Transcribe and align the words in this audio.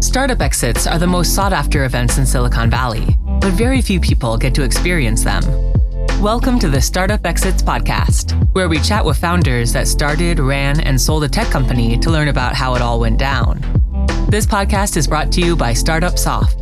Startup 0.00 0.40
exits 0.40 0.88
are 0.88 0.98
the 0.98 1.06
most 1.06 1.36
sought 1.36 1.52
after 1.52 1.84
events 1.84 2.18
in 2.18 2.26
Silicon 2.26 2.68
Valley, 2.68 3.06
but 3.40 3.52
very 3.52 3.80
few 3.80 4.00
people 4.00 4.36
get 4.36 4.52
to 4.56 4.64
experience 4.64 5.22
them. 5.22 5.44
Welcome 6.20 6.58
to 6.58 6.68
the 6.68 6.80
Startup 6.80 7.24
Exits 7.24 7.62
Podcast, 7.62 8.32
where 8.52 8.68
we 8.68 8.80
chat 8.80 9.04
with 9.04 9.16
founders 9.16 9.72
that 9.74 9.86
started, 9.86 10.40
ran, 10.40 10.80
and 10.80 11.00
sold 11.00 11.22
a 11.22 11.28
tech 11.28 11.46
company 11.52 11.96
to 11.98 12.10
learn 12.10 12.26
about 12.26 12.56
how 12.56 12.74
it 12.74 12.82
all 12.82 12.98
went 12.98 13.20
down. 13.20 13.60
This 14.28 14.44
podcast 14.44 14.96
is 14.96 15.06
brought 15.06 15.30
to 15.32 15.40
you 15.40 15.54
by 15.54 15.72
Startup 15.72 16.18
Soft. 16.18 16.60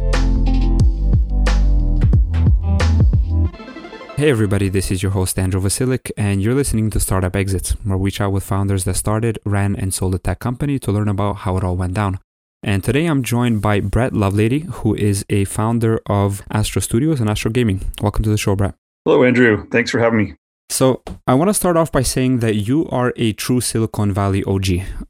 Hey 4.27 4.33
everybody, 4.33 4.69
this 4.69 4.91
is 4.91 5.05
your 5.05 5.13
host 5.13 5.39
Andrew 5.39 5.61
Vasilik, 5.61 6.11
and 6.17 6.43
you're 6.43 6.53
listening 6.53 6.91
to 6.91 6.99
Startup 6.99 7.37
Exits, 7.37 7.77
where 7.85 7.97
we 7.97 8.11
chat 8.11 8.33
with 8.33 8.43
founders 8.43 8.83
that 8.83 8.95
started, 8.95 9.39
ran, 9.45 9.77
and 9.77 9.95
sold 9.95 10.17
a 10.17 10.19
tech 10.19 10.41
company 10.41 10.81
to 10.81 10.91
learn 10.91 11.07
about 11.07 11.35
how 11.35 11.57
it 11.57 11.63
all 11.63 11.77
went 11.77 11.95
down. 11.95 12.19
And 12.61 12.83
today 12.83 13.07
I'm 13.07 13.23
joined 13.23 13.63
by 13.63 13.79
Brett 13.79 14.13
Lovelady, 14.13 14.65
who 14.65 14.97
is 14.97 15.25
a 15.31 15.45
founder 15.45 16.01
of 16.07 16.43
Astro 16.51 16.83
Studios 16.83 17.21
and 17.21 17.31
Astro 17.31 17.53
Gaming. 17.53 17.83
Welcome 18.03 18.25
to 18.25 18.31
the 18.31 18.37
show, 18.37 18.57
Brett. 18.57 18.75
Hello, 19.05 19.23
Andrew. 19.23 19.65
Thanks 19.71 19.93
for 19.93 20.01
having 20.01 20.19
me. 20.19 20.35
So, 20.69 21.03
I 21.29 21.35
want 21.35 21.49
to 21.49 21.55
start 21.55 21.77
off 21.77 21.93
by 21.93 22.03
saying 22.03 22.41
that 22.41 22.57
you 22.57 22.89
are 22.89 23.13
a 23.17 23.33
true 23.33 23.61
Silicon 23.61 24.13
Valley 24.13 24.43
OG. 24.45 24.67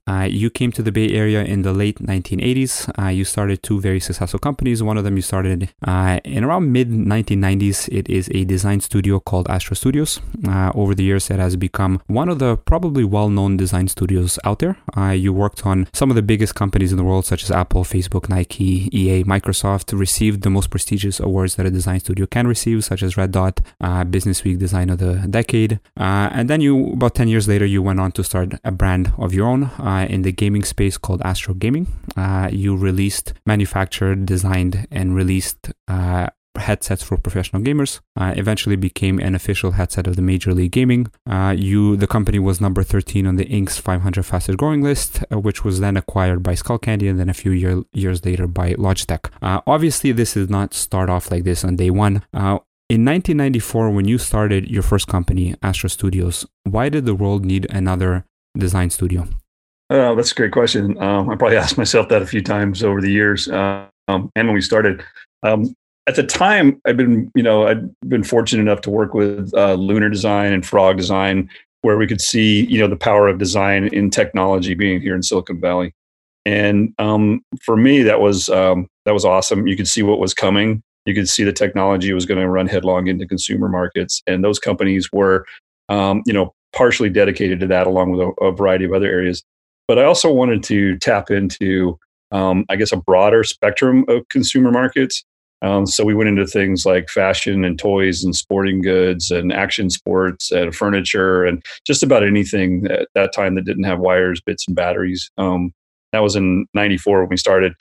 Uh, 0.06 0.28
you 0.30 0.50
came 0.50 0.70
to 0.72 0.82
the 0.82 0.92
Bay 0.92 1.08
Area 1.08 1.42
in 1.42 1.62
the 1.62 1.72
late 1.72 1.98
1980s. 1.98 2.90
Uh, 2.98 3.08
you 3.08 3.24
started 3.24 3.62
two 3.62 3.80
very 3.80 3.98
successful 3.98 4.38
companies. 4.38 4.82
One 4.82 4.98
of 4.98 5.04
them 5.04 5.16
you 5.16 5.22
started 5.22 5.70
uh, 5.82 6.20
in 6.24 6.44
around 6.44 6.70
mid 6.70 6.90
1990s. 6.90 7.88
It 7.88 8.08
is 8.08 8.28
a 8.32 8.44
design 8.44 8.80
studio 8.80 9.18
called 9.18 9.48
Astro 9.48 9.74
Studios. 9.74 10.20
Uh, 10.46 10.72
over 10.74 10.94
the 10.94 11.04
years, 11.04 11.30
it 11.30 11.38
has 11.38 11.56
become 11.56 12.02
one 12.06 12.28
of 12.28 12.38
the 12.38 12.58
probably 12.58 13.02
well 13.02 13.30
known 13.30 13.56
design 13.56 13.88
studios 13.88 14.38
out 14.44 14.58
there. 14.58 14.76
Uh, 14.96 15.10
you 15.10 15.32
worked 15.32 15.64
on 15.64 15.88
some 15.94 16.10
of 16.10 16.16
the 16.16 16.22
biggest 16.22 16.54
companies 16.54 16.92
in 16.92 16.98
the 16.98 17.04
world, 17.04 17.24
such 17.24 17.42
as 17.42 17.50
Apple, 17.50 17.82
Facebook, 17.82 18.28
Nike, 18.28 18.88
EA, 18.92 19.24
Microsoft, 19.24 19.98
received 19.98 20.42
the 20.42 20.50
most 20.50 20.70
prestigious 20.70 21.18
awards 21.18 21.56
that 21.56 21.66
a 21.66 21.70
design 21.70 21.98
studio 21.98 22.26
can 22.26 22.46
receive, 22.46 22.84
such 22.84 23.02
as 23.02 23.16
Red 23.16 23.32
Dot, 23.32 23.60
uh, 23.80 24.04
Business 24.04 24.44
Week 24.44 24.58
Design 24.58 24.90
of 24.90 24.98
the 24.98 25.26
Decade 25.28 25.45
decade. 25.46 25.80
Uh, 25.98 26.28
and 26.32 26.50
then 26.50 26.60
you, 26.60 26.92
about 26.92 27.14
10 27.14 27.28
years 27.28 27.48
later, 27.48 27.66
you 27.66 27.82
went 27.82 28.00
on 28.00 28.12
to 28.12 28.24
start 28.24 28.54
a 28.64 28.72
brand 28.72 29.12
of 29.18 29.32
your 29.32 29.46
own 29.46 29.64
uh, 29.64 30.06
in 30.08 30.22
the 30.22 30.32
gaming 30.32 30.64
space 30.64 30.98
called 30.98 31.22
Astro 31.22 31.54
Gaming. 31.54 31.86
Uh, 32.16 32.48
you 32.52 32.76
released, 32.76 33.34
manufactured, 33.46 34.26
designed, 34.26 34.86
and 34.90 35.14
released 35.14 35.72
uh, 35.88 36.28
headsets 36.56 37.02
for 37.02 37.18
professional 37.18 37.62
gamers. 37.62 38.00
Uh, 38.18 38.32
eventually 38.36 38.76
became 38.76 39.18
an 39.18 39.34
official 39.34 39.72
headset 39.72 40.06
of 40.06 40.16
the 40.16 40.22
Major 40.22 40.54
League 40.54 40.72
Gaming. 40.72 41.06
Uh, 41.28 41.54
you, 41.56 41.96
the 41.96 42.06
company 42.06 42.38
was 42.38 42.60
number 42.60 42.82
13 42.82 43.26
on 43.26 43.36
the 43.36 43.44
Inc.'s 43.44 43.78
500 43.78 44.24
fastest 44.24 44.58
growing 44.58 44.82
list, 44.82 45.22
uh, 45.30 45.38
which 45.38 45.64
was 45.64 45.80
then 45.80 45.96
acquired 45.96 46.42
by 46.42 46.54
Skullcandy 46.54 47.08
and 47.10 47.20
then 47.20 47.28
a 47.28 47.34
few 47.34 47.52
year, 47.52 47.82
years 47.92 48.24
later 48.24 48.46
by 48.46 48.72
Logitech. 48.74 49.30
Obviously, 49.66 50.12
this 50.12 50.34
did 50.34 50.50
not 50.50 50.72
start 50.74 51.10
off 51.10 51.30
like 51.30 51.44
this 51.44 51.62
on 51.62 51.76
day 51.76 51.90
one. 51.90 52.22
Uh, 52.88 52.94
in 52.94 53.04
1994, 53.04 53.90
when 53.90 54.06
you 54.06 54.18
started 54.18 54.70
your 54.70 54.82
first 54.82 55.08
company, 55.08 55.54
Astro 55.62 55.88
Studios, 55.88 56.46
why 56.64 56.88
did 56.88 57.04
the 57.04 57.14
world 57.14 57.44
need 57.44 57.66
another 57.70 58.24
design 58.56 58.90
studio? 58.90 59.26
Oh, 59.90 60.14
that's 60.14 60.32
a 60.32 60.34
great 60.34 60.52
question. 60.52 61.00
Um, 61.02 61.28
I 61.28 61.36
probably 61.36 61.56
asked 61.62 61.78
myself 61.78 62.08
that 62.08 62.22
a 62.22 62.26
few 62.26 62.42
times 62.42 62.82
over 62.82 63.00
the 63.00 63.10
years, 63.10 63.48
um, 63.48 63.90
and 64.08 64.30
when 64.34 64.54
we 64.54 64.60
started. 64.60 65.02
Um, 65.42 65.74
at 66.08 66.14
the 66.14 66.22
time, 66.22 66.80
I'd 66.86 66.96
been, 66.96 67.30
you 67.34 67.42
know, 67.42 67.66
I'd 67.66 67.90
been 68.08 68.22
fortunate 68.22 68.62
enough 68.62 68.80
to 68.82 68.90
work 68.90 69.12
with 69.12 69.52
uh, 69.56 69.74
Lunar 69.74 70.08
Design 70.08 70.52
and 70.52 70.64
Frog 70.64 70.96
Design, 70.96 71.50
where 71.82 71.96
we 71.96 72.06
could 72.06 72.20
see, 72.20 72.66
you 72.66 72.78
know, 72.78 72.86
the 72.86 72.96
power 72.96 73.26
of 73.26 73.38
design 73.38 73.88
in 73.88 74.10
technology 74.10 74.74
being 74.74 75.00
here 75.00 75.16
in 75.16 75.24
Silicon 75.24 75.60
Valley. 75.60 75.92
And 76.44 76.94
um, 77.00 77.42
for 77.64 77.76
me, 77.76 78.02
that 78.02 78.20
was 78.20 78.48
um, 78.48 78.86
that 79.04 79.14
was 79.14 79.24
awesome. 79.24 79.66
You 79.66 79.76
could 79.76 79.88
see 79.88 80.04
what 80.04 80.20
was 80.20 80.32
coming 80.32 80.84
you 81.06 81.14
could 81.14 81.28
see 81.28 81.44
the 81.44 81.52
technology 81.52 82.12
was 82.12 82.26
going 82.26 82.40
to 82.40 82.48
run 82.48 82.66
headlong 82.66 83.06
into 83.06 83.26
consumer 83.26 83.68
markets, 83.68 84.22
and 84.26 84.44
those 84.44 84.58
companies 84.58 85.10
were, 85.12 85.46
um, 85.88 86.22
you 86.26 86.32
know, 86.32 86.52
partially 86.74 87.08
dedicated 87.08 87.60
to 87.60 87.66
that, 87.68 87.86
along 87.86 88.10
with 88.10 88.20
a, 88.20 88.44
a, 88.44 88.52
variety 88.52 88.84
of 88.84 88.92
other 88.92 89.06
areas. 89.06 89.42
But 89.88 89.98
I 89.98 90.04
also 90.04 90.30
wanted 90.30 90.62
to 90.64 90.98
tap 90.98 91.30
into, 91.30 91.98
um, 92.32 92.66
I 92.68 92.76
guess, 92.76 92.92
a 92.92 92.96
broader 92.96 93.44
spectrum 93.44 94.04
of 94.08 94.28
consumer 94.28 94.70
markets. 94.70 95.24
Um, 95.62 95.86
so 95.86 96.04
we 96.04 96.14
went 96.14 96.28
into 96.28 96.46
things 96.46 96.84
like 96.84 97.08
fashion 97.08 97.64
and 97.64 97.78
toys 97.78 98.22
and 98.22 98.36
sporting 98.36 98.82
goods 98.82 99.30
and 99.30 99.52
action 99.52 99.88
sports 99.88 100.50
and 100.50 100.74
furniture 100.74 101.44
and 101.44 101.64
just 101.86 102.02
about 102.02 102.22
anything 102.22 102.86
at 102.90 103.08
that 103.14 103.32
time 103.32 103.54
that 103.54 103.64
didn't 103.64 103.84
have 103.84 103.98
wires, 103.98 104.40
bits, 104.40 104.66
and 104.66 104.76
batteries. 104.76 105.30
Um, 105.38 105.72
that 106.12 106.22
was 106.22 106.36
in 106.36 106.66
'94 106.74 107.20
when 107.20 107.28
we 107.30 107.36
started. 107.36 107.74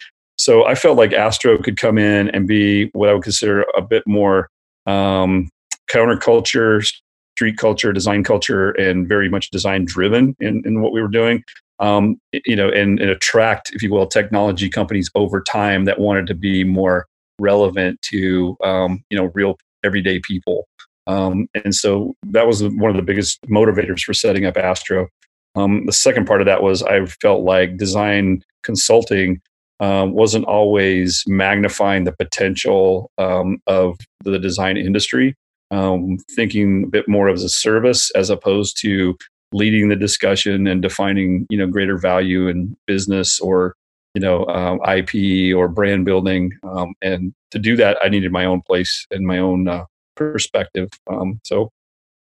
So 0.46 0.64
I 0.64 0.76
felt 0.76 0.96
like 0.96 1.12
Astro 1.12 1.58
could 1.58 1.76
come 1.76 1.98
in 1.98 2.30
and 2.30 2.48
be 2.48 2.92
what 2.94 3.10
I 3.10 3.14
would 3.14 3.24
consider 3.24 3.66
a 3.76 3.82
bit 3.82 4.04
more 4.06 4.48
um, 4.86 5.50
counterculture, 5.90 6.88
street 7.36 7.58
culture, 7.58 7.92
design 7.92 8.24
culture, 8.24 8.70
and 8.74 9.10
very 9.10 9.28
much 9.28 9.50
design 9.50 9.86
driven 9.86 10.36
in, 10.40 10.62
in 10.64 10.84
what 10.84 10.94
we 10.94 11.02
were 11.02 11.08
doing. 11.08 11.44
Um, 11.80 12.18
you 12.32 12.56
know, 12.56 12.70
and, 12.70 13.00
and, 13.00 13.10
attract, 13.10 13.72
if 13.74 13.82
you 13.82 13.92
will, 13.92 14.06
technology 14.06 14.70
companies 14.70 15.10
over 15.16 15.42
time 15.42 15.86
that 15.86 15.98
wanted 15.98 16.28
to 16.28 16.36
be 16.36 16.64
more 16.64 17.08
relevant 17.40 18.00
to 18.04 18.56
um, 18.64 19.04
you 19.10 19.18
know 19.18 19.32
real 19.34 19.58
everyday 19.84 20.20
people. 20.20 20.68
Um, 21.08 21.48
and 21.56 21.74
so 21.74 22.14
that 22.28 22.46
was 22.46 22.62
one 22.62 22.92
of 22.92 22.98
the 22.98 23.02
biggest 23.02 23.42
motivators 23.50 24.02
for 24.02 24.14
setting 24.14 24.46
up 24.46 24.58
Astro. 24.58 25.08
Um, 25.56 25.88
the 25.88 25.92
second 25.92 26.28
part 26.28 26.40
of 26.40 26.46
that 26.46 26.62
was 26.62 26.84
I 26.84 27.04
felt 27.08 27.44
like 27.44 27.78
design 27.78 28.44
consulting 28.62 29.42
um, 29.80 30.14
wasn't 30.14 30.46
always 30.46 31.24
magnifying 31.28 32.06
the 32.06 32.14
potential 32.14 33.12
um, 33.18 33.60
of 33.68 33.98
the 34.24 34.40
design 34.40 34.78
industry, 34.78 35.36
um, 35.72 36.18
thinking 36.32 36.86
a 36.86 36.88
bit 36.88 37.08
more 37.08 37.30
as 37.30 37.44
a 37.44 37.50
service 37.50 38.12
as 38.12 38.30
opposed 38.30 38.80
to 38.82 39.18
leading 39.54 39.90
the 39.90 39.96
discussion 39.96 40.68
and 40.68 40.82
defining 40.82 41.46
you 41.50 41.58
know 41.58 41.68
greater 41.68 41.98
value 41.98 42.48
in 42.48 42.76
business 42.88 43.40
or 43.40 43.76
you 44.14 44.22
know 44.22 44.46
um, 44.48 44.80
IP 44.88 45.56
or 45.56 45.68
brand 45.68 46.06
building. 46.06 46.52
Um, 46.64 46.94
and 47.02 47.34
to 47.52 47.60
do 47.60 47.76
that, 47.78 47.98
I 48.02 48.10
needed 48.10 48.32
my 48.32 48.46
own 48.46 48.62
place 48.62 49.06
and 49.12 49.26
my 49.26 49.38
own 49.38 49.68
uh, 49.68 49.86
perspective. 50.16 50.90
Um, 51.08 51.40
so 51.44 51.72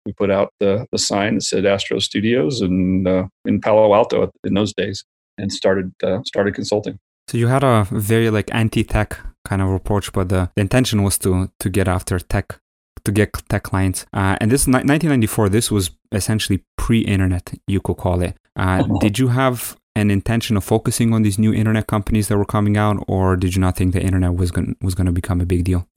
we 0.05 0.13
put 0.13 0.29
out 0.29 0.53
the 0.59 0.85
the 0.91 0.99
sign 0.99 1.35
that 1.35 1.41
said 1.41 1.65
Astro 1.65 1.99
Studios 1.99 2.61
and 2.61 3.07
uh, 3.07 3.27
in 3.45 3.61
Palo 3.61 3.93
Alto 3.93 4.31
in 4.43 4.53
those 4.53 4.73
days, 4.73 5.03
and 5.37 5.51
started 5.51 5.93
uh, 6.03 6.21
started 6.23 6.53
consulting. 6.53 6.99
So 7.27 7.37
you 7.37 7.47
had 7.47 7.63
a 7.63 7.87
very 7.91 8.29
like 8.29 8.53
anti-tech 8.53 9.19
kind 9.43 9.61
of 9.61 9.69
approach, 9.69 10.13
but 10.13 10.29
the, 10.29 10.49
the 10.55 10.61
intention 10.61 11.03
was 11.03 11.17
to 11.19 11.51
to 11.59 11.69
get 11.69 11.87
after 11.87 12.19
tech, 12.19 12.59
to 13.03 13.11
get 13.11 13.33
tech 13.49 13.63
clients. 13.63 14.05
Uh, 14.13 14.37
and 14.39 14.51
this 14.51 14.67
1994, 14.67 15.49
this 15.49 15.71
was 15.71 15.91
essentially 16.11 16.63
pre-internet, 16.77 17.53
you 17.67 17.81
could 17.81 17.97
call 17.97 18.21
it. 18.21 18.37
Uh. 18.55 18.83
Did 18.99 19.19
you 19.19 19.29
have 19.29 19.77
an 19.95 20.11
intention 20.11 20.57
of 20.57 20.63
focusing 20.63 21.13
on 21.13 21.23
these 21.23 21.39
new 21.39 21.53
internet 21.53 21.87
companies 21.87 22.27
that 22.27 22.37
were 22.37 22.45
coming 22.45 22.77
out, 22.77 23.03
or 23.07 23.37
did 23.37 23.55
you 23.55 23.61
not 23.61 23.77
think 23.77 23.93
the 23.93 24.01
internet 24.01 24.35
was 24.35 24.51
going 24.51 24.75
was 24.81 24.93
going 24.93 25.05
to 25.05 25.13
become 25.13 25.39
a 25.41 25.45
big 25.45 25.63
deal? 25.63 25.87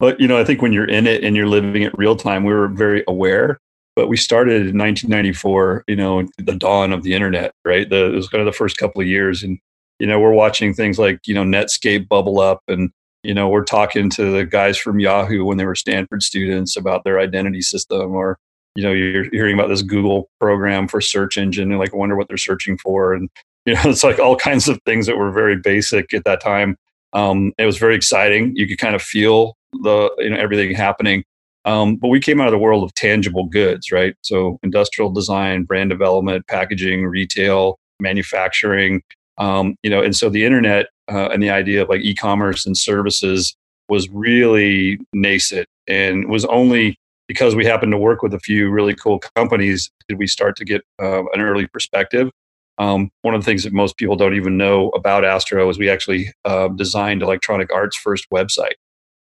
But 0.00 0.18
you 0.20 0.26
know, 0.26 0.38
I 0.38 0.44
think 0.44 0.62
when 0.62 0.72
you're 0.72 0.88
in 0.88 1.06
it 1.06 1.24
and 1.24 1.36
you're 1.36 1.46
living 1.46 1.82
it 1.82 1.96
real 1.96 2.16
time, 2.16 2.44
we 2.44 2.52
were 2.52 2.68
very 2.68 3.04
aware. 3.06 3.58
But 3.96 4.08
we 4.08 4.16
started 4.16 4.68
in 4.68 4.78
1994, 4.78 5.84
you 5.88 5.96
know, 5.96 6.26
the 6.38 6.54
dawn 6.54 6.92
of 6.92 7.02
the 7.02 7.14
internet, 7.14 7.52
right? 7.64 7.88
The, 7.88 8.06
it 8.06 8.14
was 8.14 8.28
kind 8.28 8.40
of 8.40 8.46
the 8.46 8.56
first 8.56 8.78
couple 8.78 9.00
of 9.00 9.08
years, 9.08 9.42
and 9.42 9.58
you 9.98 10.06
know 10.06 10.18
we're 10.20 10.32
watching 10.32 10.74
things 10.74 10.98
like 10.98 11.20
you 11.26 11.34
know 11.34 11.44
netscape 11.44 12.08
bubble 12.08 12.40
up 12.40 12.62
and 12.68 12.90
you 13.22 13.34
know 13.34 13.48
we're 13.48 13.64
talking 13.64 14.08
to 14.10 14.30
the 14.30 14.44
guys 14.44 14.78
from 14.78 15.00
yahoo 15.00 15.44
when 15.44 15.58
they 15.58 15.64
were 15.64 15.74
stanford 15.74 16.22
students 16.22 16.76
about 16.76 17.04
their 17.04 17.18
identity 17.18 17.60
system 17.60 18.12
or 18.12 18.38
you 18.74 18.82
know 18.82 18.92
you're 18.92 19.28
hearing 19.30 19.54
about 19.54 19.68
this 19.68 19.82
google 19.82 20.28
program 20.40 20.86
for 20.86 21.00
search 21.00 21.36
engine 21.36 21.70
and 21.70 21.80
like 21.80 21.94
wonder 21.94 22.16
what 22.16 22.28
they're 22.28 22.36
searching 22.36 22.78
for 22.78 23.12
and 23.12 23.28
you 23.68 23.74
know 23.74 23.82
it's 23.84 24.02
like 24.04 24.18
all 24.18 24.34
kinds 24.34 24.66
of 24.66 24.80
things 24.86 25.06
that 25.06 25.18
were 25.18 25.30
very 25.30 25.56
basic 25.56 26.14
at 26.14 26.24
that 26.24 26.40
time. 26.40 26.76
Um, 27.12 27.52
it 27.58 27.66
was 27.66 27.76
very 27.76 27.94
exciting. 27.94 28.52
You 28.56 28.66
could 28.66 28.78
kind 28.78 28.94
of 28.94 29.02
feel 29.02 29.56
the 29.72 30.10
you 30.18 30.30
know 30.30 30.38
everything 30.38 30.74
happening. 30.74 31.22
Um, 31.66 31.96
but 31.96 32.08
we 32.08 32.18
came 32.18 32.40
out 32.40 32.46
of 32.46 32.52
the 32.52 32.58
world 32.58 32.82
of 32.82 32.94
tangible 32.94 33.44
goods 33.44 33.92
right? 33.92 34.14
So 34.22 34.58
industrial 34.62 35.10
design 35.10 35.64
brand 35.64 35.90
development 35.90 36.46
packaging 36.46 37.04
retail 37.06 37.78
manufacturing 38.00 39.02
um, 39.38 39.76
you 39.82 39.90
know, 39.90 40.02
and 40.02 40.14
so 40.14 40.28
the 40.28 40.44
internet 40.44 40.86
uh, 41.10 41.28
and 41.28 41.42
the 41.42 41.50
idea 41.50 41.82
of 41.82 41.88
like 41.88 42.02
e-commerce 42.02 42.66
and 42.66 42.76
services 42.76 43.56
was 43.88 44.08
really 44.10 44.98
nascent, 45.12 45.66
and 45.86 46.28
was 46.28 46.44
only 46.46 46.98
because 47.28 47.54
we 47.54 47.64
happened 47.64 47.92
to 47.92 47.98
work 47.98 48.22
with 48.22 48.34
a 48.34 48.40
few 48.40 48.70
really 48.70 48.94
cool 48.94 49.20
companies 49.36 49.90
did 50.08 50.18
we 50.18 50.26
start 50.26 50.56
to 50.56 50.64
get 50.64 50.82
uh, 51.00 51.22
an 51.32 51.40
early 51.40 51.66
perspective. 51.66 52.30
Um, 52.78 53.10
one 53.22 53.34
of 53.34 53.42
the 53.42 53.44
things 53.44 53.64
that 53.64 53.72
most 53.72 53.96
people 53.96 54.16
don't 54.16 54.34
even 54.34 54.56
know 54.56 54.90
about 54.90 55.24
Astro 55.24 55.68
is 55.68 55.78
we 55.78 55.90
actually 55.90 56.32
uh, 56.44 56.68
designed 56.68 57.22
Electronic 57.22 57.72
Arts' 57.72 57.96
first 57.96 58.26
website, 58.32 58.74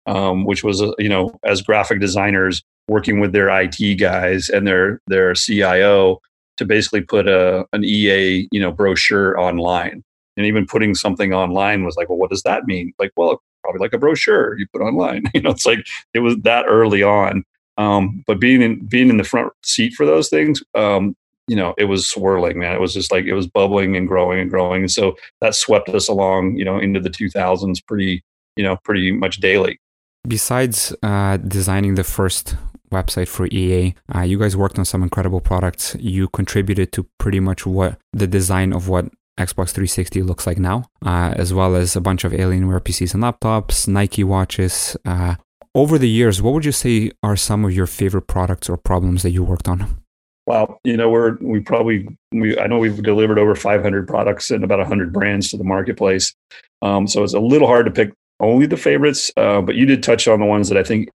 um, 0.07 0.45
which 0.45 0.65
was 0.65 0.81
uh, 0.83 0.93
you 0.99 1.09
know 1.09 1.39
as 1.45 1.63
graphic 1.63 2.01
designers 2.01 2.63
working 2.89 3.21
with 3.21 3.33
their 3.33 3.49
IT 3.49 3.97
guys 3.99 4.49
and 4.49 4.67
their 4.67 5.01
their 5.07 5.35
CIO 5.35 6.21
to 6.61 6.67
basically 6.67 7.01
put 7.01 7.27
a 7.27 7.67
an 7.73 7.83
EA 7.85 8.47
you 8.53 8.61
know 8.61 8.71
brochure 8.71 9.39
online. 9.41 10.05
And 10.37 10.47
even 10.47 10.65
putting 10.67 10.95
something 10.95 11.35
online 11.35 11.85
was 11.85 11.97
like, 11.97 12.09
well, 12.09 12.17
what 12.17 12.31
does 12.31 12.45
that 12.45 12.65
mean? 12.65 12.95
Like, 12.99 13.11
well, 13.17 13.43
probably 13.63 13.81
like 13.81 13.93
a 13.93 13.99
brochure 13.99 14.59
you 14.59 14.67
put 14.73 14.81
online. 14.81 15.25
you 15.35 15.43
know, 15.43 15.51
it's 15.51 15.67
like 15.67 15.87
it 16.15 16.21
was 16.21 16.37
that 16.45 16.67
early 16.69 17.03
on. 17.03 17.45
Um, 17.79 18.23
but 18.27 18.39
being 18.39 18.63
in 18.63 18.85
being 18.87 19.09
in 19.09 19.17
the 19.17 19.25
front 19.25 19.53
seat 19.65 19.95
for 19.95 20.07
those 20.07 20.29
things, 20.29 20.63
um, 20.75 21.17
you 21.49 21.57
know, 21.57 21.75
it 21.79 21.87
was 21.87 22.09
swirling, 22.09 22.59
man. 22.59 22.75
It 22.75 22.81
was 22.81 22.95
just 22.95 23.11
like 23.11 23.25
it 23.25 23.35
was 23.35 23.47
bubbling 23.47 23.97
and 23.97 24.07
growing 24.07 24.39
and 24.39 24.51
growing. 24.51 24.83
And 24.83 24.91
so 24.91 25.17
that 25.41 25.55
swept 25.55 25.89
us 25.89 26.09
along, 26.09 26.57
you 26.57 26.65
know, 26.65 26.79
into 26.79 27.01
the 27.01 27.11
2000s 27.11 27.85
pretty, 27.87 28.23
you 28.57 28.63
know, 28.63 28.77
pretty 28.85 29.11
much 29.13 29.39
daily. 29.39 29.81
Besides 30.29 30.95
uh, 31.03 31.39
designing 31.39 31.95
the 31.95 32.05
first 32.05 32.57
website 32.91 33.29
for 33.29 33.47
EA, 33.47 33.95
uh, 34.15 34.23
you 34.23 34.39
guys 34.39 34.57
worked 34.57 34.79
on 34.79 34.85
some 34.85 35.03
incredible 35.03 35.41
products. 35.41 35.97
You 35.99 36.29
contributed 36.29 36.93
to 36.93 37.07
pretty 37.19 37.41
much 37.41 37.67
what 37.67 37.99
the 38.13 38.27
design 38.27 38.73
of 38.73 38.89
what 38.89 39.07
Xbox 39.39 39.71
360 39.71 40.23
looks 40.23 40.47
like 40.47 40.59
now, 40.59 40.85
uh, 41.05 41.33
as 41.37 41.55
well 41.55 41.75
as 41.75 41.97
a 41.97 42.01
bunch 42.01 42.25
of 42.25 42.33
Alienware 42.33 42.81
PCs 42.81 43.15
and 43.15 43.23
laptops, 43.23 43.89
Nike 43.89 44.23
watches. 44.23 44.97
Uh, 45.05 45.37
over 45.75 45.99
the 45.99 46.09
years, 46.09 46.43
what 46.43 46.53
would 46.53 46.65
you 46.65 46.73
say 46.73 47.11
are 47.23 47.37
some 47.37 47.65
of 47.65 47.73
your 47.73 47.87
favorite 47.87 48.27
products 48.27 48.69
or 48.69 48.77
problems 48.77 49.23
that 49.23 49.31
you 49.31 49.43
worked 49.43 49.69
on? 49.69 50.03
Wow, 50.47 50.79
you 50.85 50.97
know, 50.97 51.09
we're 51.09 51.37
we 51.41 51.61
probably 51.61 52.09
we 52.33 52.59
I 52.59 52.67
know 52.67 52.79
we've 52.79 53.03
delivered 53.03 53.39
over 53.39 53.55
500 53.55 54.09
products 54.09 54.51
and 54.51 54.65
about 54.65 54.79
100 54.79 55.13
brands 55.13 55.51
to 55.51 55.57
the 55.57 55.65
marketplace. 55.65 56.35
Um, 56.83 57.07
so 57.07 57.23
it's 57.23 57.35
a 57.35 57.41
little 57.41 57.69
hard 57.69 57.87
to 57.87 57.93
pick 57.93 58.13
only 58.41 58.67
the 58.67 58.77
favorites, 58.77 59.31
uh, 59.37 59.61
but 59.61 59.77
you 59.77 59.87
did 59.87 60.03
touch 60.03 60.27
on 60.27 60.41
the 60.41 60.47
ones 60.47 60.69
that 60.69 60.79
I 60.79 60.83
think 60.83 61.09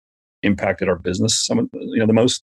impacted 0.45 0.87
our 0.87 0.97
business 0.97 1.45
some 1.45 1.69
you 1.73 1.99
know 1.99 2.05
the 2.05 2.13
most 2.13 2.43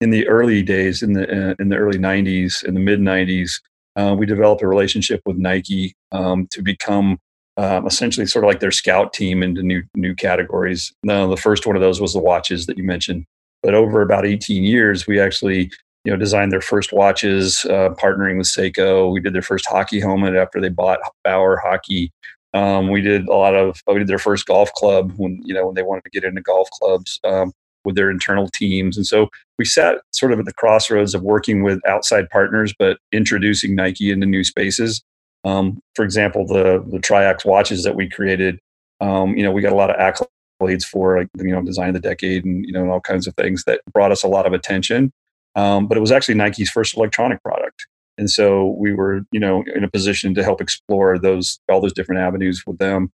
in 0.00 0.10
the 0.10 0.26
early 0.28 0.62
days 0.62 1.02
in 1.02 1.14
the 1.14 1.24
uh, 1.24 1.54
in 1.58 1.68
the 1.68 1.76
early 1.76 1.98
90s 1.98 2.64
in 2.64 2.74
the 2.74 2.80
mid 2.80 3.00
90s 3.00 3.50
uh, 3.98 4.14
we 4.14 4.26
developed 4.26 4.62
a 4.62 4.68
relationship 4.68 5.20
with 5.26 5.36
Nike 5.36 5.92
um, 6.12 6.46
to 6.52 6.62
become 6.62 7.18
um, 7.56 7.84
essentially 7.86 8.26
sort 8.26 8.44
of 8.44 8.48
like 8.48 8.60
their 8.60 8.70
scout 8.70 9.12
team 9.12 9.42
into 9.42 9.62
new 9.62 9.82
new 9.96 10.14
categories. 10.14 10.92
Now, 11.02 11.26
the 11.26 11.36
first 11.36 11.66
one 11.66 11.74
of 11.74 11.82
those 11.82 12.00
was 12.00 12.12
the 12.12 12.20
watches 12.20 12.66
that 12.66 12.78
you 12.78 12.84
mentioned, 12.84 13.24
but 13.62 13.74
over 13.74 14.00
about 14.00 14.24
18 14.24 14.62
years, 14.62 15.08
we 15.08 15.20
actually 15.20 15.72
you 16.04 16.12
know 16.12 16.16
designed 16.16 16.52
their 16.52 16.60
first 16.60 16.92
watches, 16.92 17.64
uh, 17.64 17.90
partnering 18.00 18.38
with 18.38 18.46
Seiko. 18.46 19.12
We 19.12 19.20
did 19.20 19.34
their 19.34 19.42
first 19.42 19.66
hockey 19.66 19.98
helmet 19.98 20.36
after 20.36 20.60
they 20.60 20.68
bought 20.68 21.00
Bauer 21.24 21.56
Hockey. 21.56 22.12
Um, 22.54 22.90
we 22.90 23.00
did 23.00 23.28
a 23.28 23.34
lot 23.34 23.54
of 23.54 23.80
we 23.86 23.98
did 23.98 24.08
their 24.08 24.18
first 24.18 24.46
golf 24.46 24.72
club 24.72 25.12
when 25.16 25.40
you 25.44 25.54
know 25.54 25.66
when 25.66 25.74
they 25.74 25.82
wanted 25.82 26.04
to 26.04 26.10
get 26.10 26.24
into 26.24 26.40
golf 26.40 26.68
clubs. 26.70 27.20
Um, 27.24 27.52
with 27.84 27.96
their 27.96 28.10
internal 28.10 28.48
teams. 28.48 28.96
And 28.96 29.06
so 29.06 29.28
we 29.58 29.64
sat 29.64 29.96
sort 30.12 30.32
of 30.32 30.38
at 30.38 30.44
the 30.44 30.52
crossroads 30.52 31.14
of 31.14 31.22
working 31.22 31.62
with 31.62 31.80
outside 31.86 32.28
partners, 32.28 32.74
but 32.78 32.98
introducing 33.12 33.74
Nike 33.74 34.10
into 34.10 34.26
new 34.26 34.44
spaces. 34.44 35.02
Um, 35.44 35.80
for 35.94 36.04
example, 36.04 36.46
the 36.46 36.84
the 36.90 36.98
Triax 36.98 37.44
watches 37.44 37.84
that 37.84 37.94
we 37.94 38.08
created, 38.08 38.58
um, 39.00 39.36
you 39.36 39.42
know, 39.42 39.52
we 39.52 39.62
got 39.62 39.72
a 39.72 39.76
lot 39.76 39.90
of 39.90 39.96
accolades 39.96 40.84
for 40.84 41.18
like 41.18 41.28
you 41.38 41.50
know 41.50 41.62
design 41.62 41.88
of 41.88 41.94
the 41.94 42.08
decade 42.08 42.44
and 42.44 42.66
you 42.66 42.72
know 42.72 42.82
and 42.82 42.90
all 42.90 43.00
kinds 43.00 43.26
of 43.26 43.34
things 43.36 43.64
that 43.64 43.80
brought 43.92 44.12
us 44.12 44.22
a 44.22 44.28
lot 44.28 44.46
of 44.46 44.52
attention. 44.52 45.12
Um, 45.54 45.86
but 45.86 45.96
it 45.96 46.00
was 46.00 46.12
actually 46.12 46.34
Nike's 46.34 46.70
first 46.70 46.96
electronic 46.96 47.42
product, 47.42 47.86
and 48.18 48.28
so 48.30 48.76
we 48.78 48.92
were 48.92 49.22
you 49.32 49.40
know 49.40 49.64
in 49.74 49.84
a 49.84 49.90
position 49.90 50.34
to 50.34 50.44
help 50.44 50.60
explore 50.60 51.18
those 51.18 51.60
all 51.68 51.80
those 51.80 51.92
different 51.92 52.20
avenues 52.20 52.64
with 52.66 52.78
them. 52.78 53.10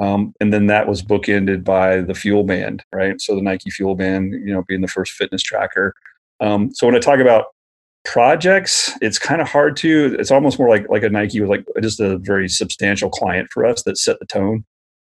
Um, 0.00 0.32
and 0.40 0.50
then 0.50 0.66
that 0.68 0.88
was 0.88 1.02
bookended 1.02 1.62
by 1.62 2.00
the 2.00 2.14
Fuel 2.14 2.42
Band, 2.42 2.82
right? 2.92 3.20
So 3.20 3.34
the 3.34 3.42
Nike 3.42 3.68
Fuel 3.68 3.94
Band, 3.94 4.32
you 4.32 4.52
know, 4.52 4.64
being 4.66 4.80
the 4.80 4.88
first 4.88 5.12
fitness 5.12 5.42
tracker. 5.42 5.94
Um, 6.40 6.72
so 6.74 6.86
when 6.86 6.96
I 6.96 7.00
talk 7.00 7.20
about 7.20 7.46
projects, 8.04 8.90
it's 9.02 9.18
kind 9.18 9.40
of 9.40 9.48
hard 9.48 9.76
to. 9.78 10.16
It's 10.18 10.30
almost 10.30 10.58
more 10.58 10.68
like 10.68 10.88
like 10.88 11.02
a 11.02 11.10
Nike 11.10 11.40
was 11.40 11.50
like 11.50 11.64
just 11.82 12.00
a 12.00 12.18
very 12.18 12.48
substantial 12.48 13.10
client 13.10 13.48
for 13.52 13.64
us 13.64 13.82
that 13.84 13.98
set 13.98 14.18
the 14.20 14.26
tone. 14.26 14.64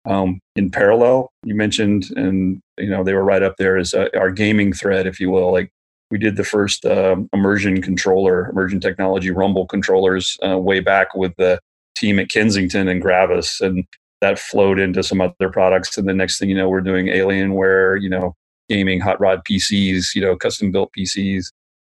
Um, 0.05 0.39
in 0.55 0.71
parallel, 0.71 1.31
you 1.43 1.55
mentioned, 1.55 2.07
and 2.15 2.59
you 2.77 2.89
know, 2.89 3.03
they 3.03 3.13
were 3.13 3.23
right 3.23 3.43
up 3.43 3.55
there 3.57 3.77
as 3.77 3.93
uh, 3.93 4.09
our 4.15 4.31
gaming 4.31 4.73
thread, 4.73 5.07
if 5.07 5.19
you 5.19 5.29
will. 5.29 5.51
Like 5.51 5.71
we 6.11 6.17
did 6.17 6.35
the 6.35 6.43
first 6.43 6.85
um, 6.85 7.29
immersion 7.33 7.81
controller, 7.81 8.49
immersion 8.49 8.79
technology 8.79 9.31
Rumble 9.31 9.65
controllers 9.65 10.37
uh, 10.45 10.57
way 10.57 10.79
back 10.79 11.15
with 11.15 11.33
the 11.37 11.59
team 11.95 12.19
at 12.19 12.29
Kensington 12.29 12.87
and 12.87 13.01
Gravis, 13.01 13.61
and 13.61 13.85
that 14.19 14.37
flowed 14.37 14.79
into 14.79 15.01
some 15.01 15.21
other 15.21 15.49
products. 15.49 15.97
And 15.97 16.07
the 16.07 16.13
next 16.13 16.37
thing 16.37 16.49
you 16.49 16.55
know, 16.55 16.69
we're 16.69 16.81
doing 16.81 17.07
Alienware, 17.07 18.01
you 18.01 18.09
know, 18.09 18.35
gaming 18.69 18.99
hot 18.99 19.19
rod 19.19 19.41
PCs, 19.49 20.13
you 20.13 20.21
know, 20.21 20.35
custom 20.35 20.71
built 20.71 20.91
PCs 20.97 21.45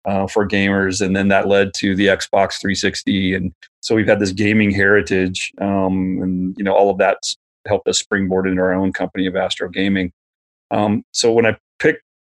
uh, 0.04 0.26
for 0.26 0.46
gamers. 0.46 1.04
And 1.04 1.14
then 1.14 1.28
that 1.28 1.48
led 1.48 1.74
to 1.78 1.94
the 1.94 2.06
Xbox 2.06 2.60
360. 2.60 3.34
And 3.34 3.52
so 3.80 3.94
we've 3.94 4.06
had 4.06 4.20
this 4.20 4.32
gaming 4.32 4.70
heritage. 4.70 5.52
Um, 5.60 6.20
and, 6.22 6.54
you 6.56 6.64
know, 6.64 6.74
all 6.74 6.90
of 6.90 6.98
that 6.98 7.18
helped 7.66 7.88
us 7.88 7.98
springboard 7.98 8.46
into 8.46 8.62
our 8.62 8.72
own 8.72 8.92
company 8.92 9.26
of 9.26 9.36
Astro 9.36 9.68
Gaming. 9.68 10.12
Um, 10.70 11.02
so 11.12 11.32
when 11.32 11.46
I 11.46 11.56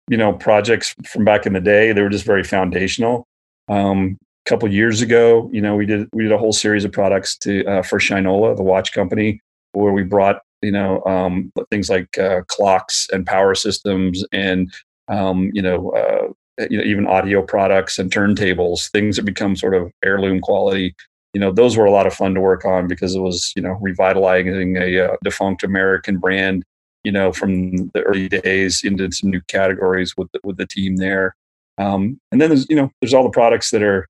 you 0.09 0.17
know, 0.17 0.33
projects 0.33 0.95
from 1.07 1.23
back 1.23 1.45
in 1.45 1.53
the 1.53 1.61
day, 1.61 1.93
they 1.93 2.01
were 2.01 2.09
just 2.09 2.25
very 2.25 2.43
foundational. 2.43 3.27
Um, 3.69 4.17
a 4.45 4.49
couple 4.49 4.71
years 4.71 5.01
ago, 5.01 5.49
you 5.53 5.61
know, 5.61 5.75
we 5.75 5.85
did 5.85 6.09
we 6.11 6.23
did 6.23 6.31
a 6.31 6.37
whole 6.37 6.53
series 6.53 6.83
of 6.83 6.91
products 6.91 7.37
to 7.37 7.63
uh, 7.65 7.83
for 7.83 7.99
Shinola, 7.99 8.57
the 8.57 8.63
watch 8.63 8.91
company, 8.91 9.39
where 9.73 9.93
we 9.93 10.03
brought 10.03 10.41
you 10.61 10.71
know 10.71 11.03
um, 11.05 11.51
things 11.69 11.89
like 11.89 12.17
uh, 12.17 12.41
clocks 12.47 13.07
and 13.11 13.25
power 13.25 13.55
systems 13.55 14.23
and 14.31 14.73
um, 15.07 15.51
you 15.53 15.61
know 15.61 15.91
uh, 15.91 16.65
you 16.69 16.77
know 16.77 16.83
even 16.83 17.05
audio 17.07 17.41
products 17.43 17.99
and 17.99 18.11
turntables, 18.11 18.89
things 18.89 19.15
that 19.15 19.23
become 19.23 19.55
sort 19.55 19.75
of 19.75 19.91
heirloom 20.03 20.41
quality. 20.41 20.95
You 21.35 21.41
know, 21.41 21.51
those 21.51 21.77
were 21.77 21.85
a 21.85 21.91
lot 21.91 22.07
of 22.07 22.13
fun 22.15 22.33
to 22.33 22.41
work 22.41 22.65
on 22.65 22.87
because 22.87 23.15
it 23.15 23.19
was 23.19 23.53
you 23.55 23.61
know 23.61 23.77
revitalizing 23.79 24.77
a 24.77 24.99
uh, 24.99 25.15
defunct 25.23 25.63
American 25.63 26.17
brand. 26.17 26.63
You 27.03 27.11
know, 27.11 27.31
from 27.31 27.87
the 27.93 28.01
early 28.03 28.29
days 28.29 28.81
into 28.83 29.11
some 29.11 29.29
new 29.29 29.41
categories 29.47 30.15
with 30.17 30.31
the, 30.33 30.39
with 30.43 30.57
the 30.57 30.67
team 30.67 30.97
there. 30.97 31.35
Um, 31.77 32.19
and 32.31 32.41
then 32.41 32.49
there's 32.49 32.67
you 32.69 32.75
know 32.75 32.91
there's 33.01 33.13
all 33.13 33.23
the 33.23 33.29
products 33.29 33.71
that 33.71 33.83
are 33.83 34.07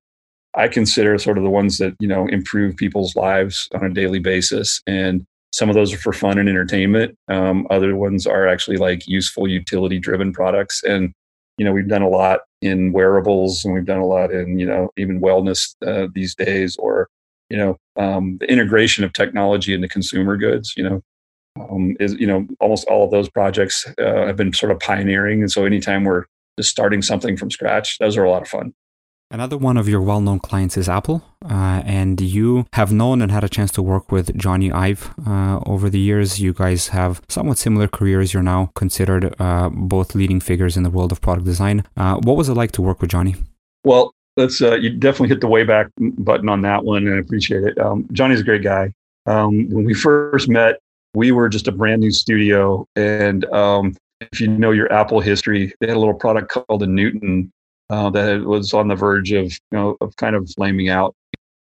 I 0.54 0.66
consider 0.66 1.16
sort 1.18 1.38
of 1.38 1.44
the 1.44 1.50
ones 1.50 1.78
that 1.78 1.94
you 2.00 2.08
know 2.08 2.26
improve 2.26 2.76
people's 2.76 3.14
lives 3.14 3.68
on 3.74 3.84
a 3.84 3.90
daily 3.90 4.18
basis. 4.18 4.82
And 4.86 5.24
some 5.52 5.68
of 5.68 5.74
those 5.74 5.92
are 5.92 5.98
for 5.98 6.12
fun 6.12 6.38
and 6.38 6.48
entertainment. 6.48 7.16
Um, 7.28 7.66
other 7.70 7.96
ones 7.96 8.26
are 8.26 8.46
actually 8.46 8.76
like 8.76 9.06
useful, 9.06 9.48
utility 9.48 9.98
driven 9.98 10.32
products. 10.32 10.82
And, 10.84 11.12
you 11.58 11.64
know, 11.64 11.72
we've 11.72 11.88
done 11.88 12.02
a 12.02 12.08
lot 12.08 12.40
in 12.62 12.92
wearables 12.92 13.64
and 13.64 13.74
we've 13.74 13.84
done 13.84 13.98
a 13.98 14.06
lot 14.06 14.30
in, 14.30 14.58
you 14.58 14.66
know, 14.66 14.90
even 14.96 15.20
wellness 15.20 15.74
uh, 15.86 16.06
these 16.14 16.34
days 16.34 16.76
or, 16.76 17.08
you 17.48 17.56
know, 17.56 17.76
um, 17.96 18.38
the 18.38 18.50
integration 18.50 19.02
of 19.02 19.12
technology 19.12 19.74
into 19.74 19.88
consumer 19.88 20.36
goods, 20.36 20.74
you 20.76 20.84
know, 20.84 21.02
um, 21.58 21.96
is, 22.00 22.14
you 22.14 22.26
know, 22.26 22.46
almost 22.60 22.86
all 22.88 23.04
of 23.04 23.10
those 23.10 23.28
projects 23.28 23.86
uh, 23.98 24.26
have 24.26 24.36
been 24.36 24.52
sort 24.52 24.72
of 24.72 24.80
pioneering. 24.80 25.40
And 25.40 25.50
so 25.50 25.64
anytime 25.64 26.04
we're 26.04 26.26
just 26.58 26.70
starting 26.70 27.02
something 27.02 27.36
from 27.36 27.50
scratch, 27.50 27.98
those 27.98 28.16
are 28.16 28.24
a 28.24 28.30
lot 28.30 28.42
of 28.42 28.48
fun. 28.48 28.74
Another 29.32 29.56
one 29.56 29.76
of 29.76 29.88
your 29.88 30.00
well 30.00 30.20
known 30.20 30.40
clients 30.40 30.76
is 30.76 30.88
Apple, 30.88 31.22
uh, 31.44 31.82
and 31.86 32.20
you 32.20 32.66
have 32.72 32.92
known 32.92 33.22
and 33.22 33.30
had 33.30 33.44
a 33.44 33.48
chance 33.48 33.70
to 33.72 33.82
work 33.82 34.10
with 34.10 34.36
Jony 34.36 34.72
Ive 34.72 35.14
uh, 35.24 35.60
over 35.66 35.88
the 35.88 36.00
years. 36.00 36.40
You 36.40 36.52
guys 36.52 36.88
have 36.88 37.22
somewhat 37.28 37.56
similar 37.56 37.86
careers. 37.86 38.34
You're 38.34 38.42
now 38.42 38.72
considered 38.74 39.32
uh, 39.38 39.70
both 39.72 40.16
leading 40.16 40.40
figures 40.40 40.76
in 40.76 40.82
the 40.82 40.90
world 40.90 41.12
of 41.12 41.20
product 41.20 41.46
design. 41.46 41.84
Uh, 41.96 42.16
what 42.16 42.36
was 42.36 42.48
it 42.48 42.54
like 42.54 42.72
to 42.72 42.82
work 42.82 43.00
with 43.00 43.10
johnny 43.10 43.36
Well, 43.84 44.12
that's 44.36 44.60
uh, 44.60 44.74
you 44.74 44.90
definitely 44.90 45.28
hit 45.28 45.40
the 45.40 45.46
way 45.46 45.62
back 45.62 45.86
button 45.98 46.48
on 46.48 46.62
that 46.62 46.84
one, 46.84 47.06
and 47.06 47.14
I 47.14 47.18
appreciate 47.18 47.62
it. 47.62 47.78
Um, 47.78 48.04
Jony's 48.12 48.40
a 48.40 48.44
great 48.44 48.64
guy. 48.64 48.92
Um, 49.26 49.68
when 49.70 49.84
we 49.84 49.94
first 49.94 50.48
met, 50.48 50.80
we 51.14 51.32
were 51.32 51.48
just 51.48 51.68
a 51.68 51.72
brand 51.72 52.00
new 52.00 52.10
studio, 52.10 52.86
and 52.96 53.44
um, 53.46 53.96
if 54.20 54.40
you 54.40 54.48
know 54.48 54.70
your 54.70 54.92
Apple 54.92 55.20
history, 55.20 55.72
they 55.80 55.88
had 55.88 55.96
a 55.96 56.00
little 56.00 56.14
product 56.14 56.50
called 56.50 56.80
the 56.80 56.86
Newton 56.86 57.50
uh, 57.88 58.10
that 58.10 58.44
was 58.44 58.72
on 58.72 58.88
the 58.88 58.94
verge 58.94 59.32
of 59.32 59.46
you 59.46 59.58
know 59.72 59.96
of 60.00 60.14
kind 60.16 60.36
of 60.36 60.50
flaming 60.50 60.88
out. 60.88 61.14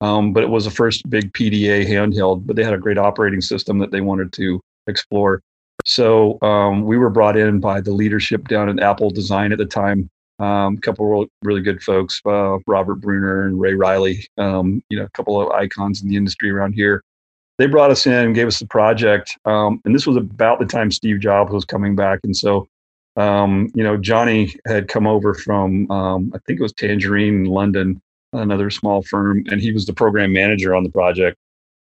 Um, 0.00 0.32
but 0.32 0.42
it 0.42 0.50
was 0.50 0.64
the 0.64 0.70
first 0.70 1.08
big 1.08 1.32
PDA 1.32 1.86
handheld. 1.86 2.46
But 2.46 2.56
they 2.56 2.64
had 2.64 2.74
a 2.74 2.78
great 2.78 2.98
operating 2.98 3.40
system 3.40 3.78
that 3.78 3.90
they 3.90 4.00
wanted 4.00 4.32
to 4.34 4.60
explore. 4.86 5.42
So 5.84 6.38
um, 6.42 6.84
we 6.84 6.96
were 6.96 7.10
brought 7.10 7.36
in 7.36 7.60
by 7.60 7.80
the 7.80 7.92
leadership 7.92 8.48
down 8.48 8.68
at 8.68 8.80
Apple 8.80 9.10
Design 9.10 9.52
at 9.52 9.58
the 9.58 9.66
time. 9.66 10.08
Um, 10.40 10.76
a 10.76 10.80
couple 10.80 11.22
of 11.22 11.28
really 11.42 11.60
good 11.60 11.82
folks, 11.82 12.20
uh, 12.26 12.58
Robert 12.66 12.96
Brunner 12.96 13.46
and 13.46 13.60
Ray 13.60 13.74
Riley. 13.74 14.26
Um, 14.36 14.82
you 14.88 14.98
know, 14.98 15.04
a 15.04 15.10
couple 15.10 15.40
of 15.40 15.50
icons 15.52 16.02
in 16.02 16.08
the 16.08 16.16
industry 16.16 16.50
around 16.50 16.72
here. 16.72 17.02
They 17.58 17.66
brought 17.66 17.90
us 17.90 18.06
in, 18.06 18.32
gave 18.32 18.48
us 18.48 18.58
the 18.58 18.66
project, 18.66 19.38
um, 19.44 19.80
and 19.84 19.94
this 19.94 20.06
was 20.06 20.16
about 20.16 20.58
the 20.58 20.66
time 20.66 20.90
Steve 20.90 21.20
Jobs 21.20 21.52
was 21.52 21.64
coming 21.64 21.94
back, 21.94 22.20
and 22.24 22.36
so 22.36 22.68
um, 23.16 23.70
you 23.74 23.84
know, 23.84 23.96
Jony 23.96 24.56
had 24.66 24.88
come 24.88 25.06
over 25.06 25.34
from, 25.34 25.90
um, 25.90 26.32
I 26.34 26.38
think 26.46 26.58
it 26.58 26.62
was 26.62 26.72
Tangerine 26.72 27.34
in 27.34 27.44
London, 27.44 28.00
another 28.32 28.70
small 28.70 29.02
firm, 29.02 29.44
and 29.50 29.60
he 29.60 29.72
was 29.72 29.86
the 29.86 29.92
program 29.92 30.32
manager 30.32 30.74
on 30.74 30.82
the 30.82 30.90
project. 30.90 31.38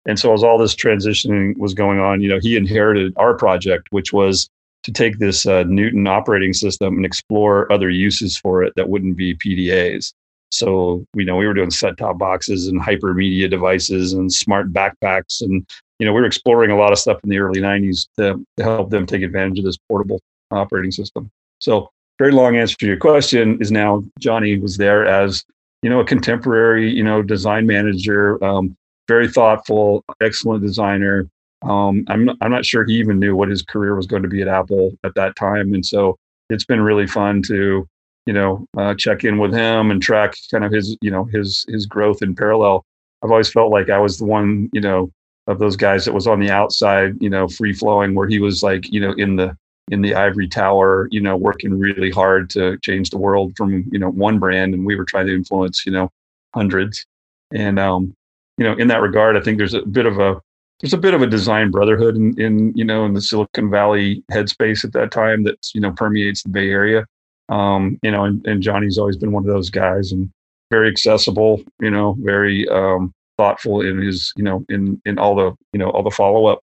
And 0.05 0.19
so 0.19 0.33
as 0.33 0.43
all 0.43 0.59
this 0.59 0.75
transitioning 0.75 1.57
was 1.57 1.73
going 1.73 1.99
on, 1.99 2.21
you 2.21 2.29
know, 2.29 2.39
he 2.39 2.55
inherited 2.55 3.13
our 3.17 3.33
project, 3.33 3.87
which 3.89 4.13
was 4.13 4.49
to 4.83 4.91
take 4.91 5.17
this 5.17 5.47
uh, 5.47 5.63
Newton 5.63 6.05
operating 6.05 6.53
system 6.53 6.95
and 6.95 7.05
explore 7.05 7.71
other 7.71 7.89
uses 7.89 8.37
for 8.37 8.61
it 8.61 8.73
that 8.75 8.89
wouldn't 8.89 9.17
be 9.17 9.35
PDAs. 9.35 10.13
So, 10.51 11.05
you 11.15 11.25
know, 11.25 11.35
we 11.35 11.47
were 11.47 11.53
doing 11.53 11.71
set 11.71 11.97
top 11.97 12.17
boxes 12.17 12.67
and 12.67 12.81
hypermedia 12.81 13.49
devices 13.49 14.13
and 14.13 14.31
smart 14.31 14.71
backpacks. 14.71 15.41
And, 15.41 15.65
you 15.99 16.05
know, 16.05 16.13
we 16.13 16.21
were 16.21 16.27
exploring 16.27 16.71
a 16.71 16.77
lot 16.77 16.91
of 16.91 16.99
stuff 16.99 17.19
in 17.23 17.29
the 17.29 17.39
early 17.39 17.59
90s 17.59 18.07
to, 18.17 18.45
to 18.57 18.63
help 18.63 18.89
them 18.89 19.05
take 19.05 19.21
advantage 19.21 19.59
of 19.59 19.65
this 19.65 19.77
portable 19.89 20.21
operating 20.51 20.91
system. 20.91 21.29
So, 21.59 21.89
very 22.17 22.31
long 22.31 22.55
answer 22.55 22.77
to 22.79 22.85
your 22.85 22.97
question 22.97 23.57
is 23.59 23.71
now 23.71 24.03
Jony 24.21 24.61
was 24.61 24.77
there 24.77 25.05
as, 25.05 25.43
you 25.81 25.89
know, 25.89 25.99
a 25.99 26.05
contemporary, 26.05 26.89
you 26.89 27.03
know, 27.03 27.21
design 27.21 27.65
manager, 27.65 28.41
um, 28.43 28.75
very 29.07 29.27
thoughtful, 29.27 30.03
excellent 30.21 30.61
designer. 30.61 31.27
Um, 31.63 32.05
I'm, 32.07 32.29
I'm 32.41 32.51
not 32.51 32.65
sure 32.65 32.85
he 32.85 32.93
even 32.93 33.19
knew 33.19 33.35
what 33.35 33.49
his 33.49 33.63
career 33.63 33.95
was 33.95 34.07
going 34.07 34.23
to 34.23 34.29
be 34.29 34.41
at 34.41 34.47
Apple 34.47 34.97
at 35.03 35.15
that 35.15 35.35
time. 35.35 35.73
And 35.73 35.85
so 35.85 36.17
it's 36.49 36.65
been 36.65 36.81
really 36.81 37.07
fun 37.07 37.41
to, 37.43 37.87
you 38.25 38.33
know, 38.33 38.65
uh, 38.77 38.93
check 38.95 39.23
in 39.23 39.37
with 39.37 39.53
him 39.53 39.91
and 39.91 40.01
track 40.01 40.35
kind 40.51 40.63
of 40.63 40.71
his, 40.71 40.97
you 41.01 41.11
know, 41.11 41.25
his 41.25 41.65
his 41.67 41.85
growth 41.85 42.21
in 42.21 42.35
parallel. 42.35 42.85
I've 43.23 43.31
always 43.31 43.51
felt 43.51 43.71
like 43.71 43.89
I 43.89 43.99
was 43.99 44.17
the 44.17 44.25
one, 44.25 44.69
you 44.73 44.81
know, 44.81 45.11
of 45.47 45.59
those 45.59 45.75
guys 45.75 46.05
that 46.05 46.13
was 46.13 46.27
on 46.27 46.39
the 46.39 46.49
outside, 46.49 47.13
you 47.21 47.29
know, 47.29 47.47
free 47.47 47.73
flowing, 47.73 48.15
where 48.15 48.27
he 48.27 48.39
was 48.39 48.63
like, 48.63 48.91
you 48.91 48.99
know, 48.99 49.13
in 49.13 49.35
the 49.35 49.55
in 49.91 50.01
the 50.01 50.15
ivory 50.15 50.47
tower, 50.47 51.07
you 51.11 51.21
know, 51.21 51.37
working 51.37 51.77
really 51.77 52.09
hard 52.09 52.49
to 52.51 52.77
change 52.79 53.09
the 53.09 53.17
world 53.17 53.55
from 53.55 53.85
you 53.91 53.99
know 53.99 54.09
one 54.09 54.39
brand, 54.39 54.73
and 54.73 54.85
we 54.85 54.95
were 54.95 55.05
trying 55.05 55.27
to 55.27 55.35
influence, 55.35 55.85
you 55.85 55.91
know, 55.91 56.09
hundreds. 56.53 57.05
And 57.53 57.79
um, 57.79 58.15
you 58.57 58.65
know, 58.65 58.73
in 58.73 58.87
that 58.87 59.01
regard, 59.01 59.37
I 59.37 59.41
think 59.41 59.57
there's 59.57 59.73
a 59.73 59.83
bit 59.83 60.05
of 60.05 60.19
a 60.19 60.41
there's 60.81 60.93
a 60.93 60.97
bit 60.97 61.13
of 61.13 61.21
a 61.21 61.27
design 61.27 61.71
brotherhood 61.71 62.15
in, 62.15 62.39
in 62.39 62.73
you 62.75 62.83
know 62.83 63.05
in 63.05 63.13
the 63.13 63.21
Silicon 63.21 63.69
Valley 63.69 64.23
headspace 64.31 64.83
at 64.83 64.93
that 64.93 65.11
time 65.11 65.43
that 65.43 65.57
you 65.73 65.81
know 65.81 65.91
permeates 65.91 66.43
the 66.43 66.49
Bay 66.49 66.69
Area. 66.69 67.05
Um, 67.49 67.99
you 68.01 68.11
know, 68.11 68.23
and, 68.23 68.45
and 68.47 68.63
Jony's 68.63 68.97
always 68.97 69.17
been 69.17 69.31
one 69.31 69.43
of 69.43 69.53
those 69.53 69.69
guys 69.69 70.11
and 70.11 70.29
very 70.71 70.89
accessible. 70.89 71.61
You 71.79 71.91
know, 71.91 72.15
very 72.19 72.67
um, 72.69 73.13
thoughtful 73.37 73.81
in 73.81 74.01
his 74.01 74.33
you 74.35 74.43
know 74.43 74.65
in 74.69 75.01
in 75.05 75.19
all 75.19 75.35
the 75.35 75.53
you 75.73 75.79
know 75.79 75.89
all 75.89 76.03
the 76.03 76.11
follow 76.11 76.47
up 76.47 76.59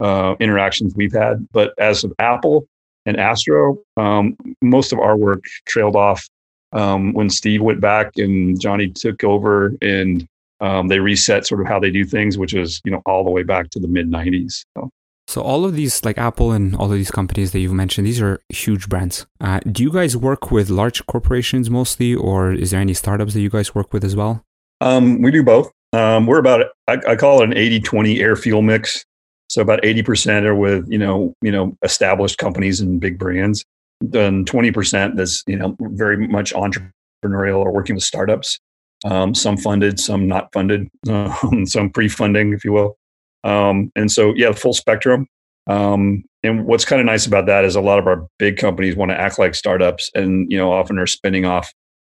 uh, 0.00 0.34
interactions 0.40 0.94
we've 0.96 1.12
had. 1.12 1.46
But 1.52 1.72
as 1.78 2.04
of 2.04 2.12
Apple 2.18 2.66
and 3.06 3.16
Astro, 3.16 3.78
um, 3.96 4.36
most 4.62 4.92
of 4.92 4.98
our 4.98 5.16
work 5.16 5.44
trailed 5.66 5.96
off 5.96 6.26
um, 6.72 7.12
when 7.12 7.30
Steve 7.30 7.62
went 7.62 7.80
back 7.80 8.12
and 8.16 8.60
Johnny 8.60 8.88
took 8.88 9.22
over 9.24 9.72
and 9.80 10.26
um, 10.60 10.88
they 10.88 11.00
reset 11.00 11.46
sort 11.46 11.60
of 11.60 11.66
how 11.66 11.78
they 11.78 11.90
do 11.90 12.04
things, 12.04 12.38
which 12.38 12.54
is 12.54 12.80
you 12.84 12.90
know 12.90 13.02
all 13.06 13.24
the 13.24 13.30
way 13.30 13.42
back 13.42 13.70
to 13.70 13.80
the 13.80 13.88
mid 13.88 14.10
'90s. 14.10 14.64
So. 14.76 14.90
So 15.28 15.40
all 15.42 15.64
of 15.64 15.74
these, 15.74 16.04
like 16.04 16.18
Apple 16.18 16.52
and 16.52 16.74
all 16.76 16.86
of 16.86 16.98
these 16.98 17.10
companies 17.10 17.52
that 17.52 17.58
you've 17.58 17.72
mentioned, 17.72 18.06
these 18.06 18.20
are 18.20 18.40
huge 18.48 18.88
brands. 18.88 19.26
Uh, 19.40 19.60
do 19.70 19.82
you 19.82 19.92
guys 19.92 20.16
work 20.16 20.50
with 20.50 20.70
large 20.70 21.04
corporations 21.06 21.68
mostly, 21.68 22.14
or 22.14 22.52
is 22.52 22.70
there 22.70 22.80
any 22.80 22.94
startups 22.94 23.34
that 23.34 23.40
you 23.40 23.50
guys 23.50 23.74
work 23.74 23.92
with 23.92 24.04
as 24.04 24.14
well? 24.14 24.44
Um, 24.80 25.22
we 25.22 25.30
do 25.30 25.42
both. 25.42 25.72
Um, 25.92 26.26
we're 26.26 26.38
about, 26.38 26.66
I, 26.86 26.98
I, 27.08 27.16
call 27.16 27.40
it 27.42 27.44
an 27.44 27.54
80-20 27.54 28.20
air 28.20 28.36
fuel 28.36 28.62
mix. 28.62 29.04
So 29.48 29.62
about 29.62 29.82
80% 29.82 30.44
are 30.44 30.54
with, 30.54 30.84
you 30.88 30.98
know, 30.98 31.34
you 31.40 31.50
know, 31.50 31.76
established 31.82 32.38
companies 32.38 32.80
and 32.80 33.00
big 33.00 33.18
brands. 33.18 33.64
Then 34.00 34.44
20% 34.44 35.16
that's, 35.16 35.42
you 35.46 35.56
know, 35.56 35.76
very 35.80 36.28
much 36.28 36.52
entrepreneurial 36.52 37.58
or 37.58 37.72
working 37.72 37.94
with 37.94 38.04
startups 38.04 38.58
um, 39.04 39.34
some 39.34 39.56
funded, 39.56 40.00
some 40.00 40.26
not 40.26 40.52
funded, 40.52 40.88
some 41.64 41.90
pre-funding, 41.90 42.52
if 42.52 42.64
you 42.64 42.72
will. 42.72 42.96
Um, 43.46 43.92
and 43.94 44.10
so, 44.10 44.34
yeah, 44.34 44.52
full 44.52 44.74
spectrum. 44.74 45.26
Um, 45.68 46.24
and 46.42 46.66
what's 46.66 46.84
kind 46.84 47.00
of 47.00 47.06
nice 47.06 47.26
about 47.26 47.46
that 47.46 47.64
is 47.64 47.76
a 47.76 47.80
lot 47.80 47.98
of 47.98 48.06
our 48.06 48.26
big 48.38 48.56
companies 48.56 48.96
want 48.96 49.10
to 49.10 49.20
act 49.20 49.38
like 49.38 49.54
startups, 49.54 50.10
and 50.14 50.50
you 50.50 50.58
know, 50.58 50.72
often 50.72 50.98
are 50.98 51.06
spinning 51.06 51.44
off 51.44 51.72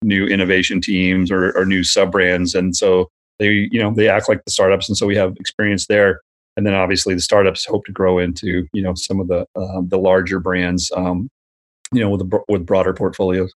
new 0.03 0.25
innovation 0.25 0.81
teams 0.81 1.31
or, 1.31 1.51
or 1.57 1.65
new 1.65 1.83
sub 1.83 2.11
brands, 2.11 2.55
and 2.55 2.75
so 2.75 3.09
they, 3.39 3.67
you 3.71 3.79
know, 3.79 3.93
they 3.93 4.09
act 4.09 4.27
like 4.27 4.43
the 4.45 4.51
startups, 4.51 4.89
and 4.89 4.97
so 4.97 5.05
we 5.05 5.15
have 5.15 5.35
experience 5.39 5.87
there. 5.87 6.21
And 6.55 6.65
then 6.65 6.73
obviously 6.73 7.13
the 7.13 7.21
startups 7.21 7.65
hope 7.65 7.85
to 7.85 7.91
grow 7.91 8.17
into 8.17 8.67
you 8.73 8.81
know 8.81 8.93
some 8.95 9.19
of 9.19 9.27
the 9.27 9.45
uh, 9.55 9.81
the 9.87 9.99
larger 9.99 10.39
brands, 10.39 10.91
um, 10.95 11.29
you 11.93 12.01
know, 12.01 12.09
with 12.09 12.23
with 12.49 12.65
broader 12.65 12.93
portfolios. 12.93 13.53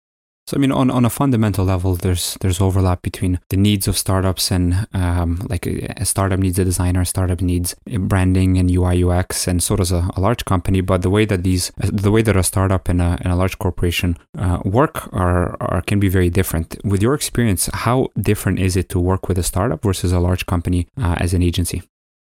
So 0.48 0.56
I 0.56 0.60
mean, 0.60 0.72
on, 0.72 0.90
on 0.90 1.04
a 1.04 1.10
fundamental 1.10 1.66
level, 1.66 1.94
there's 1.94 2.38
there's 2.40 2.58
overlap 2.58 3.02
between 3.02 3.38
the 3.50 3.58
needs 3.58 3.86
of 3.86 3.98
startups 3.98 4.50
and 4.50 4.86
um, 4.94 5.46
like 5.46 5.66
a 5.66 6.06
startup 6.06 6.40
needs 6.40 6.58
a 6.58 6.64
designer, 6.64 7.02
a 7.02 7.04
startup 7.04 7.42
needs 7.42 7.76
branding 7.84 8.56
and 8.56 8.70
UI 8.70 9.04
UX, 9.04 9.46
and 9.46 9.62
so 9.62 9.76
does 9.76 9.92
a, 9.92 10.08
a, 10.16 10.20
large 10.20 10.46
company. 10.46 10.80
But 10.80 11.02
the 11.02 11.10
way 11.10 11.26
that 11.26 11.42
these 11.42 11.70
the 11.76 12.10
way 12.10 12.22
that 12.22 12.34
a 12.34 12.42
startup 12.42 12.88
and 12.88 13.02
a, 13.02 13.18
and 13.20 13.30
a 13.30 13.36
large 13.36 13.58
corporation 13.58 14.16
uh, 14.38 14.60
work 14.64 15.12
are, 15.12 15.54
are 15.60 15.82
can 15.82 16.00
be 16.00 16.08
very 16.08 16.30
different. 16.30 16.78
With 16.82 17.02
your 17.02 17.12
experience, 17.12 17.68
how 17.74 18.08
different 18.18 18.58
is 18.58 18.74
it 18.74 18.88
to 18.88 18.98
work 18.98 19.28
with 19.28 19.36
a 19.36 19.42
startup 19.42 19.82
versus 19.82 20.12
a 20.12 20.18
large 20.18 20.46
company 20.46 20.88
uh, 20.96 21.16
as 21.18 21.34
an 21.34 21.42
agency? 21.42 21.82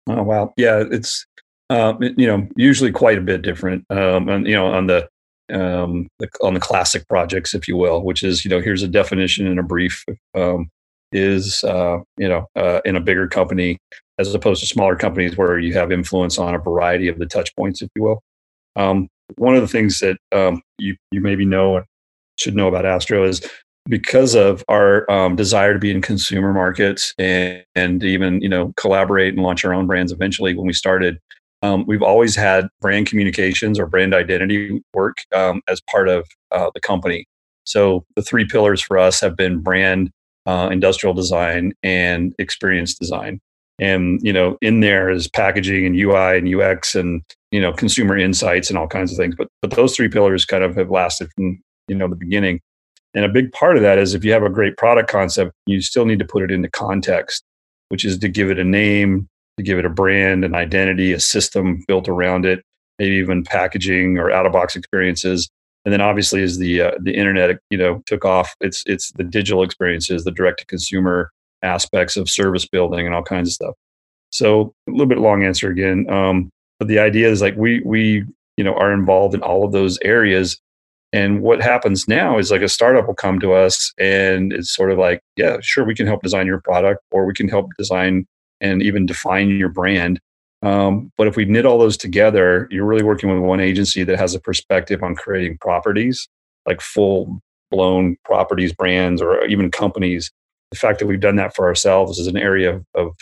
Oh 0.09 0.23
wow, 0.23 0.55
yeah, 0.57 0.85
it's 0.93 1.27
uh, 1.71 1.95
you 2.01 2.29
know 2.29 2.47
usually 2.55 2.93
quite 2.93 3.19
a 3.19 3.23
bit 3.23 3.43
different. 3.43 3.85
Um, 3.91 4.29
and 4.29 4.47
you 4.47 4.55
know 4.55 4.67
on 4.67 4.87
the 4.87 5.09
um, 5.53 6.09
on 6.43 6.55
the 6.55 6.61
classic 6.61 7.07
projects, 7.09 7.55
if 7.55 7.69
you 7.69 7.77
will, 7.77 8.03
which 8.03 8.23
is 8.23 8.45
you 8.45 8.51
know 8.51 8.61
here's 8.61 8.83
a 8.83 8.89
definition 8.89 9.47
in 9.47 9.59
a 9.59 9.63
brief 9.63 10.05
um, 10.35 10.69
is 11.13 11.63
uh, 11.65 11.99
you 12.17 12.29
know 12.29 12.47
uh, 12.57 12.81
in 12.85 12.97
a 12.97 13.01
bigger 13.01 13.29
company 13.29 13.79
as 14.19 14.35
opposed 14.35 14.61
to 14.61 14.67
smaller 14.67 14.97
companies 14.97 15.37
where 15.37 15.59
you 15.59 15.73
have 15.75 15.91
influence 15.91 16.39
on 16.39 16.55
a 16.55 16.59
variety 16.59 17.09
of 17.09 17.19
the 17.19 17.27
touch 17.27 17.55
points, 17.57 17.83
if 17.83 17.89
you 17.97 18.03
will. 18.03 18.23
Um, 18.77 19.09
one 19.37 19.55
of 19.55 19.63
the 19.63 19.69
things 19.69 19.99
that 20.01 20.19
um, 20.33 20.63
you 20.79 20.97
you 21.11 21.21
maybe 21.21 21.45
know 21.45 21.83
should 22.39 22.57
know 22.57 22.69
about 22.69 22.87
Astro 22.87 23.25
is 23.25 23.47
because 23.89 24.35
of 24.35 24.65
our 24.69 25.11
um, 25.11 25.37
desire 25.37 25.73
to 25.73 25.79
be 25.79 25.91
in 25.91 26.01
consumer 26.01 26.53
markets 26.53 27.13
and, 27.19 27.65
and 27.75 28.05
even 28.05 28.41
you 28.41 28.49
know 28.49 28.73
collaborate 28.77 29.35
and 29.35 29.43
launch 29.43 29.65
our 29.65 29.75
own 29.75 29.87
brands 29.87 30.13
eventually 30.13 30.55
when 30.55 30.67
we 30.67 30.73
started 30.73 31.19
um, 31.63 31.85
we've 31.87 32.03
always 32.03 32.35
had 32.35 32.69
brand 32.81 33.07
communications 33.07 33.79
or 33.79 33.87
brand 33.87 34.15
identity 34.15 34.83
work 34.95 35.19
um, 35.35 35.63
as 35.69 35.81
part 35.81 36.09
of 36.09 36.27
uh, 36.51 36.71
the 36.75 36.81
company. 36.81 37.27
So 37.65 38.05
the 38.17 38.23
three 38.23 38.47
pillars 38.47 38.83
for 38.83 38.99
us 38.99 39.21
have 39.21 39.37
been 39.37 39.61
brand, 39.61 40.11
uh, 40.47 40.69
industrial 40.73 41.15
design, 41.15 41.73
and 41.83 42.35
experience 42.39 42.95
design. 42.95 43.41
And 43.79 44.21
you 44.23 44.33
know, 44.33 44.59
in 44.61 44.81
there 44.81 45.11
is 45.11 45.29
packaging 45.29 45.87
and 45.87 45.97
UI 45.97 46.39
and 46.39 46.53
UX 46.55 46.95
and 46.95 47.23
you 47.53 47.61
know 47.61 47.73
consumer 47.73 48.17
insights 48.17 48.69
and 48.69 48.79
all 48.79 48.89
kinds 48.89 49.13
of 49.13 49.17
things. 49.17 49.35
But 49.37 49.49
but 49.61 49.71
those 49.71 49.95
three 49.95 50.09
pillars 50.09 50.45
kind 50.45 50.65
of 50.65 50.75
have 50.77 50.91
lasted 50.91 51.31
from 51.35 51.63
you 51.89 51.95
know 51.95 52.09
the 52.09 52.17
beginning. 52.17 52.61
And 53.15 53.25
a 53.25 53.29
big 53.29 53.53
part 53.53 53.77
of 53.77 53.83
that 53.83 53.99
is 53.99 54.15
if 54.15 54.25
you 54.25 54.33
have 54.33 54.43
a 54.43 54.51
great 54.51 54.77
product 54.77 55.11
concept, 55.11 55.53
you 55.67 55.83
still 55.83 56.07
need 56.07 56.19
to 56.19 56.25
put 56.25 56.43
it 56.43 56.51
into 56.51 56.71
context, 56.71 57.45
which 57.91 58.05
is 58.05 58.19
to 58.19 58.29
give 58.29 58.51
it 58.51 58.59
a 58.59 58.65
name, 58.65 59.29
to 59.63 59.71
give 59.71 59.79
it 59.79 59.85
a 59.85 59.91
brand, 59.91 60.45
an 60.45 60.55
identity, 60.55 61.13
a 61.13 61.21
system 61.21 61.85
built 61.87 62.09
around 62.09 62.45
it, 62.45 62.65
maybe 62.99 63.15
even 63.17 63.45
packaging 63.45 64.19
or 64.19 64.31
out 64.31 64.47
of 64.47 64.53
box 64.53 64.77
experiences. 64.77 65.49
And 65.85 65.93
then 65.93 66.01
obviously 66.01 66.43
as 66.43 66.59
the 66.59 66.81
uh, 66.81 66.93
the 67.01 67.15
internet 67.15 67.59
you 67.71 67.79
know 67.79 68.03
took 68.07 68.25
off, 68.25 68.55
it's 68.61 68.83
it's 68.87 69.13
the 69.13 69.25
digital 69.25 69.63
experiences, 69.63 70.25
the 70.25 70.31
direct 70.31 70.61
to 70.61 70.67
consumer 70.67 71.31
aspects 71.63 72.17
of 72.17 72.29
service 72.29 72.67
building 72.67 73.07
and 73.07 73.15
all 73.15 73.23
kinds 73.23 73.49
of 73.49 73.53
stuff. 73.55 73.75
So 74.31 74.73
a 74.89 74.91
little 74.91 75.07
bit 75.07 75.19
long 75.19 75.45
answer 75.45 75.71
again, 75.71 76.09
um, 76.09 76.51
but 76.79 76.89
the 76.89 76.99
idea 76.99 77.29
is 77.29 77.41
like 77.41 77.57
we 77.57 77.81
we 77.85 78.25
you 78.57 78.65
know 78.65 78.75
are 78.75 78.93
involved 78.93 79.35
in 79.35 79.43
all 79.43 79.65
of 79.65 79.73
those 79.73 79.99
areas. 80.03 80.59
And 81.15 81.43
what 81.43 81.61
happens 81.61 82.09
now 82.09 82.39
is 82.39 82.51
like 82.51 82.63
a 82.63 82.69
startup 82.69 83.07
will 83.07 83.15
come 83.15 83.39
to 83.41 83.53
us 83.53 83.93
and 83.99 84.51
it's 84.51 84.75
sort 84.75 84.91
of 84.91 84.99
like, 84.99 85.21
yeah, 85.37 85.59
sure, 85.61 85.85
we 85.85 85.95
can 85.95 86.07
help 86.07 86.23
design 86.23 86.47
your 86.47 86.63
product 86.63 87.03
or 87.11 87.27
we 87.27 87.35
can 87.35 87.49
help 87.49 87.69
design 87.77 88.25
and 88.63 88.83
even 88.83 89.05
define 89.05 89.51
your 89.51 89.69
brand. 89.69 90.21
Um, 90.63 91.11
but 91.19 91.27
if 91.27 91.37
we 91.37 91.45
knit 91.45 91.67
all 91.67 91.79
those 91.79 91.97
together, 91.97 92.69
you're 92.71 92.87
really 92.87 93.03
working 93.03 93.29
with 93.29 93.43
one 93.43 93.61
agency 93.61 94.05
that 94.05 94.19
has 94.19 94.35
a 94.35 94.41
perspective 94.41 95.03
on 95.03 95.17
creating 95.17 95.59
properties, 95.61 96.29
like 96.67 96.81
full 96.81 97.41
blown 97.71 98.17
properties, 98.25 98.73
brands, 98.73 99.21
or 99.21 99.45
even 99.47 99.71
companies. 99.71 100.31
The 100.71 100.79
fact 100.79 101.01
that 101.01 101.07
we've 101.07 101.21
done 101.21 101.37
that 101.37 101.55
for 101.55 101.67
ourselves 101.67 102.19
is 102.19 102.29
an 102.29 102.37
area 102.37 102.81
of, 102.95 103.17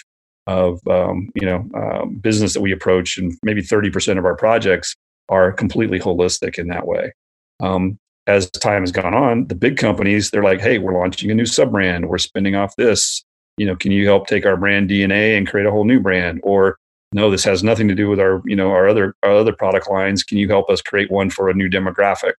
of, 0.47 0.81
um, 0.89 1.31
you 1.35 1.47
know 1.47 1.67
uh, 1.75 2.05
business 2.07 2.53
that 2.53 2.61
we 2.61 2.73
approach, 2.73 3.17
and 3.17 3.33
maybe 3.43 3.63
30% 3.63 4.19
of 4.19 4.25
our 4.25 4.37
projects 4.37 4.95
are 5.31 5.53
completely 5.53 5.99
holistic 5.99 6.59
in 6.59 6.69
that 6.69 6.87
way. 6.87 7.13
Um, 7.61 7.99
as 8.27 8.51
time 8.51 8.83
has 8.83 8.93
gone 8.93 9.15
on, 9.15 9.47
the 9.47 9.55
big 9.55 9.79
companies 9.79 10.31
they're 10.31 10.43
like, 10.45 10.61
"Hey, 10.61 10.79
we're 10.79 10.99
launching 10.99 11.31
a 11.31 11.35
new 11.35 11.47
sub 11.47 11.73
brand. 11.73 12.09
We're 12.09 12.19
spinning 12.19 12.55
off 12.55 12.77
this 12.77 13.25
you 13.61 13.67
know, 13.67 13.77
can 13.77 13.93
you 13.93 14.07
help 14.07 14.27
take 14.27 14.47
our 14.47 14.57
brand 14.57 14.89
DNA 14.89 15.37
and 15.37 15.47
create 15.47 15.67
a 15.67 15.71
whole 15.71 15.85
new 15.85 16.01
brand? 16.01 16.41
Or 16.43 16.79
no, 17.13 17.31
this 17.31 17.45
has 17.45 17.63
nothing 17.63 17.89
to 17.89 17.95
do 17.95 18.09
with 18.09 18.19
our, 18.19 18.41
you 18.47 18.57
know, 18.57 18.71
our 18.71 18.89
other 18.89 19.15
our 19.23 19.33
other 19.33 19.53
product 19.53 19.91
lines. 19.91 20.25
Can 20.25 20.39
you 20.39 20.49
help 20.49 20.71
us 20.71 20.81
create 20.81 21.11
one 21.11 21.29
for 21.29 21.51
a 21.51 21.55
new 21.55 21.69
demographic 21.69 22.33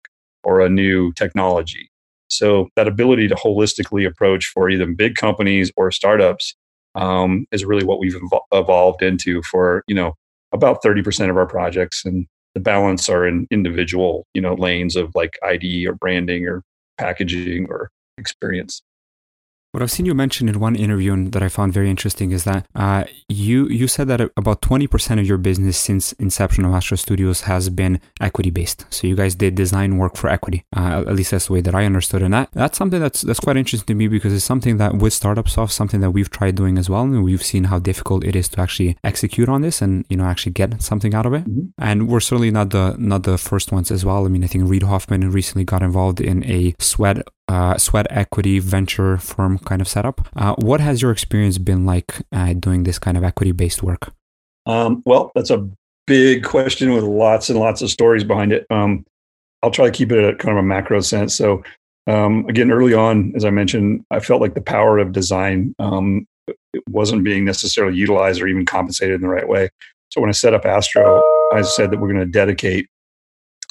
or 0.44 0.62
a 0.62 0.70
new 0.70 1.14
technology? 1.14 1.92
So 2.28 2.70
that 2.76 2.88
ability 2.88 3.28
to 3.28 3.36
holistically 3.36 4.08
approach 4.08 4.48
for 4.48 4.68
either 4.68 4.88
big 4.88 5.14
companies 5.14 5.72
or 5.78 5.92
startups 5.92 6.56
um, 6.96 7.46
is 7.52 7.66
really 7.66 7.84
what 7.84 8.00
we've 8.00 8.18
evolved 8.52 9.04
into 9.04 9.44
for 9.44 9.84
you 9.88 9.94
know 9.94 10.16
about 10.54 10.82
30% 10.84 11.30
of 11.30 11.38
our 11.38 11.46
projects 11.46 12.04
and 12.04 12.26
the 12.56 12.62
balance 12.62 13.08
are 13.10 13.28
in 13.28 13.46
individual 13.52 14.26
you 14.34 14.42
know 14.42 14.56
lanes 14.56 14.96
of 14.96 15.12
like 15.14 15.38
id 15.44 15.86
or 15.86 15.94
branding 15.94 16.48
or 16.48 16.64
packaging 16.98 17.68
or 17.70 17.92
experience 18.18 18.82
What 19.72 19.82
I've 19.82 19.92
seen 19.92 20.06
you 20.06 20.14
mention 20.14 20.50
in 20.50 20.60
one 20.60 20.76
interview 20.76 21.14
and 21.14 21.32
that 21.32 21.42
I 21.42 21.48
found 21.48 21.72
very 21.72 21.90
interesting 21.90 22.32
is 22.32 22.44
that 22.44 22.68
uh, 22.76 23.06
you 23.30 23.70
you 23.70 23.88
said 23.88 24.10
that 24.10 24.20
about 24.36 24.62
20% 24.62 25.18
of 25.18 25.26
your 25.26 25.38
business 25.38 25.78
since 25.78 26.12
inception 26.14 26.66
of 26.66 26.74
Astro 26.74 26.98
Studios 26.98 27.42
has 27.42 27.70
been 27.70 28.02
equity 28.20 28.50
based. 28.50 28.86
So 28.90 29.08
you 29.08 29.16
guys 29.16 29.34
did 29.34 29.56
design 29.56 29.98
work 29.98 30.18
for 30.18 30.30
equity. 30.30 30.66
Uh, 30.76 31.06
at 31.08 31.16
least 31.16 31.32
that's 31.32 31.48
the 31.48 31.54
way 31.54 31.62
that 31.62 31.74
I 31.74 31.86
understood. 31.86 32.22
And 32.22 32.34
that 32.34 32.50
that's 32.52 32.78
something 32.78 33.00
that's 33.00 33.22
that's 33.22 33.40
quite 33.40 33.56
interesting 33.56 33.88
to 33.88 33.96
me 33.96 34.10
because 34.10 34.34
it's 34.34 34.44
something 34.44 34.76
that 34.76 34.98
with 34.98 35.14
startups 35.14 35.58
off 35.58 35.72
something 35.72 36.02
that 36.02 36.12
we've 36.12 36.30
tried 36.30 36.56
doing 36.56 36.78
as 36.78 36.90
well, 36.90 37.04
and 37.04 37.24
we've 37.24 37.44
seen 37.44 37.64
how 37.66 37.80
difficult 37.80 38.26
it 38.26 38.36
is 38.36 38.50
to 38.50 38.60
actually 38.60 38.98
execute 39.06 39.48
on 39.48 39.62
this 39.62 39.82
and 39.82 40.04
you 40.10 40.18
know 40.18 40.26
actually 40.26 40.52
get 40.52 40.82
something 40.82 41.16
out 41.16 41.26
of 41.26 41.34
it. 41.34 41.46
Mm-hmm. 41.46 41.68
And 41.78 42.10
we're 42.10 42.20
certainly 42.20 42.52
not 42.52 42.72
the 42.72 42.98
not 43.00 43.24
the 43.24 43.38
first 43.38 43.72
ones 43.72 43.90
as 43.90 44.04
well. 44.04 44.26
I 44.26 44.28
mean, 44.28 44.44
I 44.44 44.48
think 44.48 44.70
Reid 44.70 44.84
Hoffman 44.84 45.32
recently 45.32 45.64
got 45.64 45.82
involved 45.82 46.20
in 46.20 46.44
a 46.44 46.76
sweat 46.78 47.26
uh, 47.52 47.78
sweat 47.78 48.08
equity 48.10 48.60
venture 48.60 49.18
firm 49.18 49.60
kind 49.60 49.82
of 49.82 49.88
setup. 49.88 50.26
Uh, 50.38 50.56
what 50.60 50.80
has 50.80 51.02
your 51.02 51.12
experience 51.12 51.58
been 51.58 51.86
like 51.86 52.22
uh, 52.32 52.54
doing 52.54 52.84
this 52.84 52.98
kind 52.98 53.18
of 53.18 53.26
equity 53.26 53.52
based 53.52 53.84
work? 53.84 54.14
Um, 54.66 55.04
well, 55.06 55.32
that's 55.36 55.50
a 55.50 55.68
big 56.08 56.46
question 56.46 56.94
with 56.94 57.04
lots 57.04 57.50
and 57.50 57.60
lots 57.60 57.82
of 57.82 57.90
stories 57.90 58.24
behind 58.24 58.54
it. 58.54 58.66
Um, 58.70 59.06
I'll 59.62 59.72
try 59.72 59.86
to 59.86 59.92
keep 59.92 60.14
it 60.14 60.24
at 60.24 60.40
kind 60.40 60.58
of 60.58 60.64
a 60.64 60.66
macro 60.66 61.02
sense. 61.02 61.36
So, 61.36 61.62
um, 62.08 62.46
again, 62.48 62.72
early 62.72 62.94
on, 62.94 63.34
as 63.36 63.44
I 63.44 63.50
mentioned, 63.50 64.06
I 64.12 64.22
felt 64.22 64.42
like 64.42 64.54
the 64.54 64.62
power 64.62 64.98
of 64.98 65.12
design 65.12 65.76
um, 65.78 66.26
wasn't 66.88 67.26
being 67.26 67.44
necessarily 67.44 67.98
utilized 67.98 68.42
or 68.42 68.48
even 68.48 68.66
compensated 68.66 69.16
in 69.16 69.22
the 69.22 69.28
right 69.28 69.48
way. 69.48 69.70
So, 70.10 70.22
when 70.22 70.30
I 70.30 70.34
set 70.34 70.54
up 70.54 70.66
Astro, 70.66 71.22
I 71.52 71.64
said 71.64 71.92
that 71.92 72.00
we're 72.00 72.08
going 72.08 72.26
to 72.26 72.32
dedicate 72.32 72.88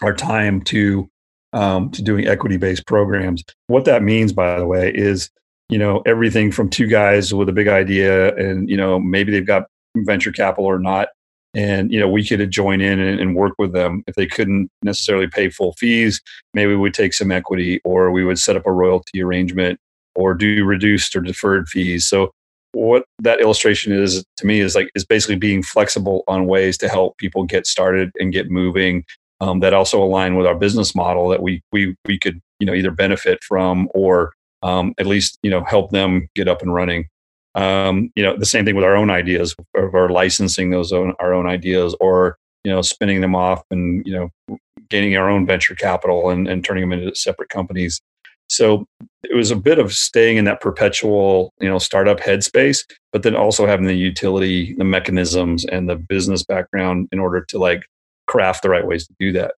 our 0.03 0.15
time 0.15 0.61
to 0.63 1.09
um, 1.53 1.91
to 1.91 2.03
doing 2.03 2.27
equity 2.27 2.57
based 2.57 2.87
programs. 2.87 3.43
What 3.67 3.85
that 3.85 4.03
means, 4.03 4.33
by 4.33 4.59
the 4.59 4.67
way, 4.67 4.93
is 4.95 5.31
you 5.69 5.79
know 5.79 6.03
everything 6.07 6.53
from 6.53 6.69
two 6.69 6.87
guys 6.87 7.33
with 7.33 7.49
a 7.49 7.53
big 7.53 7.69
idea, 7.69 8.35
and 8.37 8.69
you 8.69 8.77
know 8.77 8.99
maybe 8.99 9.33
they've 9.33 9.47
got 9.47 9.65
venture 9.97 10.33
capital 10.33 10.67
or 10.67 10.79
not, 10.79 11.09
and 11.55 11.93
you 11.93 11.99
know 11.99 12.09
we 12.09 12.27
could 12.27 12.51
join 12.51 12.81
in 12.81 12.99
and, 12.99 13.21
and 13.21 13.35
work 13.35 13.55
with 13.59 13.73
them 13.73 14.03
if 14.07 14.15
they 14.15 14.27
couldn't 14.27 14.69
necessarily 14.83 15.27
pay 15.27 15.49
full 15.51 15.73
fees. 15.75 16.21
Maybe 16.55 16.71
we 16.71 16.77
would 16.77 16.95
take 16.95 17.15
some 17.15 17.33
equity, 17.33 17.81
or 17.85 18.11
we 18.11 18.25
would 18.25 18.39
set 18.39 18.57
up 18.57 18.67
a 18.67 18.73
royalty 18.73 19.23
arrangement, 19.23 19.79
or 20.15 20.35
do 20.35 20.65
reduced 20.65 21.15
or 21.17 21.21
deferred 21.21 21.69
fees. 21.69 22.07
So 22.07 22.33
what 22.73 23.05
that 23.21 23.41
illustration 23.41 23.93
is 23.93 24.25
to 24.37 24.47
me 24.47 24.61
is 24.61 24.75
like 24.75 24.91
is 24.95 25.05
basically 25.05 25.37
being 25.37 25.63
flexible 25.63 26.23
on 26.29 26.47
ways 26.47 26.79
to 26.79 26.89
help 26.89 27.17
people 27.19 27.45
get 27.45 27.67
started 27.67 28.11
and 28.21 28.33
get 28.33 28.51
moving 28.51 29.05
um, 29.41 29.61
that 29.61 29.75
also 29.75 30.03
align 30.03 30.37
with 30.37 30.47
our 30.47 30.55
business 30.55 30.95
model 30.95 31.29
that 31.29 31.43
we 31.43 31.63
we 31.73 31.97
we 32.07 32.19
could 32.19 32.41
you 32.59 32.67
know 32.67 32.75
either 32.75 32.91
benefit 32.91 33.43
from 33.43 33.89
or 33.95 34.33
um, 34.63 34.95
at 34.99 35.07
least 35.07 35.39
you 35.43 35.51
know 35.51 35.65
help 35.65 35.91
them 35.91 36.29
get 36.35 36.49
up 36.49 36.63
and 36.63 36.75
running. 36.75 37.09
Um, 37.55 38.13
you 38.15 38.23
know 38.23 38.37
the 38.37 38.47
same 38.47 38.65
thing 38.65 38.77
with 38.77 38.85
our 38.85 38.97
own 38.97 39.11
ideas 39.11 39.55
of 39.75 39.95
our 39.95 40.09
licensing 40.09 40.71
those 40.71 40.93
own, 40.93 41.15
our 41.19 41.35
own 41.35 41.47
ideas 41.47 41.97
or 42.01 42.37
you 42.65 42.71
know 42.71 42.83
spinning 42.83 43.21
them 43.21 43.35
off 43.35 43.63
and 43.71 44.07
you 44.07 44.13
know 44.13 44.59
gaining 44.89 45.17
our 45.17 45.31
own 45.31 45.47
venture 45.47 45.75
capital 45.75 46.31
and, 46.31 46.49
and 46.49 46.65
turning 46.65 46.89
them 46.89 46.99
into 46.99 47.15
separate 47.15 47.49
companies. 47.49 48.01
So 48.49 48.85
it 49.23 49.37
was 49.37 49.53
a 49.53 49.57
bit 49.57 49.79
of 49.79 49.93
staying 49.93 50.37
in 50.37 50.45
that 50.47 50.61
perpetual, 50.61 51.53
you 51.61 51.69
know, 51.69 51.79
startup 51.79 52.19
headspace, 52.19 52.85
but 53.13 53.23
then 53.23 53.37
also 53.37 53.65
having 53.65 53.87
the 53.87 53.95
utility, 53.95 54.75
the 54.75 54.85
mechanisms, 54.85 55.65
and 55.65 55.89
the 55.89 55.95
business 55.95 56.43
background 56.43 57.09
in 57.13 57.21
order 57.21 57.45
to 57.49 57.59
like 57.59 57.87
craft 58.33 58.63
the 58.63 58.71
right 58.71 58.87
ways 58.87 59.07
to 59.07 59.15
do 59.19 59.33
that. 59.33 59.53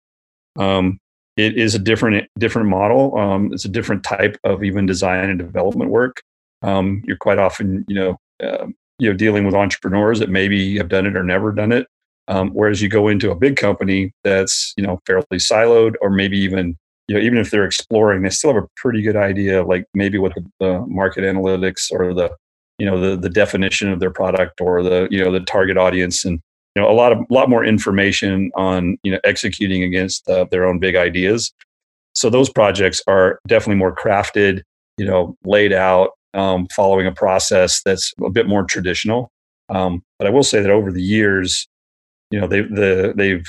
Um, 0.58 0.98
it 1.36 1.56
is 1.56 1.74
a 1.74 1.78
different 1.78 2.28
different 2.38 2.68
model. 2.68 3.16
Um, 3.16 3.52
it's 3.52 3.64
a 3.64 3.74
different 3.78 4.02
type 4.04 4.36
of 4.44 4.62
even 4.64 4.86
design 4.86 5.30
and 5.30 5.38
development 5.38 5.90
work. 5.90 6.22
Um, 6.62 7.02
you're 7.06 7.16
quite 7.26 7.38
often, 7.38 7.84
you 7.88 7.94
know, 7.94 8.16
uh, 8.42 8.66
you 8.98 9.10
know, 9.10 9.16
dealing 9.16 9.44
with 9.44 9.54
entrepreneurs 9.54 10.18
that 10.18 10.28
maybe 10.28 10.76
have 10.78 10.88
done 10.88 11.06
it 11.06 11.16
or 11.16 11.24
never 11.24 11.52
done 11.52 11.72
it. 11.72 11.86
Um, 12.28 12.50
whereas 12.50 12.80
you 12.80 12.88
go 12.88 13.08
into 13.08 13.30
a 13.30 13.34
big 13.34 13.56
company 13.56 14.12
that's, 14.22 14.72
you 14.76 14.84
know, 14.84 15.00
fairly 15.06 15.38
siloed, 15.38 15.94
or 16.00 16.08
maybe 16.10 16.38
even, 16.38 16.76
you 17.08 17.16
know, 17.16 17.20
even 17.20 17.38
if 17.38 17.50
they're 17.50 17.64
exploring, 17.64 18.22
they 18.22 18.30
still 18.30 18.54
have 18.54 18.62
a 18.62 18.68
pretty 18.76 19.02
good 19.02 19.16
idea, 19.16 19.64
like 19.64 19.84
maybe 19.92 20.18
what 20.18 20.34
the, 20.34 20.44
the 20.60 20.86
market 20.86 21.24
analytics 21.24 21.90
or 21.90 22.14
the, 22.14 22.30
you 22.78 22.86
know, 22.86 23.00
the 23.00 23.16
the 23.16 23.28
definition 23.28 23.90
of 23.90 23.98
their 24.00 24.12
product 24.12 24.60
or 24.60 24.82
the, 24.82 25.08
you 25.10 25.22
know, 25.22 25.32
the 25.32 25.40
target 25.40 25.76
audience 25.76 26.24
and 26.24 26.40
you 26.74 26.82
know 26.82 26.90
a 26.90 26.94
lot 26.94 27.12
of 27.12 27.18
lot 27.30 27.48
more 27.48 27.64
information 27.64 28.50
on 28.56 28.96
you 29.02 29.12
know 29.12 29.18
executing 29.24 29.82
against 29.82 30.28
uh, 30.28 30.44
their 30.50 30.64
own 30.66 30.78
big 30.78 30.96
ideas. 30.96 31.52
So 32.14 32.28
those 32.28 32.50
projects 32.50 33.02
are 33.06 33.38
definitely 33.46 33.76
more 33.76 33.94
crafted 33.94 34.62
you 34.98 35.06
know 35.06 35.36
laid 35.44 35.72
out 35.72 36.10
um, 36.34 36.66
following 36.74 37.06
a 37.06 37.12
process 37.12 37.82
that's 37.82 38.12
a 38.24 38.30
bit 38.30 38.46
more 38.46 38.64
traditional. 38.64 39.30
Um, 39.68 40.02
but 40.18 40.26
i 40.26 40.30
will 40.30 40.42
say 40.42 40.60
that 40.60 40.70
over 40.70 40.92
the 40.92 41.02
years 41.02 41.66
you 42.32 42.40
know 42.40 42.48
they 42.48 42.62
the 42.62 43.12
they've 43.16 43.46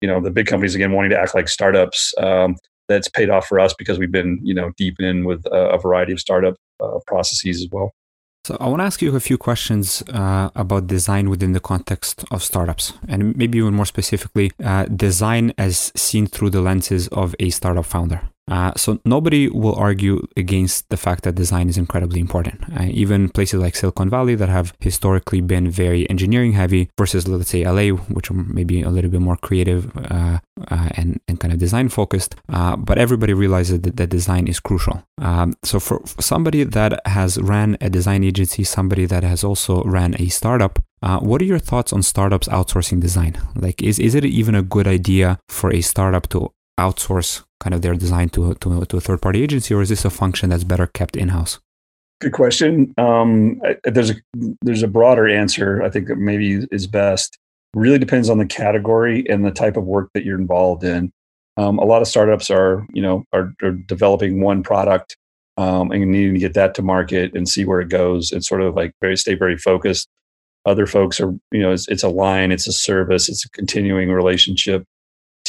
you 0.00 0.08
know 0.08 0.20
the 0.20 0.30
big 0.30 0.46
companies 0.46 0.74
again 0.74 0.92
wanting 0.92 1.10
to 1.10 1.18
act 1.18 1.34
like 1.34 1.48
startups 1.48 2.14
um, 2.18 2.56
that's 2.88 3.08
paid 3.08 3.30
off 3.30 3.46
for 3.46 3.58
us 3.58 3.74
because 3.74 3.98
we've 3.98 4.12
been 4.12 4.38
you 4.42 4.54
know 4.54 4.70
deep 4.76 5.00
in 5.00 5.24
with 5.24 5.44
a, 5.46 5.70
a 5.70 5.78
variety 5.78 6.12
of 6.12 6.20
startup 6.20 6.54
uh, 6.80 6.98
processes 7.06 7.62
as 7.62 7.68
well 7.72 7.92
so 8.50 8.56
I 8.58 8.66
want 8.66 8.80
to 8.80 8.84
ask 8.84 9.00
you 9.00 9.14
a 9.14 9.20
few 9.20 9.38
questions 9.38 10.02
uh, 10.12 10.50
about 10.56 10.88
design 10.88 11.30
within 11.30 11.52
the 11.52 11.60
context 11.60 12.24
of 12.32 12.42
startups, 12.42 12.94
and 13.06 13.36
maybe 13.36 13.58
even 13.58 13.74
more 13.74 13.86
specifically, 13.86 14.50
uh, 14.64 14.86
design 14.86 15.54
as 15.56 15.92
seen 15.94 16.26
through 16.26 16.50
the 16.50 16.60
lenses 16.60 17.06
of 17.08 17.36
a 17.38 17.50
startup 17.50 17.86
founder. 17.86 18.22
Uh, 18.50 18.72
so 18.76 18.98
nobody 19.04 19.48
will 19.48 19.74
argue 19.76 20.26
against 20.36 20.88
the 20.90 20.96
fact 20.96 21.22
that 21.24 21.34
design 21.36 21.68
is 21.68 21.78
incredibly 21.78 22.20
important. 22.20 22.62
Uh, 22.76 22.84
even 22.90 23.28
places 23.28 23.60
like 23.60 23.76
Silicon 23.76 24.10
Valley 24.10 24.34
that 24.34 24.48
have 24.48 24.74
historically 24.80 25.40
been 25.40 25.70
very 25.70 26.08
engineering 26.10 26.52
heavy 26.52 26.90
versus 26.98 27.28
let's 27.28 27.50
say 27.50 27.64
LA, 27.64 27.96
which 28.08 28.30
are 28.30 28.34
maybe 28.34 28.82
a 28.82 28.90
little 28.90 29.10
bit 29.10 29.20
more 29.20 29.36
creative 29.36 29.96
uh, 29.96 30.38
uh 30.70 30.88
and, 30.96 31.20
and 31.28 31.40
kind 31.40 31.52
of 31.52 31.58
design 31.58 31.88
focused. 31.88 32.34
Uh, 32.48 32.76
but 32.76 32.98
everybody 32.98 33.32
realizes 33.32 33.80
that, 33.82 33.96
that 33.96 34.10
design 34.10 34.48
is 34.48 34.58
crucial. 34.58 35.02
Um, 35.18 35.54
so 35.62 35.78
for, 35.78 36.00
for, 36.00 36.20
somebody 36.20 36.64
that 36.64 37.00
has 37.06 37.38
ran 37.38 37.76
a 37.80 37.88
design 37.88 38.24
agency, 38.24 38.64
somebody 38.64 39.06
that 39.06 39.22
has 39.22 39.44
also 39.44 39.82
ran 39.84 40.14
a 40.18 40.28
startup, 40.28 40.78
uh, 41.02 41.18
what 41.18 41.40
are 41.40 41.46
your 41.46 41.58
thoughts 41.58 41.92
on 41.92 42.02
startups 42.02 42.48
outsourcing 42.48 43.00
design? 43.00 43.40
Like, 43.54 43.82
is, 43.82 43.98
is 43.98 44.14
it 44.14 44.24
even 44.24 44.54
a 44.54 44.62
good 44.62 44.86
idea 44.86 45.38
for 45.48 45.72
a 45.72 45.80
startup 45.80 46.28
to 46.30 46.52
outsource 46.80 47.44
kind 47.60 47.74
of 47.74 47.82
their 47.82 47.94
design 47.94 48.30
to, 48.30 48.54
to, 48.54 48.84
to 48.86 48.96
a 48.96 49.00
third 49.00 49.20
party 49.20 49.42
agency, 49.42 49.74
or 49.74 49.82
is 49.82 49.90
this 49.90 50.04
a 50.04 50.10
function 50.10 50.50
that's 50.50 50.64
better 50.64 50.86
kept 50.86 51.16
in 51.16 51.28
house? 51.28 51.60
Good 52.20 52.32
question. 52.32 52.92
Um, 52.98 53.62
there's 53.84 54.10
a 54.10 54.14
there's 54.62 54.82
a 54.82 54.88
broader 54.88 55.26
answer. 55.26 55.82
I 55.82 55.88
think 55.88 56.08
that 56.08 56.16
maybe 56.16 56.66
is 56.70 56.86
best. 56.86 57.38
Really 57.74 57.98
depends 57.98 58.28
on 58.28 58.38
the 58.38 58.46
category 58.46 59.24
and 59.28 59.44
the 59.44 59.50
type 59.50 59.76
of 59.76 59.84
work 59.84 60.10
that 60.14 60.24
you're 60.24 60.38
involved 60.38 60.84
in. 60.84 61.12
Um, 61.56 61.78
a 61.78 61.84
lot 61.84 62.02
of 62.02 62.08
startups 62.08 62.50
are 62.50 62.86
you 62.92 63.00
know 63.00 63.24
are, 63.32 63.54
are 63.62 63.72
developing 63.72 64.42
one 64.42 64.62
product 64.62 65.16
um, 65.56 65.90
and 65.92 66.10
needing 66.10 66.34
to 66.34 66.40
get 66.40 66.54
that 66.54 66.74
to 66.74 66.82
market 66.82 67.34
and 67.34 67.48
see 67.48 67.64
where 67.64 67.80
it 67.80 67.88
goes 67.88 68.32
and 68.32 68.44
sort 68.44 68.60
of 68.60 68.74
like 68.74 68.92
very 69.00 69.16
stay 69.16 69.34
very 69.34 69.56
focused. 69.56 70.06
Other 70.66 70.86
folks 70.86 71.20
are 71.20 71.32
you 71.52 71.62
know 71.62 71.72
it's, 71.72 71.88
it's 71.88 72.02
a 72.02 72.08
line, 72.10 72.52
it's 72.52 72.68
a 72.68 72.72
service, 72.72 73.30
it's 73.30 73.46
a 73.46 73.50
continuing 73.50 74.10
relationship 74.10 74.84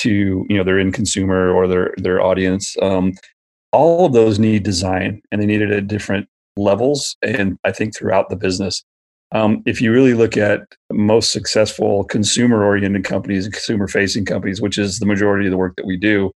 to 0.01 0.45
you 0.49 0.57
know 0.57 0.63
their 0.63 0.79
end 0.79 0.93
consumer 0.93 1.51
or 1.51 1.67
their 1.67 1.93
their 1.97 2.21
audience 2.21 2.75
um, 2.81 3.13
all 3.71 4.05
of 4.05 4.13
those 4.13 4.39
need 4.39 4.63
design 4.63 5.21
and 5.31 5.41
they 5.41 5.45
need 5.45 5.61
it 5.61 5.71
at 5.71 5.87
different 5.87 6.27
levels 6.57 7.15
and 7.21 7.57
i 7.63 7.71
think 7.71 7.95
throughout 7.95 8.29
the 8.29 8.35
business. 8.35 8.83
Um, 9.33 9.63
if 9.65 9.79
you 9.79 9.93
really 9.93 10.13
look 10.13 10.35
at 10.35 10.59
most 10.91 11.31
successful 11.31 12.03
consumer 12.03 12.65
oriented 12.65 13.05
companies 13.05 13.45
and 13.45 13.53
consumer 13.53 13.87
facing 13.87 14.25
companies 14.25 14.61
which 14.61 14.77
is 14.77 14.99
the 14.99 15.05
majority 15.05 15.47
of 15.47 15.51
the 15.51 15.57
work 15.57 15.77
that 15.77 15.85
we 15.85 15.95
do 15.95 16.31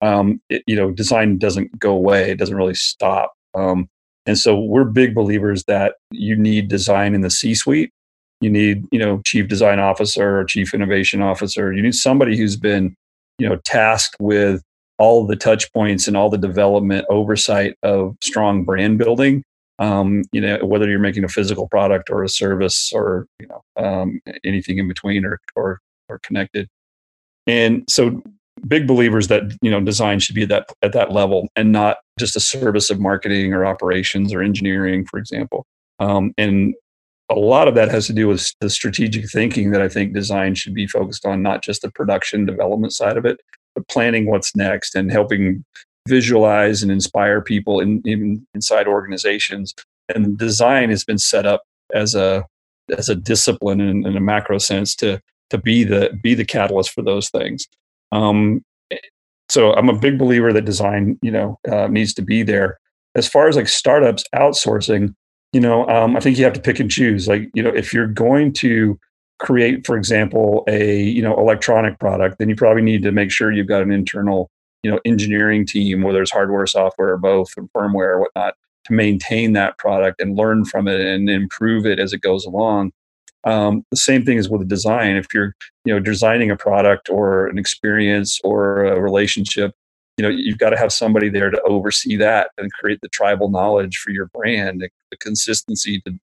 um, 0.00 0.40
it, 0.48 0.62
you 0.66 0.74
know 0.74 0.90
design 0.90 1.36
doesn't 1.36 1.78
go 1.78 1.92
away 1.92 2.30
it 2.30 2.38
doesn't 2.38 2.56
really 2.56 2.74
stop 2.74 3.34
um, 3.54 3.86
and 4.24 4.38
so 4.38 4.58
we're 4.58 4.84
big 4.84 5.14
believers 5.14 5.64
that 5.64 5.96
you 6.10 6.36
need 6.36 6.68
design 6.68 7.14
in 7.14 7.20
the 7.20 7.30
c 7.30 7.54
suite 7.54 7.92
you 8.40 8.50
need 8.50 8.86
you 8.92 8.98
know 8.98 9.20
chief 9.24 9.48
design 9.48 9.78
officer 9.78 10.38
or 10.38 10.44
chief 10.44 10.74
innovation 10.74 11.22
officer. 11.22 11.72
You 11.72 11.82
need 11.82 11.94
somebody 11.94 12.36
who's 12.36 12.56
been 12.56 12.94
you 13.38 13.48
know 13.48 13.56
tasked 13.64 14.16
with 14.20 14.62
all 14.98 15.26
the 15.26 15.36
touch 15.36 15.72
points 15.72 16.08
and 16.08 16.16
all 16.16 16.28
the 16.28 16.38
development 16.38 17.06
oversight 17.08 17.76
of 17.82 18.16
strong 18.20 18.64
brand 18.64 18.98
building 18.98 19.44
um, 19.78 20.24
you 20.32 20.40
know 20.40 20.58
whether 20.64 20.88
you're 20.88 20.98
making 20.98 21.24
a 21.24 21.28
physical 21.28 21.68
product 21.68 22.10
or 22.10 22.24
a 22.24 22.28
service 22.28 22.92
or 22.92 23.26
you 23.40 23.46
know 23.46 23.62
um, 23.76 24.20
anything 24.44 24.78
in 24.78 24.88
between 24.88 25.24
or 25.24 25.40
or 25.54 25.80
or 26.08 26.18
connected. 26.20 26.68
And 27.46 27.84
so 27.88 28.22
big 28.66 28.86
believers 28.86 29.28
that 29.28 29.56
you 29.62 29.70
know 29.70 29.80
design 29.80 30.18
should 30.18 30.34
be 30.34 30.42
at 30.42 30.48
that 30.48 30.68
at 30.82 30.92
that 30.92 31.12
level 31.12 31.48
and 31.54 31.70
not 31.70 31.98
just 32.18 32.36
a 32.36 32.40
service 32.40 32.90
of 32.90 32.98
marketing 32.98 33.54
or 33.54 33.64
operations 33.64 34.32
or 34.32 34.42
engineering 34.42 35.06
for 35.06 35.18
example. 35.18 35.64
Um, 36.00 36.32
and 36.36 36.74
a 37.30 37.34
lot 37.34 37.68
of 37.68 37.74
that 37.74 37.90
has 37.90 38.06
to 38.06 38.12
do 38.12 38.26
with 38.26 38.52
the 38.60 38.70
strategic 38.70 39.30
thinking 39.30 39.70
that 39.72 39.82
I 39.82 39.88
think 39.88 40.14
design 40.14 40.54
should 40.54 40.74
be 40.74 40.86
focused 40.86 41.26
on, 41.26 41.42
not 41.42 41.62
just 41.62 41.82
the 41.82 41.90
production 41.90 42.46
development 42.46 42.92
side 42.92 43.16
of 43.16 43.24
it, 43.24 43.40
but 43.74 43.86
planning 43.88 44.26
what's 44.26 44.56
next 44.56 44.94
and 44.94 45.10
helping 45.12 45.64
visualize 46.08 46.82
and 46.82 46.90
inspire 46.90 47.42
people 47.42 47.80
in, 47.80 48.02
in 48.04 48.46
inside 48.54 48.86
organizations. 48.86 49.74
And 50.14 50.38
design 50.38 50.88
has 50.88 51.04
been 51.04 51.18
set 51.18 51.44
up 51.44 51.62
as 51.94 52.14
a 52.14 52.46
as 52.96 53.10
a 53.10 53.14
discipline 53.14 53.80
in, 53.80 54.06
in 54.06 54.16
a 54.16 54.20
macro 54.20 54.56
sense 54.56 54.94
to 54.96 55.20
to 55.50 55.58
be 55.58 55.84
the 55.84 56.18
be 56.22 56.34
the 56.34 56.44
catalyst 56.44 56.92
for 56.92 57.02
those 57.02 57.28
things. 57.28 57.66
Um, 58.10 58.64
so 59.50 59.72
I'm 59.74 59.88
a 59.88 59.98
big 59.98 60.18
believer 60.18 60.52
that 60.52 60.64
design, 60.64 61.18
you 61.22 61.30
know, 61.30 61.58
uh, 61.70 61.88
needs 61.88 62.14
to 62.14 62.22
be 62.22 62.42
there. 62.42 62.78
As 63.14 63.28
far 63.28 63.48
as 63.48 63.56
like 63.56 63.68
startups 63.68 64.24
outsourcing, 64.34 65.14
you 65.52 65.60
know, 65.60 65.86
um, 65.88 66.16
I 66.16 66.20
think 66.20 66.38
you 66.38 66.44
have 66.44 66.52
to 66.54 66.60
pick 66.60 66.80
and 66.80 66.90
choose. 66.90 67.26
Like, 67.26 67.50
you 67.54 67.62
know, 67.62 67.70
if 67.70 67.92
you're 67.92 68.06
going 68.06 68.52
to 68.54 68.98
create, 69.38 69.86
for 69.86 69.96
example, 69.96 70.64
a 70.68 71.00
you 71.00 71.22
know 71.22 71.36
electronic 71.38 71.98
product, 71.98 72.38
then 72.38 72.48
you 72.48 72.56
probably 72.56 72.82
need 72.82 73.02
to 73.02 73.12
make 73.12 73.30
sure 73.30 73.52
you've 73.52 73.68
got 73.68 73.82
an 73.82 73.92
internal, 73.92 74.50
you 74.82 74.90
know, 74.90 75.00
engineering 75.04 75.66
team, 75.66 76.02
whether 76.02 76.20
it's 76.22 76.30
hardware, 76.30 76.66
software, 76.66 77.10
or 77.10 77.18
both, 77.18 77.48
or 77.56 77.64
firmware, 77.74 78.14
or 78.14 78.20
whatnot, 78.20 78.54
to 78.86 78.92
maintain 78.92 79.52
that 79.54 79.78
product 79.78 80.20
and 80.20 80.36
learn 80.36 80.64
from 80.64 80.88
it 80.88 81.00
and 81.00 81.30
improve 81.30 81.86
it 81.86 81.98
as 81.98 82.12
it 82.12 82.20
goes 82.20 82.44
along. 82.44 82.92
Um, 83.44 83.84
the 83.90 83.96
same 83.96 84.24
thing 84.24 84.36
is 84.36 84.50
with 84.50 84.68
design. 84.68 85.16
If 85.16 85.26
you're, 85.32 85.54
you 85.84 85.94
know, 85.94 86.00
designing 86.00 86.50
a 86.50 86.56
product 86.56 87.08
or 87.08 87.46
an 87.46 87.58
experience 87.58 88.40
or 88.44 88.84
a 88.84 89.00
relationship, 89.00 89.72
you 90.18 90.22
know, 90.24 90.28
you've 90.28 90.58
got 90.58 90.70
to 90.70 90.76
have 90.76 90.92
somebody 90.92 91.30
there 91.30 91.48
to 91.48 91.62
oversee 91.62 92.16
that 92.16 92.50
and 92.58 92.72
create 92.72 92.98
the 93.00 93.08
tribal 93.08 93.48
knowledge 93.48 93.96
for 93.98 94.10
your 94.10 94.26
brand, 94.26 94.86
the 95.10 95.16
consistency 95.16 96.00
to, 96.02 96.18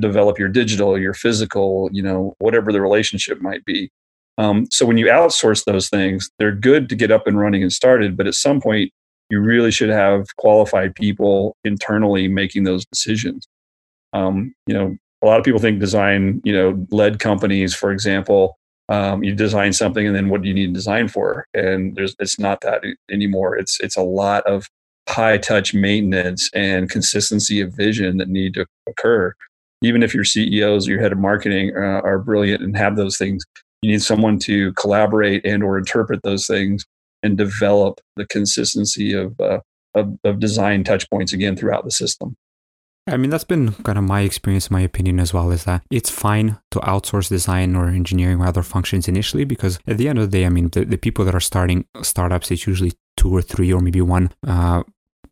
develop 0.00 0.38
your 0.38 0.48
digital, 0.48 0.96
your 0.96 1.12
physical, 1.12 1.90
you 1.92 2.00
know, 2.00 2.32
whatever 2.38 2.72
the 2.72 2.80
relationship 2.80 3.40
might 3.40 3.64
be. 3.64 3.90
Um, 4.38 4.66
so 4.70 4.86
when 4.86 4.96
you 4.98 5.06
outsource 5.06 5.64
those 5.64 5.88
things, 5.88 6.30
they're 6.38 6.54
good 6.54 6.88
to 6.90 6.94
get 6.94 7.10
up 7.10 7.26
and 7.26 7.38
running 7.38 7.62
and 7.62 7.72
started, 7.72 8.16
but 8.16 8.28
at 8.28 8.34
some 8.34 8.60
point, 8.60 8.92
you 9.30 9.40
really 9.40 9.70
should 9.70 9.88
have 9.88 10.36
qualified 10.36 10.94
people 10.94 11.56
internally 11.64 12.28
making 12.28 12.64
those 12.64 12.86
decisions. 12.86 13.48
Um, 14.12 14.54
you 14.66 14.74
know, 14.74 14.96
a 15.22 15.26
lot 15.26 15.38
of 15.38 15.44
people 15.44 15.60
think 15.60 15.80
design, 15.80 16.40
you 16.44 16.52
know, 16.52 16.86
led 16.90 17.18
companies, 17.18 17.74
for 17.74 17.90
example, 17.92 18.58
um, 18.88 19.22
you 19.22 19.34
design 19.34 19.72
something 19.72 20.06
and 20.06 20.16
then 20.16 20.28
what 20.28 20.42
do 20.42 20.48
you 20.48 20.54
need 20.54 20.68
to 20.68 20.72
design 20.72 21.08
for? 21.08 21.46
And 21.54 21.94
there's, 21.94 22.16
it's 22.18 22.38
not 22.38 22.60
that 22.62 22.82
anymore. 23.10 23.56
It's, 23.56 23.78
it's 23.80 23.96
a 23.96 24.02
lot 24.02 24.44
of 24.46 24.68
high 25.08 25.38
touch 25.38 25.74
maintenance 25.74 26.50
and 26.54 26.90
consistency 26.90 27.60
of 27.60 27.72
vision 27.72 28.18
that 28.18 28.28
need 28.28 28.54
to 28.54 28.66
occur. 28.88 29.34
Even 29.82 30.02
if 30.02 30.14
your 30.14 30.24
CEOs 30.24 30.86
your 30.86 31.00
head 31.00 31.12
of 31.12 31.18
marketing 31.18 31.72
uh, 31.76 32.00
are 32.04 32.18
brilliant 32.18 32.62
and 32.62 32.76
have 32.76 32.96
those 32.96 33.16
things, 33.16 33.44
you 33.82 33.90
need 33.90 34.02
someone 34.02 34.38
to 34.40 34.72
collaborate 34.74 35.44
and 35.44 35.62
or 35.62 35.78
interpret 35.78 36.20
those 36.22 36.46
things 36.46 36.84
and 37.22 37.36
develop 37.36 38.00
the 38.16 38.26
consistency 38.26 39.12
of, 39.12 39.38
uh, 39.40 39.60
of, 39.94 40.18
of 40.24 40.38
design 40.38 40.84
touch 40.84 41.08
points 41.10 41.32
again 41.32 41.56
throughout 41.56 41.84
the 41.84 41.90
system. 41.90 42.36
I 43.06 43.16
mean, 43.16 43.30
that's 43.30 43.44
been 43.44 43.72
kind 43.72 43.98
of 43.98 44.04
my 44.04 44.20
experience, 44.20 44.70
my 44.70 44.82
opinion 44.82 45.18
as 45.18 45.32
well, 45.32 45.50
is 45.50 45.64
that 45.64 45.82
it's 45.90 46.10
fine 46.10 46.58
to 46.70 46.78
outsource 46.80 47.28
design 47.28 47.74
or 47.74 47.88
engineering 47.88 48.40
or 48.40 48.46
other 48.46 48.62
functions 48.62 49.08
initially 49.08 49.44
because 49.44 49.78
at 49.86 49.96
the 49.98 50.08
end 50.08 50.18
of 50.18 50.30
the 50.30 50.38
day, 50.38 50.46
I 50.46 50.50
mean, 50.50 50.68
the, 50.68 50.84
the 50.84 50.98
people 50.98 51.24
that 51.24 51.34
are 51.34 51.40
starting 51.40 51.86
startups, 52.02 52.50
it's 52.50 52.66
usually 52.66 52.92
two 53.16 53.34
or 53.34 53.42
three 53.42 53.72
or 53.72 53.80
maybe 53.80 54.00
one 54.00 54.30
uh, 54.46 54.82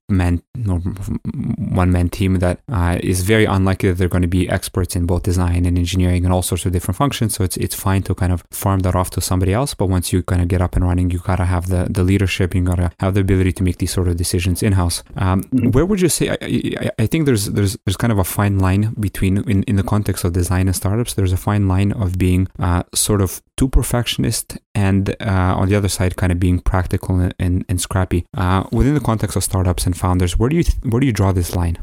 man 0.09 0.42
one 0.64 1.92
man 1.92 2.09
team 2.09 2.38
that 2.38 2.61
uh, 2.73 2.99
is 3.03 3.23
very 3.23 3.44
unlikely 3.44 3.90
that 3.90 3.97
they're 3.99 4.09
going 4.09 4.23
to 4.23 4.29
be 4.29 4.49
experts 4.49 4.97
in 4.97 5.07
both 5.07 5.23
design 5.23 5.64
and 5.66 5.79
engineering 5.79 6.25
and 6.25 6.33
all 6.33 6.42
sorts 6.42 6.66
of 6.66 6.73
different 6.73 6.97
functions. 6.97 7.35
So 7.35 7.44
it's 7.44 7.57
it's 7.57 7.75
fine 7.75 8.03
to 8.05 8.14
kind 8.14 8.33
of 8.33 8.42
farm 8.51 8.81
that 8.81 8.94
off 8.94 9.11
to 9.11 9.21
somebody 9.21 9.53
else. 9.53 9.75
But 9.75 9.87
once 9.87 10.12
you 10.12 10.23
kind 10.23 10.42
of 10.42 10.49
get 10.49 10.61
up 10.61 10.77
and 10.77 10.85
running, 10.85 11.11
you 11.11 11.18
gotta 11.18 11.44
have 11.44 11.68
the 11.68 11.87
the 11.90 12.03
leadership. 12.03 12.55
You 12.55 12.62
gotta 12.62 12.90
have 13.01 13.14
the 13.14 13.21
ability 13.21 13.53
to 13.53 13.62
make 13.62 13.79
these 13.79 13.92
sort 13.92 14.09
of 14.09 14.16
decisions 14.16 14.62
in 14.62 14.73
house. 14.73 15.03
Um, 15.16 15.42
mm-hmm. 15.42 15.71
Where 15.71 15.87
would 15.87 16.01
you 16.01 16.09
say? 16.09 16.31
I, 16.31 16.38
I, 16.42 16.90
I, 16.99 17.07
think 17.07 17.27
there's 17.27 17.47
there's 17.47 17.77
there's 17.85 17.97
kind 17.97 18.12
of 18.12 18.18
a 18.18 18.25
fine 18.25 18.59
line 18.59 18.94
between 18.99 19.38
in 19.49 19.62
in 19.64 19.77
the 19.77 19.83
context 19.83 20.25
of 20.25 20.33
design 20.33 20.66
and 20.68 20.77
startups. 20.77 21.14
There's 21.14 21.33
a 21.33 21.37
fine 21.37 21.68
line 21.68 21.92
of 21.92 22.18
being 22.18 22.49
uh, 22.59 22.83
sort 22.94 23.21
of 23.21 23.42
too 23.59 23.68
perfectionist 23.68 24.57
and 24.75 25.16
uh, 25.21 25.55
on 25.61 25.68
the 25.68 25.75
other 25.75 25.88
side 25.88 26.14
kind 26.16 26.31
of 26.31 26.38
being 26.38 26.61
practical 26.61 27.18
and, 27.18 27.35
and, 27.40 27.64
and 27.68 27.81
scrappy 27.81 28.25
uh, 28.37 28.62
within 28.71 28.94
the 28.94 29.01
context 29.01 29.37
of 29.37 29.42
startups 29.42 29.85
and 29.85 29.97
founders 29.98 30.38
where 30.38 30.48
do 30.48 30.56
you 30.56 30.62
th- 30.62 30.78
where 30.84 31.00
do 31.00 31.06
you 31.06 31.12
draw 31.12 31.32
this 31.32 31.54
line 31.54 31.78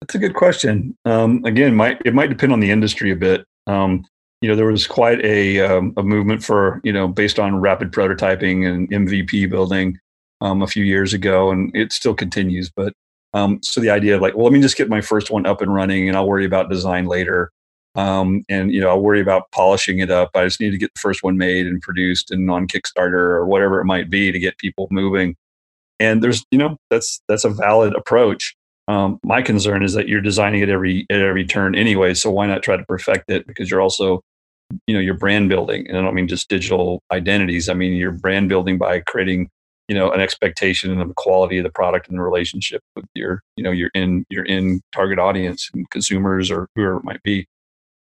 that's 0.00 0.14
a 0.14 0.18
good 0.18 0.34
question 0.34 0.96
um, 1.04 1.42
again 1.44 1.74
might 1.74 2.00
it 2.04 2.14
might 2.14 2.28
depend 2.28 2.52
on 2.52 2.60
the 2.60 2.70
industry 2.70 3.10
a 3.10 3.16
bit 3.16 3.44
um, 3.66 4.04
you 4.40 4.48
know 4.48 4.56
there 4.56 4.66
was 4.66 4.86
quite 4.86 5.24
a, 5.24 5.60
um, 5.60 5.94
a 5.96 6.02
movement 6.02 6.42
for 6.42 6.80
you 6.84 6.92
know 6.92 7.08
based 7.08 7.38
on 7.38 7.60
rapid 7.60 7.92
prototyping 7.92 8.68
and 8.68 8.90
mvp 8.90 9.48
building 9.48 9.98
um, 10.40 10.62
a 10.62 10.66
few 10.66 10.84
years 10.84 11.14
ago 11.14 11.50
and 11.50 11.74
it 11.74 11.92
still 11.92 12.14
continues 12.14 12.70
but 12.70 12.92
um, 13.32 13.58
so 13.62 13.80
the 13.80 13.90
idea 13.90 14.14
of 14.14 14.20
like 14.20 14.34
well 14.34 14.44
let 14.44 14.52
me 14.52 14.60
just 14.60 14.76
get 14.76 14.88
my 14.88 15.00
first 15.00 15.30
one 15.30 15.46
up 15.46 15.60
and 15.62 15.72
running 15.72 16.08
and 16.08 16.16
i'll 16.16 16.28
worry 16.28 16.44
about 16.44 16.68
design 16.68 17.06
later 17.06 17.50
um, 17.96 18.44
and 18.48 18.72
you 18.72 18.80
know, 18.80 18.88
I'll 18.88 19.00
worry 19.00 19.20
about 19.20 19.50
polishing 19.52 20.00
it 20.00 20.10
up. 20.10 20.30
I 20.34 20.44
just 20.44 20.60
need 20.60 20.70
to 20.70 20.78
get 20.78 20.92
the 20.94 21.00
first 21.00 21.22
one 21.22 21.36
made 21.36 21.66
and 21.66 21.80
produced 21.80 22.30
and 22.30 22.50
on 22.50 22.66
Kickstarter 22.66 23.14
or 23.14 23.46
whatever 23.46 23.80
it 23.80 23.84
might 23.84 24.10
be 24.10 24.32
to 24.32 24.38
get 24.38 24.58
people 24.58 24.88
moving. 24.90 25.36
And 26.04 26.22
there's, 26.22 26.44
you 26.50 26.58
know, 26.58 26.76
that's 26.90 27.20
that's 27.28 27.44
a 27.44 27.50
valid 27.50 27.94
approach. 27.94 28.54
Um, 28.86 29.18
my 29.24 29.40
concern 29.40 29.82
is 29.82 29.94
that 29.94 30.08
you're 30.08 30.20
designing 30.20 30.60
it 30.60 30.68
every 30.68 31.06
at 31.10 31.20
every 31.20 31.46
turn 31.46 31.74
anyway. 31.74 32.12
So 32.14 32.30
why 32.30 32.46
not 32.46 32.62
try 32.62 32.76
to 32.76 32.84
perfect 32.84 33.30
it? 33.30 33.46
Because 33.46 33.70
you're 33.70 33.80
also, 33.80 34.20
you 34.86 34.94
know, 34.94 35.00
you're 35.00 35.16
brand 35.16 35.48
building, 35.48 35.86
and 35.88 35.96
I 35.96 36.02
don't 36.02 36.14
mean 36.14 36.28
just 36.28 36.48
digital 36.48 37.00
identities. 37.10 37.68
I 37.68 37.74
mean 37.74 37.94
you're 37.94 38.12
brand 38.12 38.48
building 38.50 38.76
by 38.76 39.00
creating, 39.00 39.48
you 39.88 39.94
know, 39.94 40.10
an 40.10 40.20
expectation 40.20 41.00
of 41.00 41.08
the 41.08 41.14
quality 41.14 41.58
of 41.58 41.64
the 41.64 41.70
product 41.70 42.08
and 42.08 42.18
the 42.18 42.22
relationship 42.22 42.82
with 42.94 43.06
your, 43.14 43.40
you 43.56 43.64
know, 43.64 43.70
your 43.70 43.90
in 43.94 44.24
your 44.28 44.44
in 44.44 44.82
target 44.92 45.18
audience 45.18 45.70
and 45.72 45.88
consumers 45.90 46.50
or 46.50 46.68
whoever 46.76 46.98
it 46.98 47.04
might 47.04 47.22
be. 47.22 47.46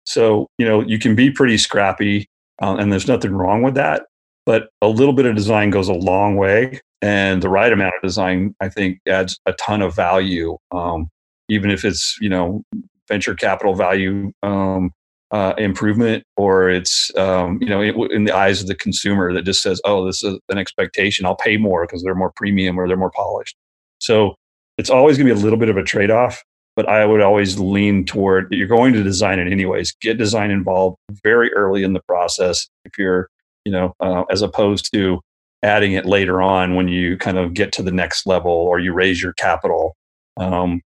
So, 0.04 0.46
you 0.58 0.66
know, 0.66 0.80
you 0.80 0.98
can 0.98 1.14
be 1.16 1.30
pretty 1.30 1.58
scrappy, 1.58 2.28
uh, 2.62 2.76
and 2.78 2.92
there's 2.92 3.08
nothing 3.08 3.32
wrong 3.32 3.62
with 3.62 3.74
that. 3.74 4.06
But 4.48 4.70
a 4.80 4.88
little 4.88 5.12
bit 5.12 5.26
of 5.26 5.36
design 5.36 5.68
goes 5.68 5.90
a 5.90 5.92
long 5.92 6.36
way. 6.36 6.80
And 7.02 7.42
the 7.42 7.50
right 7.50 7.70
amount 7.70 7.92
of 7.96 8.02
design, 8.02 8.54
I 8.62 8.70
think, 8.70 8.98
adds 9.06 9.38
a 9.44 9.52
ton 9.52 9.82
of 9.82 9.94
value, 9.94 10.56
um, 10.70 11.10
even 11.50 11.70
if 11.70 11.84
it's, 11.84 12.16
you 12.18 12.30
know, 12.30 12.62
venture 13.08 13.34
capital 13.34 13.74
value 13.74 14.32
um, 14.42 14.90
uh, 15.32 15.52
improvement 15.58 16.24
or 16.38 16.70
it's, 16.70 17.14
um, 17.18 17.58
you 17.60 17.68
know, 17.68 17.82
in, 17.82 18.24
the 18.24 18.34
eyes 18.34 18.62
of 18.62 18.68
the 18.68 18.74
consumer 18.74 19.34
that 19.34 19.42
just 19.42 19.60
says, 19.60 19.82
oh, 19.84 20.06
this 20.06 20.24
is 20.24 20.38
an 20.48 20.56
expectation. 20.56 21.26
I'll 21.26 21.36
pay 21.36 21.58
more 21.58 21.86
because 21.86 22.02
they're 22.02 22.14
more 22.14 22.32
premium 22.34 22.80
or 22.80 22.88
they're 22.88 22.96
more 22.96 23.12
polished. 23.14 23.54
So 23.98 24.34
it's 24.78 24.88
always 24.88 25.18
going 25.18 25.28
to 25.28 25.34
be 25.34 25.38
a 25.38 25.44
little 25.44 25.58
bit 25.58 25.68
of 25.68 25.76
a 25.76 25.84
trade 25.84 26.10
off 26.10 26.42
but 26.74 26.88
I 26.88 27.04
would 27.04 27.20
always 27.20 27.58
lean 27.58 28.04
toward 28.04 28.52
you're 28.52 28.68
going 28.68 28.92
to 28.92 29.02
design 29.02 29.40
it 29.40 29.50
anyways. 29.50 29.92
Get 30.00 30.16
design 30.16 30.52
involved 30.52 30.96
very 31.24 31.52
early 31.52 31.82
in 31.82 31.92
the 31.92 32.00
process 32.06 32.68
if 32.84 32.96
you're, 32.96 33.28
you 33.68 33.72
know, 33.72 33.94
uh, 34.00 34.24
as 34.30 34.40
opposed 34.40 34.90
to 34.94 35.20
adding 35.62 35.92
it 35.92 36.06
later 36.06 36.40
on 36.40 36.74
when 36.74 36.88
you 36.88 37.18
kind 37.18 37.36
of 37.36 37.52
get 37.52 37.70
to 37.70 37.82
the 37.82 37.92
next 37.92 38.26
level 38.26 38.50
or 38.50 38.80
you 38.80 38.94
raise 38.94 39.22
your 39.22 39.34
capital. 39.34 39.94
Um, 40.38 40.80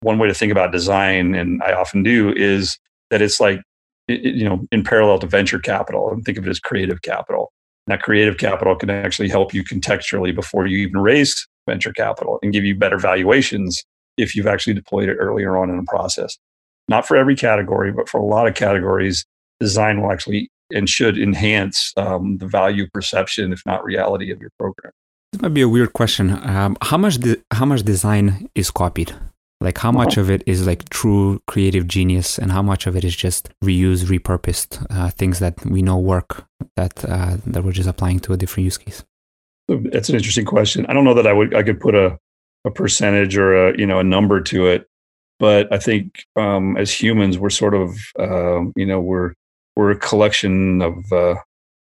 one 0.00 0.20
way 0.20 0.28
to 0.28 0.34
think 0.34 0.52
about 0.52 0.70
design, 0.70 1.34
and 1.34 1.60
I 1.64 1.72
often 1.72 2.04
do, 2.04 2.32
is 2.32 2.78
that 3.10 3.20
it's 3.20 3.40
like, 3.40 3.60
you 4.06 4.48
know, 4.48 4.64
in 4.70 4.84
parallel 4.84 5.18
to 5.18 5.26
venture 5.26 5.58
capital, 5.58 6.12
and 6.12 6.24
think 6.24 6.38
of 6.38 6.46
it 6.46 6.50
as 6.50 6.60
creative 6.60 7.02
capital. 7.02 7.50
And 7.86 7.92
that 7.92 8.04
creative 8.04 8.38
capital 8.38 8.76
can 8.76 8.90
actually 8.90 9.28
help 9.28 9.52
you 9.52 9.64
contextually 9.64 10.32
before 10.32 10.68
you 10.68 10.78
even 10.86 11.00
raise 11.00 11.48
venture 11.68 11.92
capital 11.92 12.38
and 12.42 12.52
give 12.52 12.64
you 12.64 12.76
better 12.76 12.98
valuations 12.98 13.82
if 14.16 14.36
you've 14.36 14.46
actually 14.46 14.74
deployed 14.74 15.08
it 15.08 15.16
earlier 15.16 15.56
on 15.56 15.68
in 15.68 15.78
the 15.78 15.86
process. 15.88 16.38
Not 16.86 17.08
for 17.08 17.16
every 17.16 17.34
category, 17.34 17.90
but 17.90 18.08
for 18.08 18.20
a 18.20 18.24
lot 18.24 18.46
of 18.46 18.54
categories, 18.54 19.24
design 19.58 20.00
will 20.00 20.12
actually 20.12 20.50
and 20.72 20.88
should 20.88 21.18
enhance 21.18 21.92
um, 21.96 22.38
the 22.38 22.46
value 22.46 22.88
perception, 22.92 23.52
if 23.52 23.62
not 23.66 23.84
reality, 23.84 24.30
of 24.30 24.40
your 24.40 24.50
program. 24.58 24.92
This 25.32 25.42
might 25.42 25.54
be 25.54 25.62
a 25.62 25.68
weird 25.68 25.92
question. 25.92 26.30
Um, 26.30 26.76
how 26.82 26.96
much 26.96 27.18
de- 27.18 27.42
how 27.50 27.64
much 27.64 27.82
design 27.82 28.48
is 28.54 28.70
copied? 28.70 29.12
Like 29.60 29.78
how 29.78 29.92
much 29.92 30.16
of 30.16 30.30
it 30.30 30.42
is 30.46 30.66
like 30.66 30.88
true 30.90 31.40
creative 31.46 31.88
genius, 31.88 32.38
and 32.38 32.52
how 32.52 32.62
much 32.62 32.86
of 32.86 32.96
it 32.96 33.04
is 33.04 33.16
just 33.16 33.50
reused, 33.64 34.04
repurposed 34.04 34.84
uh, 34.90 35.10
things 35.10 35.38
that 35.38 35.64
we 35.64 35.80
know 35.80 35.98
work 35.98 36.44
that 36.76 37.04
uh, 37.04 37.38
that 37.46 37.64
we're 37.64 37.72
just 37.72 37.88
applying 37.88 38.20
to 38.20 38.32
a 38.32 38.36
different 38.36 38.64
use 38.64 38.78
case? 38.78 39.04
That's 39.68 40.10
an 40.10 40.16
interesting 40.16 40.44
question. 40.44 40.84
I 40.86 40.92
don't 40.92 41.04
know 41.04 41.14
that 41.14 41.26
I 41.26 41.32
would 41.32 41.54
I 41.54 41.62
could 41.62 41.80
put 41.80 41.94
a 41.94 42.18
a 42.64 42.70
percentage 42.70 43.36
or 43.36 43.68
a 43.68 43.78
you 43.78 43.86
know 43.86 43.98
a 43.98 44.04
number 44.04 44.40
to 44.40 44.66
it 44.66 44.88
but 45.38 45.72
i 45.72 45.78
think 45.78 46.24
um, 46.36 46.76
as 46.76 46.90
humans 46.90 47.38
we're 47.38 47.50
sort 47.50 47.74
of 47.74 47.96
uh, 48.18 48.60
you 48.76 48.86
know 48.86 49.00
we're 49.00 49.34
we're 49.76 49.90
a 49.90 49.98
collection 49.98 50.82
of 50.82 51.12
uh, 51.12 51.36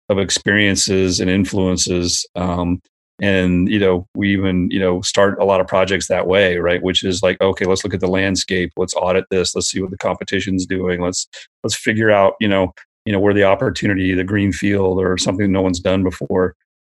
of 0.08 0.18
experiences 0.18 1.20
and 1.20 1.30
influences 1.30 2.26
um, 2.34 2.80
and 3.20 3.68
you 3.68 3.78
know 3.78 4.06
we 4.14 4.32
even 4.32 4.70
you 4.70 4.78
know 4.78 5.00
start 5.02 5.38
a 5.40 5.44
lot 5.44 5.60
of 5.60 5.66
projects 5.66 6.08
that 6.08 6.26
way 6.26 6.56
right? 6.56 6.82
Which 6.82 7.04
is 7.04 7.22
like 7.22 7.40
okay 7.40 7.64
let's 7.64 7.84
look 7.84 7.94
at 7.94 8.00
the 8.00 8.08
landscape. 8.08 8.72
Let's 8.76 8.94
audit 8.94 9.24
this. 9.30 9.54
Let's 9.54 9.70
see 9.70 9.80
what 9.80 9.90
the 9.90 9.98
competition's 9.98 10.66
doing. 10.66 11.00
Let's 11.00 11.26
let's 11.62 11.76
figure 11.76 12.10
out 12.10 12.34
you 12.40 12.48
know 12.48 12.72
you 13.04 13.12
know 13.12 13.20
where 13.20 13.34
the 13.34 13.44
opportunity 13.44 14.14
the 14.14 14.24
green 14.24 14.52
field 14.52 14.98
or 15.00 15.16
something 15.18 15.50
no 15.50 15.62
one's 15.62 15.80
done 15.80 16.02
before. 16.02 16.54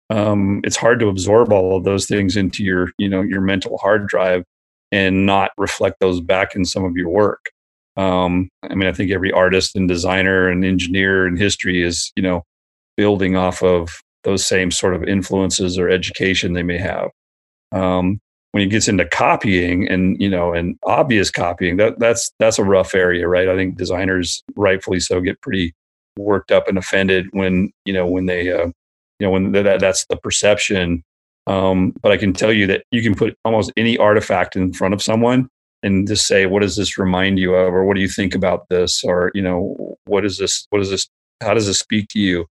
Um, 0.10 0.62
it's 0.64 0.78
hard 0.78 1.00
to 1.02 1.10
absorb 1.10 1.52
all 1.52 1.76
of 1.76 1.84
those 1.84 2.06
things 2.06 2.38
into 2.38 2.64
your 2.64 2.92
you 2.98 3.10
know 3.10 3.22
your 3.22 3.42
mental 3.42 3.78
hard 3.78 4.08
drive 4.08 4.44
and 4.92 5.26
not 5.26 5.52
reflect 5.58 6.00
those 6.00 6.22
back 6.22 6.56
in 6.56 6.66
some 6.66 6.86
of 6.86 6.96
your 6.96 7.10
work 7.10 7.52
um, 7.98 8.50
i 8.64 8.74
mean 8.76 8.88
i 8.88 8.94
think 8.94 9.12
every 9.12 9.32
artist 9.32 9.76
and 9.76 9.88
designer 9.88 10.50
and 10.50 10.64
engineer 10.64 11.28
in 11.28 11.36
history 11.36 11.84
is 11.84 12.12
you 12.16 12.24
know 12.24 12.44
building 12.98 13.36
off 13.36 13.62
of 13.64 14.02
those 14.24 14.46
same 14.46 14.72
sort 14.72 14.94
of 14.94 15.04
influences 15.06 15.80
or 15.80 15.90
education 15.90 16.52
they 16.52 16.64
may 16.64 16.78
have. 16.78 17.10
Um, 17.72 18.20
when 18.52 18.64
it 18.64 18.70
gets 18.70 18.88
into 18.88 19.06
copying 19.06 19.88
and 19.88 20.20
you 20.20 20.30
know 20.30 20.54
and 20.54 20.78
obvious 20.84 21.30
copying 21.30 21.78
that 21.78 22.00
that's 22.00 22.32
that's 22.40 22.58
a 22.58 22.64
rough 22.64 22.96
area 22.96 23.28
right? 23.28 23.48
I 23.48 23.56
think 23.56 23.78
designers 23.78 24.42
rightfully 24.56 25.00
so 25.00 25.22
get 25.22 25.40
pretty 25.42 25.74
worked 26.18 26.52
up 26.52 26.68
and 26.68 26.78
offended 26.78 27.28
when 27.32 27.72
you 27.86 27.94
know 27.94 28.08
when 28.08 28.26
they 28.26 28.52
uh, 28.52 28.68
you 29.20 29.28
know 29.28 29.32
when 29.32 29.52
that, 29.52 29.80
that's 29.80 30.06
the 30.08 30.18
perception. 30.18 31.04
Um, 31.46 31.94
but 32.02 32.12
i 32.12 32.18
can 32.18 32.34
tell 32.34 32.52
you 32.52 32.68
that 32.68 32.84
you 32.92 33.02
can 33.02 33.16
put 33.16 33.38
almost 33.46 33.72
any 33.78 33.98
artifact 33.98 34.58
in 34.58 34.74
front 34.74 34.94
of 34.94 35.02
someone 35.02 35.48
and 35.84 36.08
just 36.08 36.28
say 36.28 36.46
what 36.46 36.62
does 36.62 36.76
this 36.76 36.98
remind 36.98 37.40
you 37.40 37.54
of 37.54 37.74
or 37.74 37.86
what 37.86 37.96
do 37.96 38.02
you 38.02 38.08
think 38.08 38.36
about 38.36 38.68
this 38.70 39.04
or 39.04 39.32
you 39.34 39.42
know 39.42 39.98
what 40.06 40.26
is 40.26 40.38
this 40.38 40.66
what 40.70 40.82
is 40.82 40.90
this 40.90 41.08
how 41.42 41.54
does 41.54 41.68
this 41.68 41.80
speak 41.80 42.08
to 42.10 42.20
you? 42.20 42.48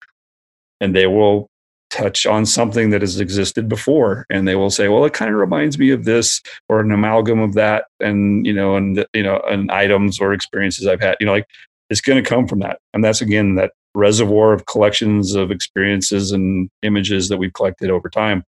And 0.79 0.95
they 0.95 1.05
will 1.05 1.47
touch 1.91 2.25
on 2.25 2.45
something 2.45 2.89
that 2.89 3.01
has 3.01 3.19
existed 3.19 3.67
before 3.67 4.25
and 4.29 4.47
they 4.47 4.55
will 4.55 4.69
say 4.69 4.87
well 4.87 5.03
it 5.03 5.11
kind 5.11 5.29
of 5.29 5.37
reminds 5.37 5.77
me 5.77 5.91
of 5.91 6.05
this 6.05 6.41
or 6.69 6.79
an 6.79 6.89
amalgam 6.89 7.39
of 7.39 7.53
that 7.53 7.83
and 7.99 8.45
you 8.45 8.53
know 8.53 8.77
and 8.77 9.05
you 9.13 9.21
know 9.21 9.41
and 9.49 9.69
items 9.71 10.17
or 10.21 10.31
experiences 10.31 10.87
i've 10.87 11.01
had 11.01 11.17
you 11.19 11.25
know 11.25 11.33
like 11.33 11.45
it's 11.91 12.01
going 12.01 12.23
to 12.23 12.27
come 12.27 12.47
from 12.47 12.59
that. 12.59 12.79
And 12.93 13.03
that's 13.03 13.21
again 13.21 13.55
that 13.55 13.73
reservoir 13.93 14.53
of 14.53 14.65
collections 14.65 15.35
of 15.35 15.51
experiences 15.51 16.31
and 16.31 16.69
images 16.81 17.27
that 17.27 17.37
we've 17.37 17.53
collected 17.53 17.91
over 17.91 18.09
time. 18.09 18.43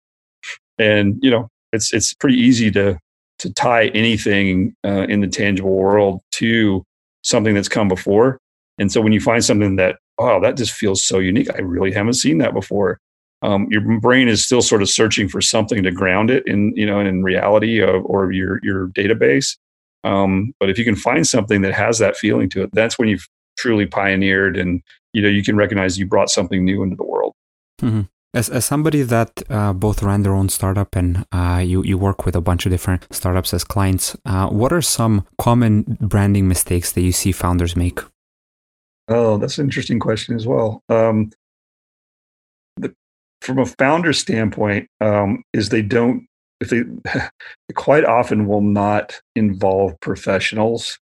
And 0.79 1.19
you 1.23 1.31
know 1.31 1.49
it's 1.73 1.93
it's 1.93 2.15
pretty 2.15 2.37
easy 2.37 2.71
to 2.73 2.99
to 3.40 3.53
tie 3.53 3.88
anything 3.88 4.74
uh, 4.85 5.07
in 5.09 5.20
the 5.20 5.26
tangible 5.26 5.74
world 5.74 6.20
to 6.33 6.85
something 7.22 7.55
that's 7.55 7.68
come 7.68 7.88
before 7.88 8.38
and 8.79 8.90
so 8.90 9.00
when 9.00 9.12
you 9.12 9.20
find 9.20 9.44
something 9.44 9.76
that 9.76 9.96
oh 10.18 10.40
that 10.40 10.57
just 10.57 10.72
feels 10.72 11.03
so 11.03 11.18
unique 11.18 11.48
i 11.55 11.59
really 11.59 11.92
haven't 11.92 12.14
seen 12.14 12.38
that 12.38 12.55
before 12.55 12.98
um, 13.42 13.66
your 13.70 13.81
brain 14.00 14.29
is 14.29 14.44
still 14.44 14.62
sort 14.62 14.83
of 14.83 14.90
searching 14.90 15.29
for 15.29 15.40
something 15.40 15.83
to 15.83 15.90
ground 15.90 16.31
it 16.31 16.46
in, 16.46 16.74
you 16.76 16.85
know, 16.85 17.00
in 17.00 17.22
reality 17.22 17.81
of, 17.81 18.05
or 18.05 18.33
your 18.33 18.61
your 18.62 18.88
database. 18.88 19.57
Um, 20.05 20.55
but 20.61 20.70
if 20.70 20.79
you 20.79 20.85
can 20.85 20.96
find 20.96 21.26
something 21.26 21.62
that 21.62 21.72
has 21.72 21.98
that 21.98 22.16
feeling 22.16 22.48
to 22.50 22.62
it, 22.62 22.70
that's 22.72 22.98
when 22.98 23.09
you've 23.09 23.26
truly 23.59 23.87
pioneered, 23.87 24.57
and 24.57 24.83
you 25.12 25.22
know 25.22 25.29
you 25.29 25.42
can 25.42 25.57
recognize 25.57 25.98
you 25.98 26.07
brought 26.07 26.29
something 26.29 26.64
new 26.64 26.83
into 26.83 26.96
the 26.96 27.05
world. 27.05 27.35
Mm-hmm. 27.81 28.03
As, 28.33 28.49
as 28.49 28.64
somebody 28.64 29.03
that 29.03 29.43
uh, 29.51 29.73
both 29.73 30.05
ran 30.05 30.23
their 30.23 30.35
own 30.35 30.49
startup 30.49 30.95
and 30.95 31.27
uh, 31.33 31.62
you, 31.64 31.83
you 31.83 31.99
work 31.99 32.25
with 32.25 32.37
a 32.37 32.40
bunch 32.40 32.64
of 32.64 32.71
different 32.71 33.07
startups 33.11 33.53
as 33.53 33.64
clients, 33.64 34.16
uh, 34.25 34.47
what 34.49 34.73
are 34.73 34.83
some 34.83 35.27
common 35.38 35.99
branding 36.01 36.47
mistakes 36.47 36.93
that 36.93 37.01
you 37.01 37.11
see 37.11 37.33
founders 37.33 37.75
make? 37.75 37.99
Oh, 39.09 39.37
that's 39.37 39.59
an 39.59 39.64
interesting 39.64 39.99
question 39.99 40.37
as 40.37 40.47
well. 40.47 40.81
Um, 40.88 41.33
from 43.40 43.59
a 43.59 43.66
founder 43.66 44.12
standpoint 44.12 44.88
um, 45.01 45.43
is 45.53 45.71
they 45.71 45.83
don't 45.83 46.27
if 46.61 46.69
they, 46.69 46.83
they 46.83 47.29
quite 47.75 48.05
often 48.05 48.47
will 48.47 48.61
not 48.61 49.21
involve 49.35 49.99
professionals 50.01 50.99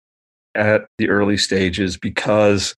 at 0.55 0.87
the 0.99 1.09
early 1.09 1.37
stages 1.37 1.97
because 1.97 2.75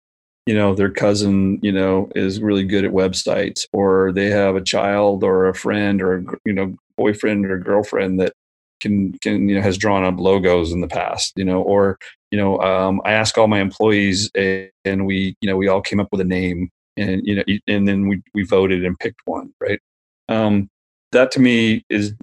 you 0.47 0.55
know 0.55 0.75
their 0.75 0.91
cousin 0.91 1.59
you 1.63 1.73
know 1.73 2.11
is 2.15 2.41
really 2.41 2.65
good 2.65 2.85
at 2.85 2.93
websites 2.93 3.67
or 3.73 4.13
they 4.13 4.31
have 4.31 4.57
a 4.57 4.61
child 4.61 5.23
or 5.23 5.49
a 5.49 5.55
friend 5.55 6.03
or 6.03 6.19
a 6.19 6.25
you 6.45 6.53
know 6.53 6.75
boyfriend 6.97 7.47
or 7.47 7.59
girlfriend 7.59 8.21
that 8.21 8.33
can 8.81 9.13
can 9.19 9.49
you 9.49 9.55
know 9.55 9.63
has 9.63 9.79
drawn 9.79 10.05
up 10.05 10.19
logos 10.19 10.73
in 10.73 10.81
the 10.81 10.89
past 10.89 11.33
you 11.37 11.45
know 11.45 11.63
or 11.63 11.99
you 12.31 12.39
know 12.39 12.59
um, 12.61 13.01
i 13.05 13.13
ask 13.13 13.39
all 13.39 13.47
my 13.47 13.61
employees 13.61 14.31
and 14.35 15.07
we 15.07 15.37
you 15.41 15.49
know 15.49 15.57
we 15.57 15.69
all 15.69 15.81
came 15.81 16.01
up 16.01 16.09
with 16.11 16.21
a 16.21 16.25
name 16.25 16.69
and 16.97 17.23
you 17.25 17.35
know 17.37 17.43
and 17.67 17.87
then 17.89 18.09
we 18.09 18.21
we 18.35 18.45
voted 18.45 18.85
and 18.85 18.99
picked 18.99 19.21
one 19.25 19.53
right? 19.61 19.81
Um, 20.29 20.69
that 21.13 21.31
to 21.33 21.41
me 21.41 21.85
is 21.91 22.15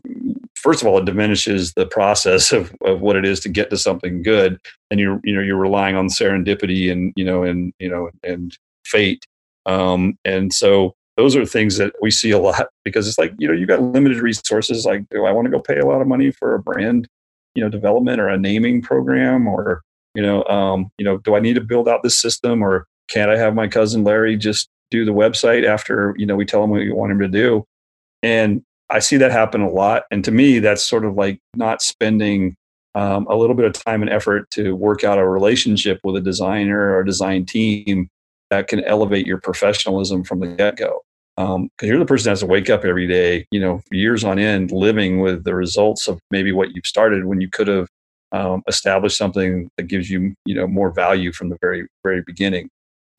first 0.62 0.82
of 0.82 0.88
all 0.88 0.98
it 0.98 1.06
diminishes 1.06 1.74
the 1.74 1.86
process 1.86 2.52
of, 2.52 2.74
of 2.86 3.02
what 3.02 3.16
it 3.16 3.26
is 3.26 3.40
to 3.42 3.50
get 3.50 3.70
to 3.70 3.78
something 3.78 4.22
good. 4.24 4.60
And 4.92 5.00
you're 5.00 5.20
you 5.24 5.34
know 5.34 5.42
you're 5.42 5.58
relying 5.58 5.96
on 5.96 6.08
serendipity 6.08 6.92
and 6.92 7.14
you 7.16 7.26
know 7.26 7.44
and 7.44 7.74
you 7.80 7.90
know 7.90 8.10
and 8.24 8.56
fate. 8.86 9.26
Um, 9.66 10.18
and 10.26 10.54
so 10.54 10.94
those 11.18 11.36
are 11.36 11.46
things 11.46 11.78
that 11.78 11.94
we 12.02 12.12
see 12.12 12.32
a 12.32 12.40
lot 12.40 12.68
because 12.84 13.08
it's 13.08 13.18
like 13.18 13.34
you 13.38 13.48
know 13.48 13.54
you 13.54 13.66
got 13.66 13.82
limited 13.82 14.20
resources. 14.20 14.86
Like 14.86 15.08
do 15.10 15.26
i 15.26 15.32
want 15.32 15.46
to 15.46 15.52
go 15.52 15.60
pay 15.60 15.80
a 15.80 15.86
lot 15.86 16.02
of 16.02 16.08
money 16.08 16.32
for 16.32 16.56
a 16.56 16.60
brand 16.60 17.08
you 17.56 17.64
know 17.64 17.70
development 17.70 18.22
or 18.22 18.30
a 18.30 18.38
naming 18.38 18.82
program 18.82 19.48
or 19.48 19.82
you 20.14 20.22
know 20.22 20.44
um, 20.46 20.92
you 20.98 21.06
know 21.06 21.18
do 21.18 21.36
i 21.36 21.40
need 21.40 21.56
to 21.56 21.62
build 21.62 21.90
out 21.90 22.04
this 22.04 22.20
system 22.20 22.62
or 22.62 22.88
can't 23.10 23.32
I 23.32 23.38
have 23.38 23.56
my 23.56 23.68
cousin 23.68 24.04
Larry 24.04 24.38
just 24.38 24.70
do 24.92 25.04
the 25.04 25.12
website 25.12 25.68
after 25.68 26.14
you 26.18 26.26
know 26.26 26.36
we 26.36 26.46
tell 26.46 26.64
him 26.64 26.70
what 26.70 26.80
we 26.80 26.92
want 26.92 27.12
him 27.12 27.20
to 27.20 27.28
do? 27.28 27.66
And 28.24 28.64
I 28.90 29.00
see 29.00 29.18
that 29.18 29.32
happen 29.32 29.62
a 29.62 29.70
lot. 29.70 30.04
And 30.12 30.24
to 30.26 30.32
me, 30.32 30.60
that's 30.60 30.84
sort 30.84 31.06
of 31.06 31.16
like 31.16 31.40
not 31.56 31.82
spending 31.82 32.56
um, 32.96 33.28
a 33.30 33.36
little 33.36 33.56
bit 33.56 33.66
of 33.66 33.74
time 33.74 34.02
and 34.02 34.10
effort 34.10 34.50
to 34.52 34.76
work 34.76 35.04
out 35.04 35.20
a 35.20 35.28
relationship 35.28 36.00
with 36.04 36.16
a 36.16 36.22
designer 36.22 36.80
or 36.80 37.02
a 37.02 37.06
design 37.06 37.46
team 37.46 38.10
that 38.50 38.68
can 38.68 38.84
elevate 38.84 39.28
your 39.28 39.40
professionalism 39.40 40.24
from 40.24 40.40
the 40.40 40.48
get 40.48 40.76
go. 40.76 41.02
Because 41.38 41.56
um, 41.56 41.70
you're 41.82 42.00
the 42.00 42.06
person 42.06 42.26
that 42.26 42.32
has 42.32 42.40
to 42.42 42.48
wake 42.48 42.70
up 42.70 42.84
every 42.84 43.08
day, 43.08 43.46
you 43.52 43.60
know, 43.60 43.82
years 43.92 44.24
on 44.24 44.40
end, 44.40 44.72
living 44.72 45.20
with 45.20 45.44
the 45.46 45.54
results 45.54 46.08
of 46.08 46.20
maybe 46.32 46.52
what 46.52 46.76
you've 46.76 46.86
started 46.86 47.26
when 47.26 47.40
you 47.40 47.50
could 47.50 47.68
have 47.68 47.88
um, 48.32 48.64
established 48.68 49.18
something 49.18 49.70
that 49.78 49.84
gives 49.84 50.10
you, 50.10 50.34
you 50.46 50.56
know, 50.56 50.68
more 50.68 50.92
value 50.92 51.32
from 51.32 51.50
the 51.50 51.58
very, 51.62 51.88
very 52.04 52.22
beginning. 52.22 52.70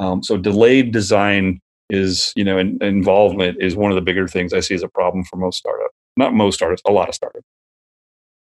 Um, 0.00 0.22
so 0.22 0.36
delayed 0.36 0.92
design 0.92 1.60
is, 1.90 2.32
you 2.36 2.44
know, 2.44 2.58
in, 2.58 2.78
involvement 2.82 3.58
is 3.60 3.76
one 3.76 3.90
of 3.90 3.96
the 3.96 4.02
bigger 4.02 4.26
things 4.28 4.52
I 4.52 4.60
see 4.60 4.74
as 4.74 4.82
a 4.82 4.88
problem 4.88 5.24
for 5.24 5.36
most 5.36 5.58
startups. 5.58 5.94
Not 6.16 6.34
most 6.34 6.54
startups, 6.56 6.82
a 6.86 6.92
lot 6.92 7.08
of 7.08 7.14
startups. 7.14 7.46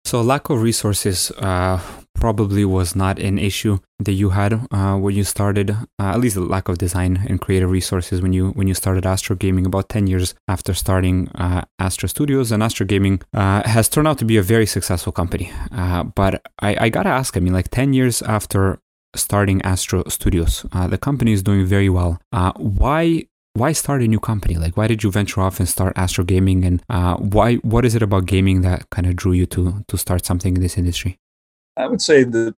So 0.05 0.21
lack 0.21 0.51
of 0.51 0.61
resources 0.61 1.31
uh, 1.31 1.81
probably 2.13 2.63
was 2.63 2.95
not 2.95 3.17
an 3.17 3.39
issue 3.39 3.79
that 3.97 4.11
you 4.11 4.29
had 4.29 4.53
uh, 4.69 4.97
when 4.97 5.15
you 5.15 5.23
started. 5.23 5.71
Uh, 5.71 6.13
at 6.13 6.19
least 6.19 6.35
the 6.35 6.41
lack 6.41 6.69
of 6.69 6.77
design 6.77 7.25
and 7.27 7.41
creative 7.41 7.71
resources 7.71 8.21
when 8.21 8.31
you 8.31 8.49
when 8.51 8.67
you 8.67 8.75
started 8.75 9.03
Astro 9.07 9.35
Gaming 9.35 9.65
about 9.65 9.89
ten 9.89 10.05
years 10.05 10.35
after 10.47 10.75
starting 10.75 11.27
uh, 11.29 11.63
Astro 11.79 12.07
Studios. 12.07 12.51
And 12.51 12.61
Astro 12.61 12.85
Gaming 12.85 13.19
uh, 13.33 13.67
has 13.67 13.89
turned 13.89 14.07
out 14.07 14.19
to 14.19 14.25
be 14.25 14.37
a 14.37 14.43
very 14.43 14.67
successful 14.67 15.11
company. 15.11 15.51
Uh, 15.71 16.03
but 16.03 16.45
I, 16.59 16.85
I 16.85 16.89
gotta 16.89 17.09
ask, 17.09 17.35
I 17.35 17.39
mean, 17.39 17.53
like 17.53 17.69
ten 17.69 17.93
years 17.93 18.21
after 18.21 18.79
starting 19.15 19.59
Astro 19.63 20.03
Studios. 20.07 20.67
Uh, 20.71 20.85
the 20.85 20.99
company 20.99 21.33
is 21.33 21.41
doing 21.41 21.65
very 21.65 21.89
well. 21.89 22.19
Uh, 22.31 22.51
why 22.57 23.25
why 23.55 23.71
start 23.71 24.01
a 24.01 24.07
new 24.07 24.19
company? 24.19 24.55
Like, 24.55 24.75
why 24.75 24.87
did 24.87 25.01
you 25.01 25.09
venture 25.09 25.41
off 25.41 25.59
and 25.59 25.67
start 25.67 25.93
Astro 25.95 26.25
Gaming? 26.25 26.65
And 26.65 26.83
uh, 26.89 27.15
why? 27.15 27.55
What 27.55 27.85
is 27.85 27.95
it 27.95 28.03
about 28.03 28.25
gaming 28.25 28.61
that 28.61 28.89
kind 28.89 29.07
of 29.07 29.15
drew 29.15 29.31
you 29.31 29.45
to 29.47 29.83
to 29.87 29.97
start 29.97 30.25
something 30.25 30.55
in 30.55 30.61
this 30.61 30.77
industry? 30.77 31.17
I 31.77 31.87
would 31.87 32.01
say 32.01 32.23
the 32.23 32.53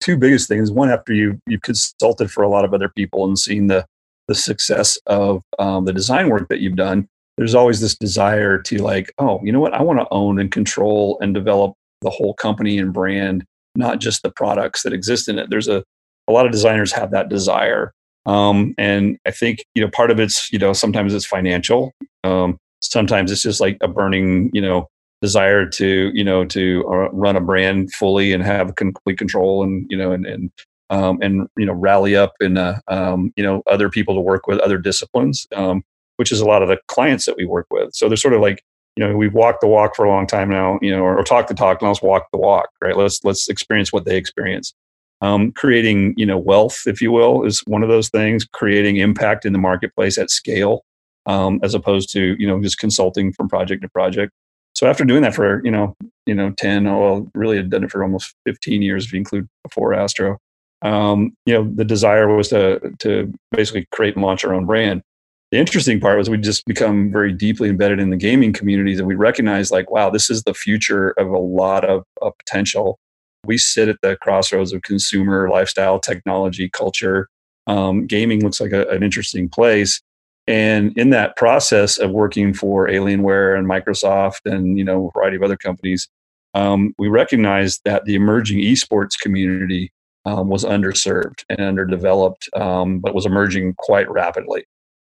two 0.00 0.16
biggest 0.16 0.48
things. 0.48 0.70
One, 0.70 0.90
after 0.90 1.12
you 1.12 1.38
you've 1.46 1.62
consulted 1.62 2.30
for 2.30 2.42
a 2.42 2.48
lot 2.48 2.64
of 2.64 2.72
other 2.72 2.88
people 2.88 3.24
and 3.26 3.38
seen 3.38 3.66
the 3.66 3.86
the 4.26 4.34
success 4.34 4.98
of 5.06 5.42
um, 5.58 5.84
the 5.84 5.92
design 5.92 6.28
work 6.28 6.48
that 6.48 6.60
you've 6.60 6.76
done, 6.76 7.08
there's 7.36 7.54
always 7.54 7.80
this 7.80 7.96
desire 7.96 8.58
to 8.62 8.78
like, 8.78 9.12
oh, 9.18 9.40
you 9.42 9.52
know 9.52 9.60
what? 9.60 9.74
I 9.74 9.82
want 9.82 10.00
to 10.00 10.06
own 10.10 10.38
and 10.38 10.50
control 10.50 11.18
and 11.20 11.34
develop 11.34 11.74
the 12.00 12.10
whole 12.10 12.34
company 12.34 12.78
and 12.78 12.92
brand, 12.92 13.44
not 13.74 14.00
just 14.00 14.22
the 14.22 14.30
products 14.30 14.82
that 14.82 14.92
exist 14.92 15.28
in 15.28 15.38
it. 15.38 15.50
There's 15.50 15.68
a 15.68 15.84
a 16.26 16.32
lot 16.32 16.46
of 16.46 16.52
designers 16.52 16.92
have 16.92 17.10
that 17.10 17.28
desire. 17.28 17.92
Um, 18.26 18.74
and 18.76 19.18
I 19.26 19.30
think, 19.30 19.64
you 19.74 19.82
know, 19.82 19.90
part 19.90 20.10
of 20.10 20.20
it's, 20.20 20.52
you 20.52 20.58
know, 20.58 20.72
sometimes 20.72 21.14
it's 21.14 21.24
financial. 21.24 21.92
Um, 22.24 22.58
sometimes 22.80 23.32
it's 23.32 23.42
just 23.42 23.60
like 23.60 23.78
a 23.80 23.88
burning, 23.88 24.50
you 24.52 24.60
know, 24.60 24.88
desire 25.22 25.66
to, 25.66 26.10
you 26.14 26.22
know, 26.22 26.44
to 26.44 26.84
uh, 26.88 27.10
run 27.10 27.36
a 27.36 27.40
brand 27.40 27.92
fully 27.92 28.32
and 28.32 28.42
have 28.42 28.76
complete 28.76 29.18
control 29.18 29.62
and, 29.62 29.86
you 29.88 29.96
know, 29.96 30.12
and, 30.12 30.26
and, 30.26 30.50
um, 30.90 31.18
and, 31.22 31.48
you 31.56 31.66
know, 31.66 31.72
rally 31.72 32.16
up 32.16 32.34
and 32.40 32.58
uh, 32.58 32.76
um, 32.88 33.32
you 33.36 33.42
know, 33.42 33.62
other 33.66 33.88
people 33.90 34.14
to 34.14 34.20
work 34.20 34.46
with 34.46 34.58
other 34.60 34.78
disciplines, 34.78 35.46
um, 35.54 35.82
which 36.16 36.30
is 36.30 36.40
a 36.40 36.46
lot 36.46 36.62
of 36.62 36.68
the 36.68 36.78
clients 36.86 37.26
that 37.26 37.36
we 37.36 37.46
work 37.46 37.66
with. 37.70 37.94
So 37.94 38.08
they're 38.08 38.16
sort 38.16 38.34
of 38.34 38.40
like, 38.40 38.62
you 38.96 39.04
know, 39.04 39.16
we've 39.16 39.34
walked 39.34 39.60
the 39.60 39.68
walk 39.68 39.94
for 39.94 40.04
a 40.04 40.08
long 40.08 40.26
time 40.26 40.48
now, 40.48 40.78
you 40.82 40.90
know, 40.90 41.02
or, 41.02 41.18
or 41.18 41.24
talked 41.24 41.48
the 41.48 41.54
talk, 41.54 41.82
now 41.82 41.88
let's 41.88 42.02
walk 42.02 42.26
the 42.32 42.38
walk, 42.38 42.68
right? 42.82 42.96
Let's, 42.96 43.22
let's 43.24 43.48
experience 43.48 43.92
what 43.92 44.04
they 44.04 44.16
experience. 44.16 44.74
Um, 45.20 45.50
creating, 45.52 46.14
you 46.16 46.24
know, 46.24 46.38
wealth, 46.38 46.82
if 46.86 47.00
you 47.02 47.10
will, 47.10 47.44
is 47.44 47.60
one 47.66 47.82
of 47.82 47.88
those 47.88 48.08
things. 48.08 48.44
Creating 48.44 48.98
impact 48.98 49.44
in 49.44 49.52
the 49.52 49.58
marketplace 49.58 50.16
at 50.16 50.30
scale, 50.30 50.84
um, 51.26 51.58
as 51.62 51.74
opposed 51.74 52.12
to 52.12 52.36
you 52.38 52.46
know 52.46 52.60
just 52.62 52.78
consulting 52.78 53.32
from 53.32 53.48
project 53.48 53.82
to 53.82 53.88
project. 53.88 54.32
So 54.74 54.86
after 54.86 55.04
doing 55.04 55.22
that 55.22 55.34
for 55.34 55.60
you 55.64 55.72
know 55.72 55.96
you 56.26 56.34
know 56.34 56.52
ten, 56.56 56.86
oh, 56.86 57.00
well, 57.00 57.28
really 57.34 57.56
had 57.56 57.70
done 57.70 57.82
it 57.84 57.90
for 57.90 58.02
almost 58.04 58.34
fifteen 58.46 58.80
years 58.82 59.06
if 59.06 59.12
you 59.12 59.18
include 59.18 59.48
before 59.64 59.92
Astro. 59.94 60.38
Um, 60.82 61.32
you 61.46 61.54
know, 61.54 61.68
the 61.74 61.84
desire 61.84 62.32
was 62.34 62.48
to 62.50 62.78
to 63.00 63.32
basically 63.50 63.86
create 63.90 64.14
and 64.14 64.24
launch 64.24 64.44
our 64.44 64.54
own 64.54 64.66
brand. 64.66 65.02
the 65.50 65.58
interesting 65.58 65.98
part 66.00 66.18
was 66.18 66.28
we 66.30 66.38
just 66.38 66.64
become 66.66 67.10
very 67.10 67.32
deeply 67.32 67.68
embedded 67.68 67.98
in 68.00 68.10
the 68.10 68.16
gaming 68.16 68.52
communities 68.52 68.98
and 68.98 69.08
we 69.08 69.14
recognize 69.14 69.70
like 69.70 69.90
wow 69.90 70.10
this 70.10 70.30
is 70.30 70.42
the 70.44 70.54
future 70.54 71.10
of 71.12 71.28
a 71.28 71.38
lot 71.38 71.84
of, 71.84 72.04
of 72.22 72.32
potential 72.38 72.98
we 73.48 73.58
sit 73.58 73.88
at 73.88 73.96
the 74.02 74.16
crossroads 74.16 74.72
of 74.72 74.82
consumer 74.82 75.48
lifestyle 75.50 75.98
technology 75.98 76.68
culture. 76.68 77.28
Um, 77.66 78.06
gaming 78.06 78.42
looks 78.42 78.60
like 78.60 78.72
a, 78.72 78.86
an 78.88 79.02
interesting 79.02 79.48
place. 79.48 80.00
And 80.46 80.96
in 80.96 81.10
that 81.10 81.36
process 81.36 81.98
of 81.98 82.10
working 82.12 82.54
for 82.54 82.88
alienware 82.88 83.58
and 83.58 83.66
microsoft 83.66 84.40
and 84.46 84.78
you 84.78 84.84
know 84.84 85.08
a 85.08 85.18
variety 85.18 85.36
of 85.36 85.42
other 85.42 85.56
companies 85.56 86.08
um, 86.54 86.94
we 86.98 87.08
recognized 87.08 87.82
that 87.84 88.04
the 88.04 88.14
emerging 88.14 88.58
esports 88.58 89.18
community 89.20 89.92
um, 90.24 90.48
was 90.48 90.64
underserved 90.64 91.44
and 91.48 91.60
underdeveloped 91.60 92.48
um, 92.56 93.00
but 93.00 93.14
was 93.14 93.26
emerging 93.26 93.74
quite 93.78 94.10
rapidly. 94.10 94.64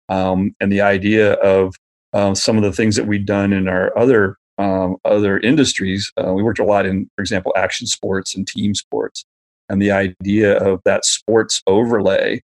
Um, 0.10 0.56
and 0.60 0.72
the 0.72 0.82
idea 0.82 1.34
of 1.34 1.76
uh, 2.14 2.36
some 2.36 2.58
of 2.58 2.64
the 2.64 2.72
things 2.72 2.96
that 2.96 3.08
we'd 3.08 3.26
done 3.26 3.54
in 3.54 3.68
our 3.68 3.98
other 3.98 4.38
um, 4.58 4.98
other 5.06 5.40
industries. 5.40 6.12
Uh, 6.18 6.34
we 6.34 6.44
worked 6.44 6.60
a 6.60 6.66
lot 6.66 6.86
in, 6.86 7.10
for 7.16 7.22
example, 7.22 7.54
action 7.56 7.88
sports 7.88 8.36
and 8.36 8.48
team 8.48 8.74
sports, 8.76 9.26
and 9.70 9.82
the 9.82 9.92
idea 9.92 10.58
of 10.58 10.82
that 10.86 11.06
sports 11.06 11.62
overlay 11.68 12.42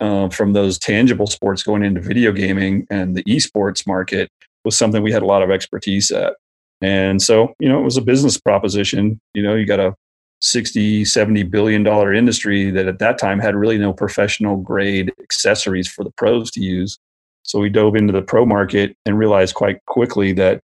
uh, 0.00 0.28
from 0.28 0.52
those 0.52 0.78
tangible 0.78 1.26
sports 1.26 1.62
going 1.62 1.84
into 1.84 2.00
video 2.00 2.32
gaming 2.32 2.86
and 2.90 3.14
the 3.14 3.22
esports 3.24 3.86
market 3.86 4.28
was 4.64 4.76
something 4.76 5.02
we 5.02 5.12
had 5.12 5.22
a 5.22 5.26
lot 5.26 5.42
of 5.42 5.50
expertise 5.50 6.10
at. 6.10 6.34
And 6.82 7.22
so, 7.22 7.54
you 7.60 7.68
know, 7.68 7.78
it 7.78 7.84
was 7.84 7.96
a 7.96 8.02
business 8.02 8.38
proposition. 8.38 9.20
You 9.34 9.42
know, 9.42 9.54
you 9.54 9.66
got 9.66 9.80
a 9.80 9.94
60 10.40 11.04
70 11.04 11.42
billion 11.44 11.82
dollar 11.82 12.14
industry 12.14 12.70
that 12.70 12.86
at 12.86 12.98
that 12.98 13.18
time 13.18 13.38
had 13.38 13.54
really 13.54 13.76
no 13.78 13.92
professional 13.92 14.56
grade 14.56 15.12
accessories 15.20 15.86
for 15.86 16.02
the 16.02 16.10
pros 16.12 16.50
to 16.52 16.60
use 16.60 16.98
so 17.42 17.58
we 17.58 17.68
dove 17.68 17.94
into 17.94 18.12
the 18.12 18.22
pro 18.22 18.46
market 18.46 18.96
and 19.04 19.18
realized 19.18 19.54
quite 19.54 19.84
quickly 19.86 20.32
that 20.32 20.60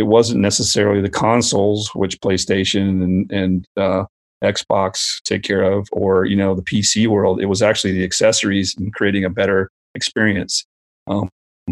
it 0.00 0.06
wasn't 0.06 0.40
necessarily 0.40 1.00
the 1.00 1.10
consoles 1.10 1.90
which 1.94 2.20
playstation 2.20 3.02
and, 3.04 3.30
and 3.30 3.66
uh, 3.76 4.04
xbox 4.42 5.20
take 5.24 5.42
care 5.42 5.62
of 5.62 5.86
or 5.92 6.24
you 6.24 6.36
know 6.36 6.54
the 6.54 6.62
pc 6.62 7.06
world. 7.06 7.40
It 7.40 7.46
was 7.46 7.62
actually 7.62 7.92
the 7.92 8.04
accessories 8.04 8.74
and 8.78 8.92
creating 8.94 9.24
a 9.24 9.30
better 9.30 9.70
experience. 9.94 10.64
Um, 11.06 11.28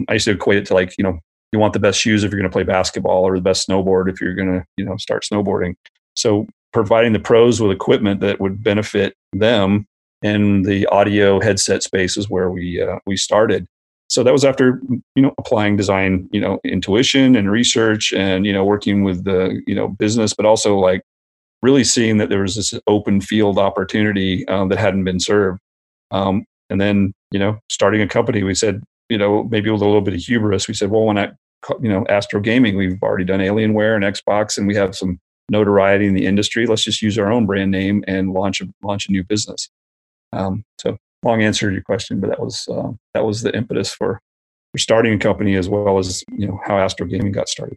i 0.09 0.13
used 0.15 0.27
to 0.27 0.33
equate 0.33 0.59
it 0.59 0.67
to 0.67 0.75
like 0.75 0.93
you 0.99 1.03
know 1.03 1.19
you 1.53 1.59
want 1.59 1.73
the 1.73 1.81
best 1.81 1.99
shoes 1.99 2.23
if 2.23 2.31
you're 2.31 2.41
going 2.41 2.51
to 2.51 2.55
play 2.55 2.63
basketball 2.63 3.25
or 3.25 3.35
the 3.35 3.43
best 3.43 3.67
snowboard 3.67 4.11
if 4.11 4.21
you're 4.21 4.35
going 4.35 4.53
to 4.53 4.65
you 4.77 4.85
know 4.85 4.97
start 4.97 5.25
snowboarding. 5.25 5.75
So 6.15 6.47
providing 6.73 7.13
the 7.13 7.21
pros 7.21 7.61
with 7.61 7.73
equipment 7.73 8.21
that 8.21 8.41
would 8.41 8.63
benefit 8.63 9.15
them 9.33 9.87
in 10.23 10.63
the 10.63 10.87
audio 10.89 11.41
headset 11.41 11.83
spaces 11.83 12.29
where 12.29 12.51
we 12.51 12.83
uh, 12.83 12.99
we 13.07 13.17
started. 13.17 13.67
So 14.09 14.23
that 14.23 14.33
was 14.33 14.45
after 14.45 14.81
you 15.15 15.23
know 15.23 15.35
applying 15.39 15.77
design, 15.77 16.29
you 16.33 16.41
know, 16.41 16.59
intuition 16.65 17.37
and 17.37 17.51
research, 17.51 18.13
and 18.13 18.47
you 18.47 18.53
know 18.53 18.65
working 18.65 19.05
with 19.05 19.25
the 19.25 19.63
you 19.67 19.75
know 19.75 19.89
business, 19.89 20.35
but 20.35 20.47
also 20.47 20.79
like 20.79 21.03
really 21.63 21.85
seeing 21.85 22.17
that 22.19 22.29
there 22.29 22.43
was 22.43 22.57
this 22.57 22.73
open 22.87 23.21
field 23.21 23.59
opportunity 23.59 24.47
um, 24.49 24.69
that 24.69 24.79
hadn't 24.79 25.05
been 25.05 25.21
served. 25.21 25.61
Um, 26.11 26.45
and 26.71 26.81
then 26.81 27.13
you 27.31 27.39
know 27.39 27.59
starting 27.71 28.01
a 28.01 28.09
company, 28.09 28.43
we 28.43 28.55
said 28.55 28.83
you 29.11 29.19
know 29.19 29.45
maybe 29.45 29.71
with 29.71 29.83
a 29.83 29.87
little 29.87 30.01
bit 30.01 30.15
of 30.15 30.21
hubris, 30.21 30.69
we 30.69 30.75
said, 30.75 30.91
well, 30.91 31.05
when 31.05 31.19
I 31.19 31.31
you 31.83 31.91
know 31.91 32.07
Astro 32.09 32.41
Gaming, 32.41 32.77
we've 32.77 33.03
already 33.03 33.25
done 33.25 33.41
Alienware 33.41 33.95
and 33.95 34.05
Xbox, 34.05 34.57
and 34.57 34.67
we 34.67 34.75
have 34.75 34.97
some 34.97 35.19
notoriety 35.51 36.07
in 36.07 36.15
the 36.15 36.27
industry. 36.27 36.67
Let's 36.67 36.85
just 36.85 37.03
use 37.03 37.19
our 37.19 37.31
own 37.31 37.47
brand 37.47 37.71
name 37.71 38.05
and 38.07 38.33
launch 38.33 38.63
a 38.63 38.69
launch 38.83 39.09
a 39.09 39.13
new 39.13 39.25
business. 39.25 39.69
Um, 40.33 40.65
so 40.79 40.97
long 41.25 41.43
answer 41.43 41.69
to 41.69 41.73
your 41.73 41.83
question, 41.83 42.21
but 42.21 42.31
that 42.31 42.41
was 42.41 42.67
uh, 42.69 42.93
that 43.15 43.25
was 43.25 43.43
the 43.43 43.55
impetus 43.57 43.93
for 43.93 44.21
for 44.73 44.79
starting 44.79 45.15
a 45.15 45.19
company 45.19 45.57
as 45.57 45.69
well 45.69 45.99
as 45.99 46.25
you 46.31 46.47
know 46.47 46.61
how 46.67 46.79
Astro 46.79 47.07
Gaming 47.07 47.33
got 47.33 47.49
started. 47.49 47.77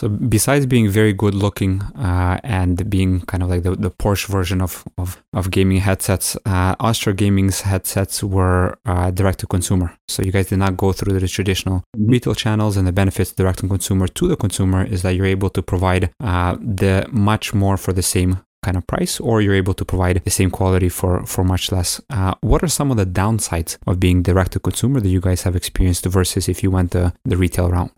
So 0.00 0.08
besides 0.08 0.64
being 0.64 0.88
very 0.88 1.12
good 1.12 1.34
looking 1.34 1.82
uh, 1.94 2.40
and 2.42 2.88
being 2.88 3.20
kind 3.26 3.42
of 3.42 3.50
like 3.50 3.64
the, 3.64 3.76
the 3.76 3.90
Porsche 3.90 4.28
version 4.28 4.62
of, 4.62 4.82
of, 4.96 5.22
of 5.34 5.50
gaming 5.50 5.76
headsets, 5.76 6.38
uh, 6.46 6.74
Astro 6.80 7.12
Gaming's 7.12 7.60
headsets 7.60 8.24
were 8.24 8.78
uh, 8.86 9.10
direct 9.10 9.40
to 9.40 9.46
consumer. 9.46 9.94
So 10.08 10.22
you 10.22 10.32
guys 10.32 10.46
did 10.46 10.58
not 10.58 10.78
go 10.78 10.92
through 10.92 11.20
the 11.20 11.28
traditional 11.28 11.84
mm-hmm. 11.94 12.12
retail 12.12 12.34
channels 12.34 12.78
and 12.78 12.86
the 12.86 12.92
benefits 12.92 13.32
direct 13.32 13.58
to 13.58 13.68
consumer 13.68 14.08
to 14.08 14.26
the 14.26 14.36
consumer 14.36 14.86
is 14.86 15.02
that 15.02 15.10
you're 15.16 15.26
able 15.26 15.50
to 15.50 15.60
provide 15.60 16.10
uh, 16.20 16.56
the 16.58 17.06
much 17.12 17.52
more 17.52 17.76
for 17.76 17.92
the 17.92 18.02
same 18.02 18.40
kind 18.62 18.76
of 18.76 18.86
price 18.86 19.18
or 19.20 19.40
you're 19.40 19.54
able 19.54 19.74
to 19.74 19.84
provide 19.84 20.20
the 20.24 20.30
same 20.30 20.50
quality 20.50 20.88
for 20.88 21.24
for 21.26 21.42
much 21.44 21.72
less 21.72 22.00
uh, 22.10 22.34
what 22.40 22.62
are 22.62 22.68
some 22.68 22.90
of 22.90 22.96
the 22.96 23.06
downsides 23.06 23.78
of 23.86 23.98
being 23.98 24.22
direct 24.22 24.52
to 24.52 24.60
consumer 24.60 25.00
that 25.00 25.08
you 25.08 25.20
guys 25.20 25.42
have 25.42 25.56
experienced 25.56 26.04
versus 26.06 26.48
if 26.48 26.62
you 26.62 26.70
went 26.70 26.90
the, 26.90 27.12
the 27.24 27.36
retail 27.36 27.70
route 27.70 27.92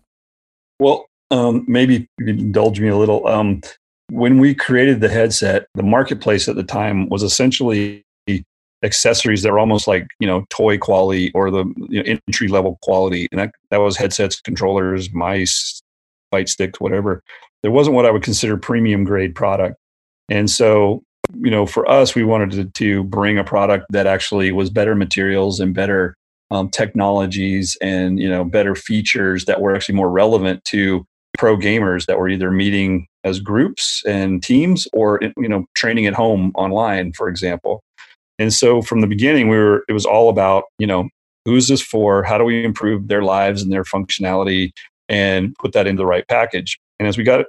well 0.79 1.05
um, 1.33 1.65
maybe 1.67 2.07
indulge 2.19 2.79
me 2.79 2.89
a 2.89 2.97
little. 2.97 3.25
Um, 3.27 3.61
when 4.11 4.37
we 4.37 4.53
created 4.53 5.01
the 5.01 5.09
headset, 5.09 5.65
the 5.73 5.83
marketplace 5.83 6.47
at 6.47 6.55
the 6.55 6.63
time 6.63 7.09
was 7.09 7.23
essentially 7.23 8.05
accessories 8.83 9.43
that 9.43 9.51
were 9.51 9.59
almost 9.59 9.87
like 9.87 10.05
you 10.19 10.27
know 10.27 10.45
toy 10.49 10.77
quality 10.77 11.31
or 11.33 11.49
the 11.49 11.63
you 11.89 12.03
know, 12.03 12.17
entry 12.27 12.47
level 12.47 12.77
quality, 12.83 13.27
and 13.31 13.39
that 13.39 13.51
that 13.71 13.77
was 13.77 13.97
headsets, 13.97 14.39
controllers, 14.41 15.11
mice, 15.11 15.81
fight 16.29 16.49
sticks, 16.49 16.79
whatever. 16.79 17.23
There 17.63 17.71
wasn't 17.71 17.95
what 17.95 18.05
I 18.05 18.11
would 18.11 18.23
consider 18.23 18.57
premium 18.57 19.03
grade 19.03 19.33
product, 19.33 19.77
and 20.29 20.49
so 20.49 21.03
you 21.35 21.51
know 21.51 21.65
for 21.65 21.89
us, 21.89 22.15
we 22.15 22.23
wanted 22.23 22.51
to, 22.51 22.65
to 22.65 23.03
bring 23.05 23.37
a 23.37 23.43
product 23.43 23.85
that 23.91 24.07
actually 24.07 24.51
was 24.51 24.69
better 24.69 24.95
materials 24.95 25.59
and 25.59 25.73
better 25.73 26.15
um, 26.51 26.69
technologies 26.69 27.77
and 27.81 28.19
you 28.19 28.29
know 28.29 28.43
better 28.43 28.75
features 28.75 29.45
that 29.45 29.61
were 29.61 29.75
actually 29.75 29.95
more 29.95 30.09
relevant 30.09 30.63
to 30.65 31.05
pro 31.37 31.57
gamers 31.57 32.05
that 32.05 32.19
were 32.19 32.29
either 32.29 32.51
meeting 32.51 33.07
as 33.23 33.39
groups 33.39 34.03
and 34.05 34.43
teams 34.43 34.87
or 34.93 35.19
you 35.37 35.47
know 35.47 35.65
training 35.75 36.05
at 36.05 36.13
home 36.13 36.51
online 36.55 37.13
for 37.13 37.27
example. 37.27 37.81
And 38.39 38.51
so 38.51 38.81
from 38.81 39.01
the 39.01 39.07
beginning 39.07 39.47
we 39.47 39.57
were 39.57 39.83
it 39.87 39.93
was 39.93 40.05
all 40.05 40.29
about 40.29 40.65
you 40.77 40.87
know 40.87 41.09
who's 41.45 41.67
this 41.67 41.81
for? 41.81 42.23
How 42.23 42.37
do 42.37 42.43
we 42.43 42.63
improve 42.63 43.07
their 43.07 43.23
lives 43.23 43.61
and 43.61 43.71
their 43.71 43.83
functionality 43.83 44.71
and 45.09 45.53
put 45.59 45.73
that 45.73 45.87
into 45.87 46.01
the 46.01 46.05
right 46.05 46.27
package? 46.27 46.77
And 46.99 47.07
as 47.07 47.17
we 47.17 47.23
got 47.23 47.45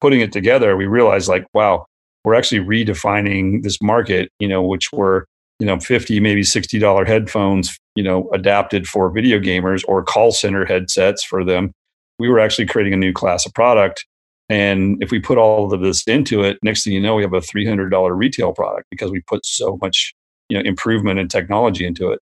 putting 0.00 0.20
it 0.20 0.30
together 0.30 0.76
we 0.76 0.86
realized 0.86 1.28
like 1.28 1.46
wow 1.54 1.86
we're 2.26 2.34
actually 2.34 2.60
redefining 2.60 3.62
this 3.62 3.80
market 3.80 4.30
you 4.38 4.48
know 4.48 4.62
which 4.62 4.92
were 4.92 5.26
you 5.58 5.66
know 5.66 5.80
50 5.80 6.20
maybe 6.20 6.42
60 6.42 6.78
dollar 6.78 7.06
headphones 7.06 7.78
you 7.94 8.04
know 8.04 8.28
adapted 8.34 8.86
for 8.86 9.10
video 9.10 9.38
gamers 9.38 9.82
or 9.88 10.02
call 10.02 10.32
center 10.32 10.66
headsets 10.66 11.24
for 11.24 11.42
them 11.42 11.72
we 12.18 12.28
were 12.28 12.40
actually 12.40 12.66
creating 12.66 12.94
a 12.94 12.96
new 12.96 13.12
class 13.12 13.46
of 13.46 13.54
product. 13.54 14.06
And 14.48 15.02
if 15.02 15.10
we 15.10 15.18
put 15.18 15.38
all 15.38 15.72
of 15.72 15.80
this 15.80 16.04
into 16.06 16.42
it, 16.42 16.58
next 16.62 16.84
thing 16.84 16.92
you 16.92 17.00
know, 17.00 17.16
we 17.16 17.22
have 17.22 17.32
a 17.32 17.40
$300 17.40 18.16
retail 18.16 18.52
product 18.52 18.86
because 18.90 19.10
we 19.10 19.20
put 19.20 19.44
so 19.44 19.78
much, 19.82 20.14
you 20.48 20.56
know, 20.56 20.62
improvement 20.64 21.18
and 21.18 21.30
technology 21.30 21.84
into 21.84 22.12
it. 22.12 22.20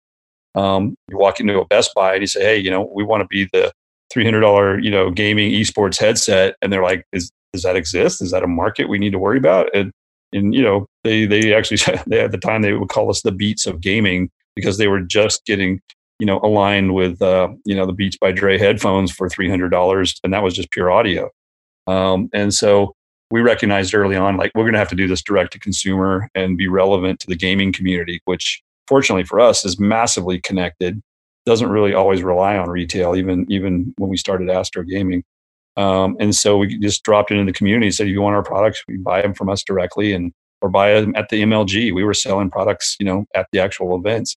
Um, 0.54 0.96
you 1.10 1.18
walk 1.18 1.40
into 1.40 1.60
a 1.60 1.66
Best 1.66 1.92
Buy 1.96 2.14
and 2.14 2.22
you 2.22 2.28
say, 2.28 2.44
"Hey, 2.44 2.58
you 2.58 2.70
know, 2.70 2.92
we 2.94 3.04
want 3.04 3.22
to 3.22 3.28
be 3.28 3.48
the 3.54 3.72
$300, 4.14 4.84
you 4.84 4.92
know, 4.92 5.10
gaming 5.10 5.52
esports 5.54 5.98
headset," 5.98 6.56
and 6.62 6.72
they're 6.72 6.84
like, 6.84 7.06
"Is 7.14 7.32
does 7.54 7.64
that 7.64 7.76
exist? 7.76 8.22
Is 8.22 8.32
that 8.32 8.44
a 8.44 8.48
market 8.48 8.90
we 8.90 9.00
need 9.00 9.12
to 9.12 9.20
worry 9.20 9.38
about?" 9.38 9.70
And 9.76 9.92
and 10.34 10.54
you 10.54 10.62
know, 10.62 10.86
they 11.04 11.26
they 11.26 11.54
actually 11.54 11.78
they 12.08 12.22
at 12.22 12.32
the 12.32 12.38
time 12.38 12.62
they 12.62 12.74
would 12.74 12.90
call 12.90 13.10
us 13.10 13.22
the 13.22 13.32
Beats 13.32 13.66
of 13.66 13.82
gaming 13.82 14.30
because 14.56 14.78
they 14.78 14.88
were 14.88 15.02
just 15.02 15.46
getting 15.46 15.82
you 16.22 16.28
know, 16.28 16.40
aligned 16.44 16.94
with, 16.94 17.20
uh, 17.20 17.50
you 17.66 17.76
know, 17.76 17.88
the 17.88 17.94
Beats 17.94 18.16
by 18.16 18.32
Dre 18.32 18.60
headphones 18.60 19.12
for 19.12 19.28
$300. 19.28 20.20
And 20.24 20.32
that 20.32 20.44
was 20.44 20.54
just 20.54 20.70
pure 20.70 20.92
audio. 20.92 21.32
Um, 21.88 22.30
and 22.32 22.54
so 22.54 22.94
we 23.32 23.42
recognized 23.42 23.96
early 23.96 24.16
on, 24.16 24.38
like, 24.38 24.52
we're 24.54 24.62
going 24.62 24.74
to 24.74 24.80
have 24.80 24.90
to 24.90 24.96
do 24.96 25.08
this 25.08 25.24
direct 25.24 25.52
to 25.54 25.60
consumer 25.60 26.30
and 26.36 26.60
be 26.60 26.68
relevant 26.68 27.20
to 27.22 27.28
the 27.28 27.36
gaming 27.36 27.74
community, 27.74 28.22
which 28.26 28.62
fortunately 28.88 29.24
for 29.24 29.40
us 29.40 29.66
is 29.66 29.80
massively 29.80 30.40
connected. 30.40 31.02
Doesn't 31.48 31.70
really 31.70 31.96
always 31.96 32.22
rely 32.22 32.56
on 32.56 32.70
retail, 32.70 33.16
even, 33.16 33.48
even 33.50 33.92
when 33.98 34.12
we 34.12 34.18
started 34.18 34.48
Astro 34.48 34.84
Gaming. 34.84 35.24
Um, 35.78 36.18
and 36.20 36.36
so 36.36 36.58
we 36.58 36.78
just 36.80 37.04
dropped 37.04 37.32
it 37.32 37.36
into 37.36 37.52
the 37.52 37.58
community 37.58 37.92
said, 37.92 38.08
if 38.08 38.12
you 38.12 38.22
want 38.22 38.36
our 38.36 38.44
products, 38.44 38.84
we 38.88 38.98
buy 38.98 39.22
them 39.22 39.34
from 39.34 39.50
us 39.50 39.63
directly 39.63 40.13
and 40.13 40.34
or 40.62 40.69
buy 40.69 41.00
them 41.00 41.15
at 41.15 41.30
the 41.30 41.42
MLG. 41.42 41.94
We 41.94 42.04
were 42.04 42.13
selling 42.13 42.50
products, 42.50 42.96
you 43.00 43.06
know, 43.06 43.26
at 43.34 43.48
the 43.52 43.60
actual 43.60 43.96
events. 43.96 44.36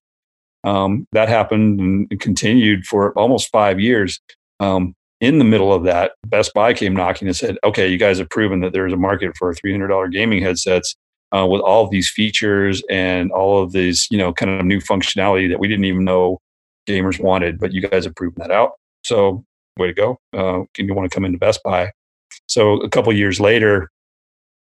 Um, 0.63 1.07
that 1.11 1.29
happened 1.29 1.79
and 1.79 2.19
continued 2.19 2.85
for 2.85 3.13
almost 3.13 3.49
five 3.51 3.79
years. 3.79 4.19
Um, 4.59 4.95
in 5.21 5.37
the 5.37 5.45
middle 5.45 5.71
of 5.71 5.83
that, 5.83 6.13
Best 6.27 6.53
Buy 6.53 6.73
came 6.73 6.95
knocking 6.95 7.27
and 7.27 7.37
said, 7.37 7.57
"Okay, 7.63 7.87
you 7.87 7.97
guys 7.97 8.17
have 8.17 8.29
proven 8.29 8.61
that 8.61 8.73
there's 8.73 8.91
a 8.91 8.97
market 8.97 9.37
for 9.37 9.53
$300 9.53 10.11
gaming 10.11 10.41
headsets 10.41 10.95
uh, 11.35 11.45
with 11.45 11.61
all 11.61 11.83
of 11.83 11.91
these 11.91 12.09
features 12.09 12.83
and 12.89 13.31
all 13.31 13.61
of 13.61 13.71
these, 13.71 14.07
you 14.09 14.17
know, 14.17 14.33
kind 14.33 14.51
of 14.51 14.65
new 14.65 14.79
functionality 14.79 15.49
that 15.49 15.59
we 15.59 15.67
didn't 15.67 15.85
even 15.85 16.03
know 16.03 16.39
gamers 16.87 17.19
wanted, 17.19 17.59
but 17.59 17.73
you 17.73 17.81
guys 17.81 18.05
have 18.05 18.15
proven 18.15 18.35
that 18.39 18.51
out. 18.51 18.71
So, 19.03 19.43
way 19.77 19.87
to 19.87 19.93
go! 19.93 20.19
Uh, 20.33 20.63
can 20.73 20.87
you 20.87 20.93
want 20.93 21.09
to 21.09 21.13
come 21.13 21.25
into 21.25 21.37
Best 21.37 21.61
Buy?" 21.63 21.91
So, 22.47 22.73
a 22.81 22.89
couple 22.89 23.13
years 23.13 23.39
later, 23.39 23.89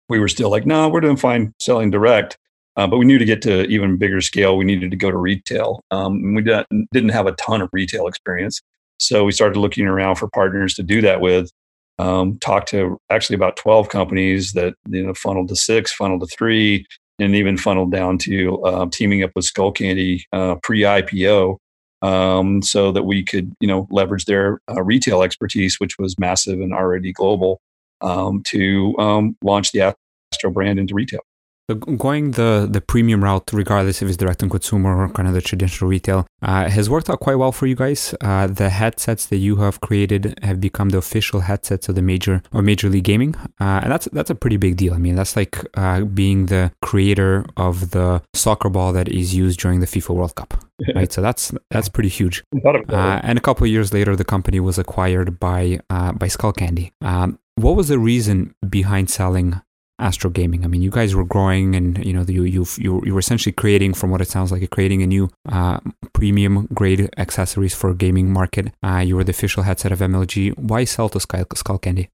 we 0.09 0.19
were 0.19 0.27
still 0.27 0.49
like, 0.49 0.65
"No, 0.65 0.89
we're 0.89 1.01
doing 1.01 1.17
fine 1.17 1.53
selling 1.59 1.91
direct." 1.91 2.37
Uh, 2.75 2.87
but 2.87 2.97
we 2.97 3.05
knew 3.05 3.19
to 3.19 3.25
get 3.25 3.41
to 3.43 3.65
even 3.65 3.97
bigger 3.97 4.19
scale, 4.19 4.57
we 4.57 4.65
needed 4.65 4.89
to 4.89 4.97
go 4.97 5.11
to 5.11 5.17
retail. 5.17 5.83
Um, 5.91 6.33
we 6.33 6.41
didn't 6.41 7.09
have 7.09 7.27
a 7.27 7.33
ton 7.33 7.61
of 7.61 7.69
retail 7.71 8.07
experience. 8.07 8.61
So 8.97 9.23
we 9.23 9.31
started 9.31 9.59
looking 9.59 9.85
around 9.85 10.15
for 10.15 10.27
partners 10.29 10.73
to 10.75 10.83
do 10.83 11.01
that 11.01 11.21
with. 11.21 11.51
Um, 11.99 12.39
talked 12.39 12.69
to 12.69 12.97
actually 13.11 13.35
about 13.35 13.55
12 13.57 13.89
companies 13.89 14.53
that 14.53 14.73
you 14.89 15.05
know 15.05 15.13
funneled 15.13 15.49
to 15.49 15.55
six, 15.55 15.93
funneled 15.93 16.21
to 16.21 16.27
three, 16.27 16.85
and 17.19 17.35
even 17.35 17.57
funneled 17.57 17.91
down 17.91 18.17
to 18.19 18.63
uh, 18.63 18.87
teaming 18.91 19.23
up 19.23 19.31
with 19.35 19.45
Skullcandy 19.45 20.21
uh, 20.33 20.55
pre-IPO, 20.63 21.57
um, 22.03 22.61
so 22.61 22.91
that 22.91 23.03
we 23.03 23.23
could 23.23 23.53
you 23.59 23.67
know 23.67 23.87
leverage 23.89 24.25
their 24.25 24.59
uh, 24.69 24.83
retail 24.83 25.23
expertise, 25.23 25.79
which 25.79 25.97
was 25.97 26.19
massive 26.19 26.59
and 26.59 26.73
already 26.73 27.11
global, 27.11 27.61
um, 28.01 28.43
to 28.43 28.95
um, 28.99 29.35
launch 29.43 29.71
the 29.71 29.95
Astro 30.33 30.51
brand 30.51 30.77
into 30.77 30.93
retail. 30.93 31.21
So 31.69 31.75
going 31.75 32.31
the 32.31 32.67
the 32.69 32.81
premium 32.81 33.23
route, 33.23 33.49
regardless 33.53 34.01
if 34.01 34.09
it's 34.09 34.17
direct 34.17 34.39
to 34.39 34.49
consumer 34.49 35.01
or 35.01 35.07
kind 35.07 35.29
of 35.29 35.33
the 35.33 35.41
traditional 35.41 35.89
retail, 35.89 36.27
uh, 36.41 36.69
has 36.69 36.89
worked 36.89 37.09
out 37.09 37.21
quite 37.21 37.35
well 37.35 37.53
for 37.53 37.67
you 37.67 37.75
guys. 37.75 38.13
Uh, 38.19 38.47
the 38.47 38.69
headsets 38.69 39.27
that 39.27 39.37
you 39.37 39.55
have 39.57 39.79
created 39.79 40.37
have 40.43 40.59
become 40.59 40.89
the 40.89 40.97
official 40.97 41.39
headsets 41.39 41.87
of 41.87 41.95
the 41.95 42.01
major 42.01 42.41
or 42.51 42.61
major 42.61 42.89
league 42.89 43.05
gaming, 43.05 43.33
uh, 43.61 43.79
and 43.81 43.91
that's 43.93 44.09
that's 44.11 44.29
a 44.29 44.35
pretty 44.35 44.57
big 44.57 44.75
deal. 44.75 44.93
I 44.93 44.97
mean, 44.97 45.15
that's 45.15 45.37
like 45.37 45.65
uh, 45.75 46.01
being 46.01 46.47
the 46.47 46.73
creator 46.81 47.45
of 47.55 47.91
the 47.91 48.21
soccer 48.33 48.69
ball 48.69 48.91
that 48.91 49.07
is 49.07 49.33
used 49.33 49.61
during 49.61 49.79
the 49.79 49.87
FIFA 49.87 50.15
World 50.15 50.35
Cup, 50.35 50.65
right? 50.95 51.13
So 51.13 51.21
that's 51.21 51.53
that's 51.71 51.87
pretty 51.87 52.09
huge. 52.09 52.43
Uh, 52.89 53.21
and 53.23 53.37
a 53.37 53.41
couple 53.41 53.63
of 53.63 53.71
years 53.71 53.93
later, 53.93 54.17
the 54.17 54.25
company 54.25 54.59
was 54.59 54.77
acquired 54.77 55.39
by 55.39 55.79
uh, 55.89 56.11
by 56.11 56.27
Skullcandy. 56.27 56.91
Um, 56.99 57.39
what 57.55 57.77
was 57.77 57.87
the 57.87 57.99
reason 57.99 58.53
behind 58.67 59.09
selling 59.09 59.61
Astro 60.03 60.29
Gaming. 60.29 60.65
I 60.65 60.67
mean, 60.67 60.81
you 60.81 60.91
guys 60.91 61.15
were 61.15 61.23
growing, 61.23 61.75
and 61.75 62.05
you 62.05 62.13
know, 62.13 62.23
you 62.27 62.43
you 62.43 62.65
you 62.77 63.13
were 63.13 63.19
essentially 63.19 63.53
creating, 63.53 63.93
from 63.93 64.11
what 64.11 64.21
it 64.21 64.27
sounds 64.27 64.51
like, 64.51 64.69
creating 64.69 65.01
a 65.01 65.07
new 65.07 65.29
uh, 65.49 65.79
premium 66.11 66.67
grade 66.73 67.09
accessories 67.17 67.73
for 67.73 67.93
gaming 67.93 68.31
market. 68.31 68.73
Uh, 68.83 68.97
you 68.97 69.15
were 69.15 69.23
the 69.23 69.31
official 69.31 69.63
headset 69.63 69.91
of 69.91 69.99
MLG. 69.99 70.57
Why 70.57 70.83
sell 70.83 71.09
to 71.09 71.19
Skullcandy? 71.19 72.09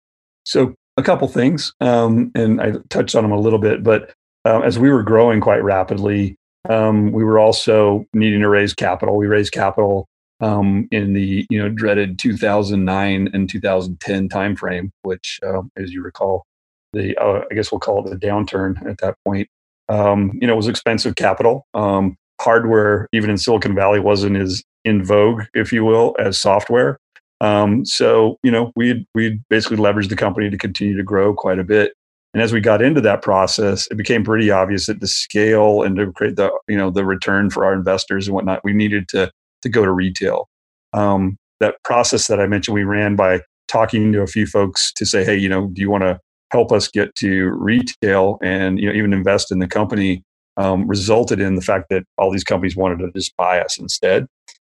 So 0.45 0.75
a 0.97 1.03
couple 1.03 1.27
things, 1.27 1.73
um, 1.81 2.31
and 2.35 2.61
I 2.61 2.73
touched 2.89 3.15
on 3.15 3.23
them 3.23 3.31
a 3.31 3.39
little 3.39 3.59
bit, 3.59 3.83
but 3.83 4.13
uh, 4.45 4.59
as 4.59 4.77
we 4.77 4.89
were 4.89 5.03
growing 5.03 5.41
quite 5.41 5.63
rapidly, 5.63 6.35
um, 6.69 7.11
we 7.11 7.23
were 7.23 7.39
also 7.39 8.05
needing 8.13 8.41
to 8.41 8.49
raise 8.49 8.73
capital. 8.73 9.17
We 9.17 9.27
raised 9.27 9.51
capital 9.51 10.07
um, 10.41 10.87
in 10.91 11.13
the 11.13 11.45
you 11.49 11.59
know 11.59 11.69
dreaded 11.69 12.19
2009 12.19 13.29
and 13.33 13.49
2010 13.49 14.29
timeframe, 14.29 14.91
which, 15.01 15.39
uh, 15.43 15.63
as 15.75 15.91
you 15.91 16.01
recall, 16.01 16.45
the 16.93 17.17
uh, 17.17 17.41
I 17.49 17.53
guess 17.53 17.71
we'll 17.71 17.79
call 17.79 18.05
it 18.05 18.09
the 18.09 18.27
downturn 18.27 18.85
at 18.89 18.99
that 18.99 19.15
point. 19.25 19.49
Um, 19.89 20.37
you 20.39 20.47
know, 20.47 20.53
it 20.53 20.57
was 20.57 20.67
expensive 20.67 21.15
capital. 21.15 21.65
Um, 21.73 22.17
hardware, 22.39 23.07
even 23.11 23.29
in 23.29 23.37
Silicon 23.37 23.75
Valley, 23.75 23.99
wasn't 23.99 24.37
as 24.37 24.63
in 24.85 25.03
vogue, 25.03 25.43
if 25.53 25.73
you 25.73 25.83
will, 25.83 26.15
as 26.19 26.37
software. 26.37 26.97
Um, 27.41 27.85
so 27.85 28.37
you 28.43 28.51
know, 28.51 28.71
we 28.75 29.05
we 29.15 29.39
basically 29.49 29.77
leveraged 29.77 30.09
the 30.09 30.15
company 30.15 30.49
to 30.49 30.57
continue 30.57 30.97
to 30.97 31.03
grow 31.03 31.33
quite 31.33 31.59
a 31.59 31.63
bit. 31.63 31.93
And 32.33 32.43
as 32.43 32.53
we 32.53 32.61
got 32.61 32.81
into 32.81 33.01
that 33.01 33.23
process, 33.23 33.87
it 33.89 33.95
became 33.95 34.23
pretty 34.23 34.51
obvious 34.51 34.85
that 34.85 34.99
the 34.99 35.07
scale 35.07 35.81
and 35.81 35.95
to 35.95 36.11
create 36.11 36.35
the 36.35 36.51
you 36.67 36.77
know 36.77 36.89
the 36.89 37.05
return 37.05 37.49
for 37.49 37.65
our 37.65 37.73
investors 37.73 38.27
and 38.27 38.35
whatnot, 38.35 38.63
we 38.63 38.73
needed 38.73 39.07
to 39.09 39.31
to 39.61 39.69
go 39.69 39.83
to 39.83 39.91
retail. 39.91 40.47
Um, 40.93 41.37
that 41.59 41.75
process 41.83 42.27
that 42.27 42.39
I 42.39 42.47
mentioned, 42.47 42.75
we 42.75 42.83
ran 42.83 43.15
by 43.15 43.41
talking 43.67 44.11
to 44.13 44.21
a 44.21 44.27
few 44.27 44.45
folks 44.45 44.91
to 44.93 45.05
say, 45.05 45.23
hey, 45.23 45.37
you 45.37 45.49
know, 45.49 45.67
do 45.67 45.81
you 45.81 45.89
want 45.89 46.03
to 46.03 46.19
help 46.51 46.71
us 46.71 46.87
get 46.87 47.13
to 47.15 47.49
retail 47.49 48.37
and 48.41 48.79
you 48.79 48.87
know 48.87 48.93
even 48.93 49.13
invest 49.13 49.51
in 49.51 49.59
the 49.59 49.67
company 49.67 50.23
um, 50.57 50.87
resulted 50.87 51.39
in 51.39 51.55
the 51.55 51.61
fact 51.61 51.85
that 51.89 52.03
all 52.17 52.31
these 52.31 52.43
companies 52.43 52.75
wanted 52.75 52.99
to 52.99 53.11
just 53.15 53.35
buy 53.37 53.61
us 53.61 53.79
instead. 53.79 54.27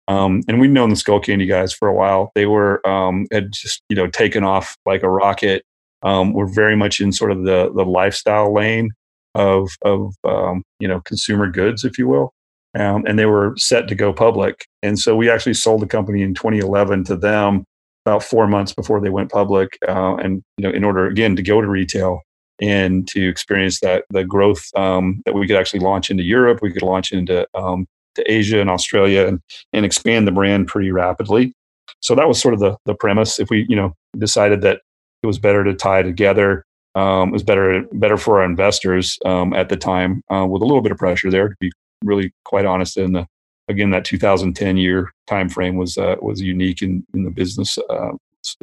Um, 0.08 0.42
and 0.48 0.60
we've 0.60 0.72
known 0.72 0.90
the 0.90 0.96
Skullcandy 0.96 1.48
guys 1.48 1.74
for 1.74 1.88
a 1.88 1.94
while. 1.94 2.32
They 2.36 2.46
were 2.46 2.86
um, 2.88 3.28
had 3.32 3.52
just 3.52 3.82
you 3.90 3.96
know 3.96 4.08
taken 4.08 4.44
off 4.44 4.76
like 4.86 5.04
a 5.04 5.10
rocket. 5.10 5.64
Um, 6.02 6.34
we're 6.34 6.52
very 6.52 6.76
much 6.76 7.00
in 7.00 7.12
sort 7.12 7.32
of 7.32 7.44
the 7.44 7.72
the 7.74 7.86
lifestyle 7.86 8.54
lane 8.54 8.92
of 9.36 9.70
of 9.84 10.14
um, 10.24 10.64
you 10.80 10.88
know 10.88 11.02
consumer 11.02 11.50
goods, 11.50 11.84
if 11.84 11.98
you 11.98 12.08
will. 12.08 12.34
Um, 12.76 13.06
and 13.06 13.20
they 13.20 13.28
were 13.28 13.54
set 13.56 13.88
to 13.90 13.96
go 13.96 14.12
public. 14.12 14.66
And 14.82 14.98
so 14.98 15.16
we 15.16 15.30
actually 15.30 15.54
sold 15.54 15.82
the 15.82 15.88
company 15.88 16.24
in 16.24 16.34
2011 16.34 17.04
to 17.04 17.16
them 17.16 17.66
about 18.06 18.24
four 18.24 18.47
months 18.47 18.74
before 18.74 18.99
they 18.99 19.10
went 19.10 19.32
public, 19.32 19.78
uh, 19.88 20.16
and 20.16 20.43
you 20.58 20.64
know, 20.64 20.72
in 20.72 20.84
order 20.84 21.08
again 21.08 21.36
to 21.36 21.41
go 21.41 21.62
to 21.62 21.68
retail 21.68 22.22
and 22.62 23.08
to 23.08 23.28
experience 23.28 23.80
that 23.80 24.06
the 24.10 24.24
growth 24.24 24.64
um, 24.76 25.22
that 25.26 25.34
we 25.34 25.47
could 25.47 25.56
actually 25.56 25.80
launch 25.80 26.10
into 26.10 26.24
Europe, 26.24 26.60
we 26.62 26.72
could 26.72 26.82
launch 26.82 27.12
into 27.12 27.47
um, 27.56 27.88
to 28.16 28.32
Asia 28.32 28.60
and 28.60 28.70
Australia, 28.70 29.26
and 29.26 29.39
and 29.72 29.86
expand 29.86 30.28
the 30.28 30.32
brand 30.32 30.68
pretty 30.68 30.91
rapidly. 30.91 31.54
So 32.01 32.16
that 32.16 32.28
was 32.28 32.39
sort 32.39 32.54
of 32.54 32.60
the 32.60 32.78
the 32.86 32.95
premise. 32.95 33.39
If 33.39 33.49
we 33.49 33.66
you 33.70 33.76
know 33.76 33.93
decided 34.18 34.62
that 34.62 34.82
it 35.22 35.28
was 35.28 35.39
better 35.39 35.64
to 35.64 35.74
tie 35.74 36.01
together, 36.01 36.66
um, 36.95 37.30
it 37.30 37.34
was 37.34 37.43
better 37.43 37.86
better 37.93 38.18
for 38.18 38.39
our 38.39 38.45
investors 38.45 39.18
um, 39.26 39.54
at 39.54 39.70
the 39.70 39.78
time 39.78 40.22
uh, 40.30 40.45
with 40.45 40.62
a 40.62 40.66
little 40.66 40.82
bit 40.82 40.91
of 40.91 40.97
pressure 40.97 41.32
there 41.32 41.49
to 41.49 41.56
be 41.60 41.72
really 42.04 42.34
quite 42.43 42.66
honest 42.66 42.97
in 42.97 43.14
the 43.14 43.26
again, 43.68 43.91
that 43.91 44.05
2010 44.05 44.78
year 44.78 45.11
time 45.28 45.49
frame 45.49 45.76
was 45.76 45.97
uh, 45.97 46.16
was 46.22 46.41
unique 46.41 46.82
in, 46.82 47.05
in 47.14 47.24
the 47.24 47.32
business 47.32 47.78
uh, 47.89 48.11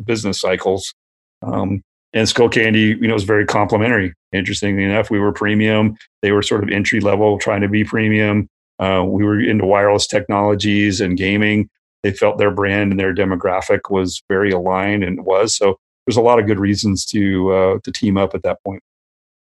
business 0.05 0.41
cycles. 0.41 0.93
Um, 1.43 1.83
and 2.13 2.27
Skullcandy, 2.27 3.01
you 3.01 3.07
know, 3.07 3.15
was 3.15 3.25
very 3.25 3.47
complementary. 3.47 4.13
Interestingly 4.33 4.85
enough, 4.85 5.11
we 5.11 5.21
were 5.21 5.33
premium; 5.33 5.97
they 6.23 6.33
were 6.33 6.43
sort 6.43 6.63
of 6.63 6.71
entry 6.71 7.01
level, 7.01 7.39
trying 7.39 7.61
to 7.61 7.69
be 7.69 7.85
premium. 7.85 8.49
Uh, 8.79 9.05
we 9.07 9.25
were 9.25 9.41
into 9.41 9.67
wireless 9.67 10.07
technologies 10.07 11.01
and 11.01 11.17
gaming. 11.17 11.69
They 12.03 12.13
felt 12.13 12.39
their 12.39 12.51
brand 12.51 12.93
and 12.93 12.99
their 12.99 13.15
demographic 13.15 13.91
was 13.91 14.23
very 14.29 14.51
aligned, 14.51 15.05
and 15.05 15.25
was 15.25 15.57
so. 15.57 15.79
There's 16.07 16.17
a 16.17 16.23
lot 16.23 16.41
of 16.41 16.47
good 16.47 16.59
reasons 16.59 17.05
to 17.07 17.53
uh, 17.53 17.79
to 17.85 17.93
team 17.93 18.17
up 18.17 18.35
at 18.35 18.43
that 18.43 18.63
point. 18.65 18.83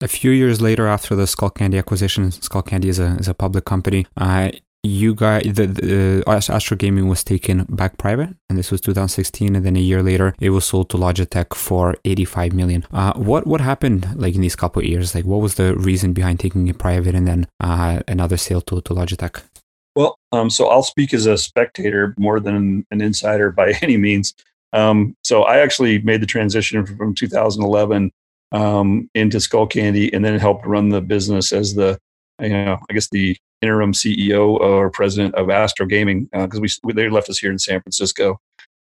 A 0.01 0.07
few 0.07 0.31
years 0.31 0.61
later, 0.61 0.87
after 0.87 1.15
the 1.15 1.23
Skullcandy 1.23 1.77
acquisition, 1.77 2.29
Skullcandy 2.29 2.85
is 2.85 2.99
a 2.99 3.15
is 3.17 3.27
a 3.27 3.33
public 3.33 3.65
company. 3.65 4.07
Uh, 4.17 4.51
you 4.85 5.15
guys, 5.15 5.43
the, 5.43 5.67
the 5.67 6.23
uh, 6.27 6.41
Astro 6.49 6.77
Gaming 6.77 7.07
was 7.07 7.23
taken 7.23 7.63
back 7.65 7.97
private, 7.97 8.29
and 8.49 8.57
this 8.57 8.71
was 8.71 8.81
2016. 8.81 9.55
And 9.55 9.65
then 9.65 9.75
a 9.75 9.79
year 9.79 10.01
later, 10.03 10.35
it 10.39 10.51
was 10.51 10.65
sold 10.65 10.89
to 10.91 10.97
Logitech 10.97 11.53
for 11.55 11.95
85 12.05 12.53
million. 12.53 12.85
Uh, 12.91 13.13
what 13.13 13.47
what 13.47 13.61
happened 13.61 14.07
like 14.15 14.35
in 14.35 14.41
these 14.41 14.55
couple 14.55 14.81
of 14.81 14.87
years? 14.87 15.15
Like, 15.15 15.25
what 15.25 15.41
was 15.41 15.55
the 15.55 15.75
reason 15.75 16.13
behind 16.13 16.39
taking 16.39 16.67
it 16.67 16.77
private 16.77 17.15
and 17.15 17.27
then 17.27 17.47
uh, 17.59 18.01
another 18.07 18.37
sale 18.37 18.61
to 18.61 18.81
to 18.81 18.93
Logitech? 18.93 19.41
Well, 19.95 20.19
um, 20.31 20.49
so 20.49 20.67
I'll 20.67 20.83
speak 20.83 21.13
as 21.13 21.25
a 21.25 21.37
spectator 21.37 22.13
more 22.17 22.39
than 22.39 22.85
an 22.91 23.01
insider 23.01 23.51
by 23.51 23.71
any 23.81 23.97
means. 23.97 24.33
Um, 24.73 25.15
so 25.23 25.43
I 25.43 25.59
actually 25.59 25.99
made 25.99 26.21
the 26.21 26.27
transition 26.27 26.85
from 26.85 27.15
2011 27.15 28.11
um, 28.51 29.09
into 29.15 29.37
Skullcandy, 29.37 30.11
and 30.13 30.23
then 30.23 30.37
helped 30.39 30.65
run 30.65 30.89
the 30.89 31.01
business 31.01 31.51
as 31.51 31.73
the 31.73 31.97
you 32.41 32.49
know 32.49 32.77
I 32.89 32.93
guess 32.93 33.09
the 33.09 33.37
interim 33.61 33.93
CEO 33.93 34.59
or 34.59 34.89
president 34.89 35.35
of 35.35 35.49
Astro 35.49 35.85
Gaming 35.85 36.29
because 36.31 36.59
uh, 36.59 36.79
we 36.83 36.93
they 36.93 37.09
left 37.09 37.29
us 37.29 37.37
here 37.37 37.51
in 37.51 37.59
San 37.59 37.81
Francisco, 37.81 38.39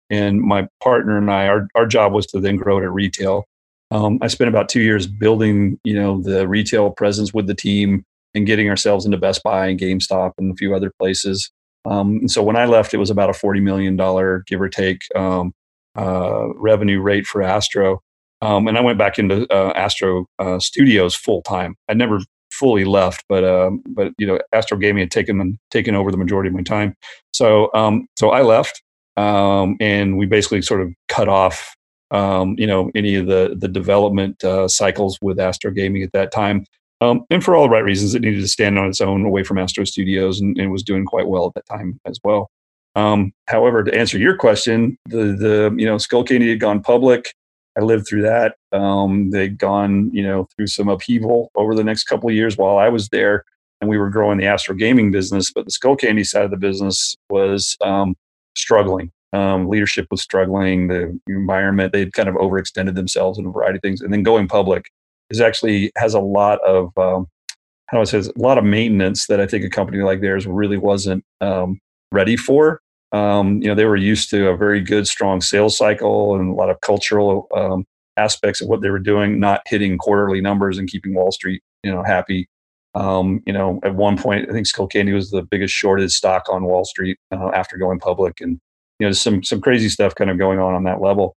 and 0.10 0.42
my 0.42 0.68
partner 0.82 1.18
and 1.18 1.32
I 1.32 1.48
our 1.48 1.68
our 1.76 1.86
job 1.86 2.14
was 2.14 2.26
to 2.28 2.40
then 2.40 2.58
grow 2.58 2.80
it 2.80 2.84
at 2.84 2.92
retail. 2.92 3.46
Um, 3.92 4.20
I 4.22 4.28
spent 4.28 4.50
about 4.50 4.70
two 4.70 4.82
years 4.82 5.08
building 5.08 5.80
you 5.84 5.94
know 5.94 6.22
the 6.22 6.48
retail 6.48 6.92
presence 6.92 7.34
with 7.34 7.48
the 7.48 7.56
team 7.56 8.04
and 8.36 8.46
getting 8.46 8.70
ourselves 8.70 9.06
into 9.06 9.18
Best 9.18 9.42
Buy 9.44 9.68
and 9.68 9.80
GameStop 9.80 10.34
and 10.38 10.52
a 10.52 10.56
few 10.56 10.76
other 10.76 10.92
places. 11.00 11.50
Um, 11.86 12.18
and 12.18 12.32
so 12.32 12.44
when 12.44 12.56
I 12.56 12.66
left, 12.66 12.94
it 12.94 12.98
was 12.98 13.10
about 13.10 13.30
a 13.30 13.34
forty 13.34 13.60
million 13.60 13.96
dollar 13.96 14.44
give 14.48 14.62
or 14.62 14.70
take 14.70 15.02
um, 15.16 15.54
uh, 15.98 16.54
revenue 16.56 17.02
rate 17.02 17.26
for 17.26 17.42
Astro. 17.42 18.02
Um, 18.42 18.68
and 18.68 18.78
I 18.78 18.82
went 18.82 18.98
back 18.98 19.20
into 19.20 19.46
uh, 19.54 19.74
Astro 19.76 20.26
uh, 20.38 20.60
Studios 20.60 21.14
full 21.14 21.42
time. 21.42 21.76
I 21.90 21.94
never 21.94 22.20
fully 22.60 22.86
left, 22.86 23.24
but 23.30 23.44
um, 23.44 23.82
but 23.88 24.12
you 24.18 24.28
know, 24.28 24.40
Astro 24.52 24.78
Gaming 24.78 25.02
had 25.02 25.12
taken 25.12 25.58
taken 25.72 25.96
over 25.96 26.12
the 26.12 26.18
majority 26.18 26.50
of 26.50 26.54
my 26.54 26.62
time. 26.62 26.96
So 27.34 27.72
um, 27.74 28.08
so 28.18 28.30
I 28.32 28.42
left, 28.42 28.84
um, 29.18 29.78
and 29.80 30.18
we 30.18 30.26
basically 30.26 30.62
sort 30.62 30.82
of 30.82 30.94
cut 31.08 31.30
off 31.30 31.76
um, 32.12 32.56
you 32.58 32.68
know 32.68 32.92
any 32.94 33.16
of 33.16 33.28
the 33.28 33.56
the 33.58 33.68
development 33.68 34.44
uh, 34.44 34.68
cycles 34.68 35.18
with 35.22 35.40
Astro 35.40 35.72
Gaming 35.72 36.04
at 36.04 36.12
that 36.12 36.32
time. 36.32 36.66
Um, 37.02 37.24
and 37.30 37.42
for 37.42 37.56
all 37.56 37.64
the 37.64 37.70
right 37.70 37.84
reasons, 37.84 38.14
it 38.14 38.22
needed 38.22 38.42
to 38.42 38.48
stand 38.48 38.78
on 38.78 38.90
its 38.90 39.00
own 39.00 39.24
away 39.24 39.44
from 39.44 39.58
Astro 39.58 39.86
Studios, 39.86 40.42
and, 40.42 40.58
and 40.58 40.72
was 40.72 40.84
doing 40.84 41.06
quite 41.06 41.28
well 41.28 41.48
at 41.48 41.54
that 41.54 41.66
time 41.66 42.00
as 42.06 42.20
well. 42.24 42.50
Um, 42.96 43.32
however, 43.48 43.84
to 43.84 43.98
answer 43.98 44.18
your 44.18 44.36
question, 44.36 44.98
the 45.06 45.36
the 45.38 45.76
you 45.78 45.86
know 45.86 45.96
Skullcandy 45.96 46.50
had 46.50 46.60
gone 46.60 46.82
public. 46.82 47.34
I 47.78 47.82
lived 47.82 48.08
through 48.08 48.24
that. 48.24 48.56
Um, 48.72 49.30
they'd 49.32 49.58
gone, 49.58 50.10
you 50.14 50.24
know, 50.24 50.48
through 50.56 50.68
some 50.68 50.90
upheaval 50.90 51.52
over 51.56 51.76
the 51.76 51.84
next 51.84 52.06
couple 52.06 52.30
of 52.30 52.36
years 52.36 52.58
while 52.58 52.78
I 52.78 52.90
was 52.90 53.10
there, 53.10 53.46
and 53.80 53.90
we 53.90 53.98
were 53.98 54.10
growing 54.10 54.38
the 54.38 54.46
Astro 54.46 54.76
Gaming 54.76 55.12
business. 55.12 55.52
But 55.52 55.66
the 55.66 55.72
Skullcandy 55.72 56.26
side 56.26 56.46
of 56.46 56.52
the 56.52 56.58
business 56.58 57.16
was 57.30 57.78
um, 57.82 58.16
struggling. 58.56 59.12
Um, 59.32 59.68
leadership 59.68 60.08
was 60.10 60.22
struggling. 60.22 60.88
The 60.88 61.18
environment 61.28 61.94
they'd 61.94 62.14
kind 62.14 62.28
of 62.30 62.36
overextended 62.36 62.96
themselves 62.96 63.38
in 63.38 63.46
a 63.46 63.52
variety 63.52 63.78
of 63.78 63.82
things, 63.82 64.02
and 64.02 64.12
then 64.12 64.24
going 64.24 64.48
public 64.48 64.90
is 65.30 65.40
actually 65.40 65.92
has 65.96 66.14
a 66.14 66.20
lot 66.20 66.60
of 66.66 66.98
um, 66.98 67.28
how 67.90 67.98
do 67.98 68.02
I 68.02 68.04
say 68.06 68.18
this, 68.18 68.28
a 68.28 68.40
lot 68.40 68.58
of 68.58 68.64
maintenance 68.64 69.28
that 69.28 69.40
I 69.40 69.48
think 69.48 69.64
a 69.64 69.70
company 69.70 70.04
like 70.04 70.22
theirs 70.22 70.46
really 70.46 70.78
wasn't 70.78 71.24
um, 71.42 71.80
ready 72.12 72.36
for. 72.36 72.82
Um, 73.12 73.62
you 73.62 73.68
know, 73.68 73.76
they 73.76 73.86
were 73.86 73.96
used 73.96 74.30
to 74.32 74.50
a 74.50 74.58
very 74.58 74.82
good, 74.82 75.08
strong 75.08 75.42
sales 75.42 75.78
cycle 75.78 76.36
and 76.36 76.50
a 76.50 76.54
lot 76.54 76.70
of 76.70 76.82
cultural 76.82 77.48
um, 77.56 77.86
aspects 78.18 78.62
of 78.62 78.68
what 78.68 78.82
they 78.82 78.90
were 78.90 79.00
doing, 79.00 79.40
not 79.40 79.62
hitting 79.66 79.98
quarterly 79.98 80.42
numbers 80.42 80.78
and 80.78 80.88
keeping 80.88 81.16
Wall 81.16 81.32
Street, 81.32 81.62
you 81.84 81.92
know, 81.92 82.04
happy. 82.04 82.48
Um, 82.96 83.42
you 83.46 83.54
know, 83.54 83.80
at 83.84 83.96
one 83.96 84.18
point, 84.18 84.50
I 84.50 84.54
think 84.54 84.68
Skullcandy 84.68 85.14
was 85.14 85.32
the 85.32 85.44
biggest 85.44 85.74
shorted 85.74 86.12
stock 86.12 86.46
on 86.50 86.66
Wall 86.66 86.86
Street 86.86 87.18
uh, 87.32 87.50
after 87.54 87.78
going 87.78 88.00
public, 88.00 88.42
and 88.42 88.60
you 89.00 89.08
know, 89.08 89.12
some 89.12 89.44
some 89.44 89.62
crazy 89.62 89.90
stuff 89.90 90.16
kind 90.16 90.30
of 90.30 90.38
going 90.38 90.60
on 90.60 90.74
on 90.74 90.84
that 90.84 91.02
level. 91.02 91.36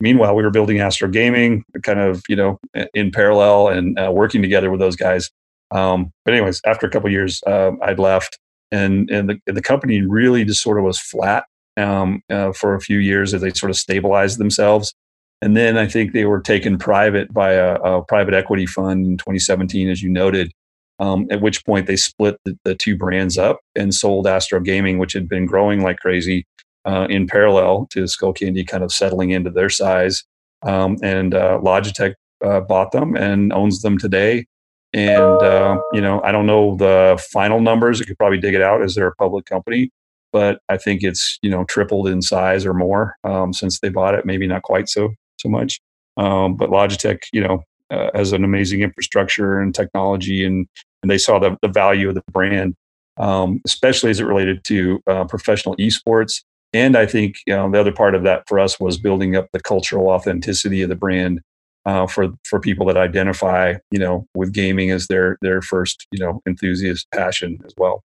Meanwhile, 0.00 0.34
we 0.34 0.42
were 0.42 0.50
building 0.50 0.80
Astro 0.80 1.08
Gaming, 1.08 1.62
kind 1.82 2.00
of 2.00 2.22
you 2.28 2.36
know, 2.36 2.58
in 2.94 3.10
parallel 3.10 3.68
and 3.68 3.98
uh, 3.98 4.10
working 4.12 4.42
together 4.42 4.70
with 4.70 4.80
those 4.80 4.96
guys. 4.96 5.30
Um, 5.70 6.10
but 6.24 6.34
anyways, 6.34 6.60
after 6.66 6.86
a 6.86 6.90
couple 6.90 7.10
years, 7.10 7.40
uh, 7.46 7.72
I'd 7.82 7.98
left, 7.98 8.38
and 8.74 9.10
and 9.10 9.28
the 9.28 9.52
the 9.52 9.62
company 9.62 10.02
really 10.02 10.44
just 10.44 10.62
sort 10.62 10.78
of 10.78 10.84
was 10.84 10.98
flat 10.98 11.44
um, 11.76 12.22
uh, 12.30 12.52
for 12.52 12.74
a 12.74 12.80
few 12.80 12.98
years 12.98 13.32
as 13.34 13.40
they 13.40 13.50
sort 13.50 13.70
of 13.70 13.76
stabilized 13.76 14.38
themselves. 14.38 14.94
And 15.42 15.56
then 15.56 15.76
I 15.76 15.86
think 15.86 16.12
they 16.12 16.24
were 16.24 16.40
taken 16.40 16.78
private 16.78 17.32
by 17.32 17.52
a, 17.52 17.74
a 17.74 18.04
private 18.04 18.34
equity 18.34 18.66
fund 18.66 19.06
in 19.06 19.18
2017, 19.18 19.90
as 19.90 20.02
you 20.02 20.08
noted. 20.08 20.52
Um, 21.00 21.26
at 21.28 21.40
which 21.40 21.64
point 21.66 21.88
they 21.88 21.96
split 21.96 22.36
the, 22.44 22.56
the, 22.64 22.76
two 22.76 22.96
brands 22.96 23.36
up 23.36 23.58
and 23.74 23.92
sold 23.92 24.28
Astro 24.28 24.60
Gaming, 24.60 24.98
which 24.98 25.12
had 25.12 25.28
been 25.28 25.44
growing 25.44 25.82
like 25.82 25.98
crazy 25.98 26.46
uh, 26.84 27.08
in 27.10 27.26
parallel 27.26 27.88
to 27.90 28.04
Skullcandy 28.04 28.64
kind 28.64 28.84
of 28.84 28.92
settling 28.92 29.30
into 29.30 29.50
their 29.50 29.70
size. 29.70 30.22
Um, 30.62 30.96
and 31.02 31.34
uh, 31.34 31.58
Logitech 31.60 32.14
uh, 32.44 32.60
bought 32.60 32.92
them 32.92 33.16
and 33.16 33.52
owns 33.52 33.82
them 33.82 33.98
today. 33.98 34.46
And, 34.94 35.42
uh, 35.42 35.80
you 35.92 36.00
know, 36.00 36.22
I 36.22 36.30
don't 36.30 36.46
know 36.46 36.76
the 36.76 37.20
final 37.32 37.60
numbers. 37.60 37.98
You 37.98 38.06
could 38.06 38.16
probably 38.16 38.38
dig 38.38 38.54
it 38.54 38.62
out 38.62 38.80
as 38.80 38.94
they're 38.94 39.08
a 39.08 39.14
public 39.16 39.44
company, 39.44 39.90
but 40.32 40.60
I 40.68 40.76
think 40.76 41.02
it's, 41.02 41.36
you 41.42 41.50
know, 41.50 41.64
tripled 41.64 42.06
in 42.06 42.22
size 42.22 42.64
or 42.64 42.74
more 42.74 43.16
um, 43.24 43.52
since 43.52 43.80
they 43.80 43.88
bought 43.88 44.14
it. 44.14 44.24
Maybe 44.24 44.46
not 44.46 44.62
quite 44.62 44.88
so, 44.88 45.12
so 45.38 45.48
much. 45.48 45.80
Um, 46.16 46.56
but 46.56 46.70
Logitech, 46.70 47.22
you 47.32 47.40
know, 47.40 47.64
uh, 47.90 48.10
has 48.14 48.32
an 48.32 48.44
amazing 48.44 48.82
infrastructure 48.82 49.60
and 49.60 49.74
technology, 49.74 50.44
and 50.44 50.66
and 51.02 51.10
they 51.10 51.18
saw 51.18 51.38
the, 51.38 51.56
the 51.60 51.68
value 51.68 52.08
of 52.08 52.14
the 52.14 52.22
brand, 52.32 52.74
um, 53.18 53.60
especially 53.66 54.10
as 54.10 54.20
it 54.20 54.24
related 54.24 54.64
to 54.64 55.00
uh, 55.06 55.24
professional 55.24 55.76
esports. 55.76 56.42
And 56.72 56.96
I 56.96 57.04
think 57.04 57.36
you 57.46 57.54
know, 57.54 57.70
the 57.70 57.80
other 57.80 57.92
part 57.92 58.14
of 58.14 58.22
that 58.22 58.44
for 58.48 58.58
us 58.58 58.80
was 58.80 58.96
building 58.96 59.36
up 59.36 59.48
the 59.52 59.60
cultural 59.60 60.08
authenticity 60.08 60.82
of 60.82 60.88
the 60.88 60.96
brand 60.96 61.40
uh, 61.86 62.06
for 62.06 62.28
for 62.44 62.60
people 62.60 62.86
that 62.86 62.96
identify, 62.96 63.74
you 63.90 63.98
know, 63.98 64.26
with 64.34 64.52
gaming 64.52 64.90
as 64.90 65.06
their 65.06 65.38
their 65.42 65.60
first, 65.62 66.06
you 66.10 66.24
know, 66.24 66.40
enthusiast 66.46 67.06
passion 67.12 67.58
as 67.64 67.74
well. 67.76 68.02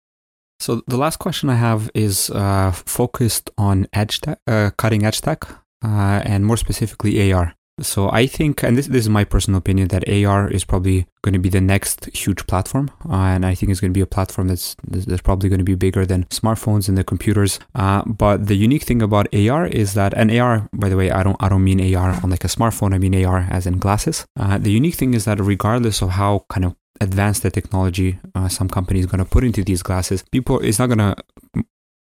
So 0.60 0.82
the 0.86 0.96
last 0.96 1.18
question 1.18 1.50
I 1.50 1.56
have 1.56 1.90
is 1.94 2.30
uh, 2.30 2.70
focused 2.72 3.50
on 3.58 3.86
edge 3.92 4.20
uh, 4.46 4.70
cutting 4.76 5.04
edge 5.04 5.20
tech, 5.20 5.44
uh, 5.84 6.22
and 6.24 6.46
more 6.46 6.56
specifically 6.56 7.32
AR. 7.32 7.54
So 7.80 8.08
I 8.10 8.26
think, 8.26 8.62
and 8.62 8.76
this, 8.78 8.86
this 8.86 9.00
is 9.00 9.08
my 9.08 9.24
personal 9.24 9.58
opinion, 9.58 9.88
that 9.88 10.08
AR 10.08 10.48
is 10.48 10.64
probably 10.64 11.06
going 11.22 11.32
to 11.32 11.40
be 11.40 11.48
the 11.48 11.60
next 11.60 12.04
huge 12.16 12.46
platform, 12.46 12.90
uh, 13.08 13.14
and 13.14 13.44
I 13.44 13.54
think 13.56 13.70
it's 13.70 13.80
going 13.80 13.92
to 13.92 13.98
be 13.98 14.00
a 14.00 14.06
platform 14.06 14.46
that's 14.46 14.76
that's 14.86 15.22
probably 15.22 15.48
going 15.48 15.58
to 15.58 15.64
be 15.64 15.74
bigger 15.74 16.06
than 16.06 16.24
smartphones 16.26 16.88
and 16.88 16.96
the 16.96 17.02
computers. 17.02 17.58
Uh, 17.74 18.02
but 18.06 18.46
the 18.46 18.54
unique 18.54 18.84
thing 18.84 19.02
about 19.02 19.26
AR 19.34 19.66
is 19.66 19.94
that, 19.94 20.14
and 20.14 20.30
AR, 20.30 20.68
by 20.72 20.88
the 20.88 20.96
way, 20.96 21.10
I 21.10 21.24
don't 21.24 21.36
I 21.40 21.48
don't 21.48 21.64
mean 21.64 21.96
AR 21.96 22.20
on 22.22 22.30
like 22.30 22.44
a 22.44 22.48
smartphone. 22.48 22.94
I 22.94 22.98
mean 22.98 23.24
AR 23.24 23.48
as 23.50 23.66
in 23.66 23.78
glasses. 23.78 24.24
Uh, 24.38 24.56
the 24.58 24.70
unique 24.70 24.94
thing 24.94 25.12
is 25.14 25.24
that 25.24 25.40
regardless 25.40 26.00
of 26.00 26.10
how 26.10 26.46
kind 26.48 26.64
of 26.64 26.76
advanced 27.00 27.42
the 27.42 27.50
technology 27.50 28.20
uh, 28.36 28.48
some 28.48 28.68
company 28.68 29.00
is 29.00 29.06
going 29.06 29.18
to 29.18 29.28
put 29.28 29.42
into 29.42 29.64
these 29.64 29.82
glasses, 29.82 30.22
people 30.30 30.60
it's 30.60 30.78
not 30.78 30.86
going 30.86 30.98
to 30.98 31.16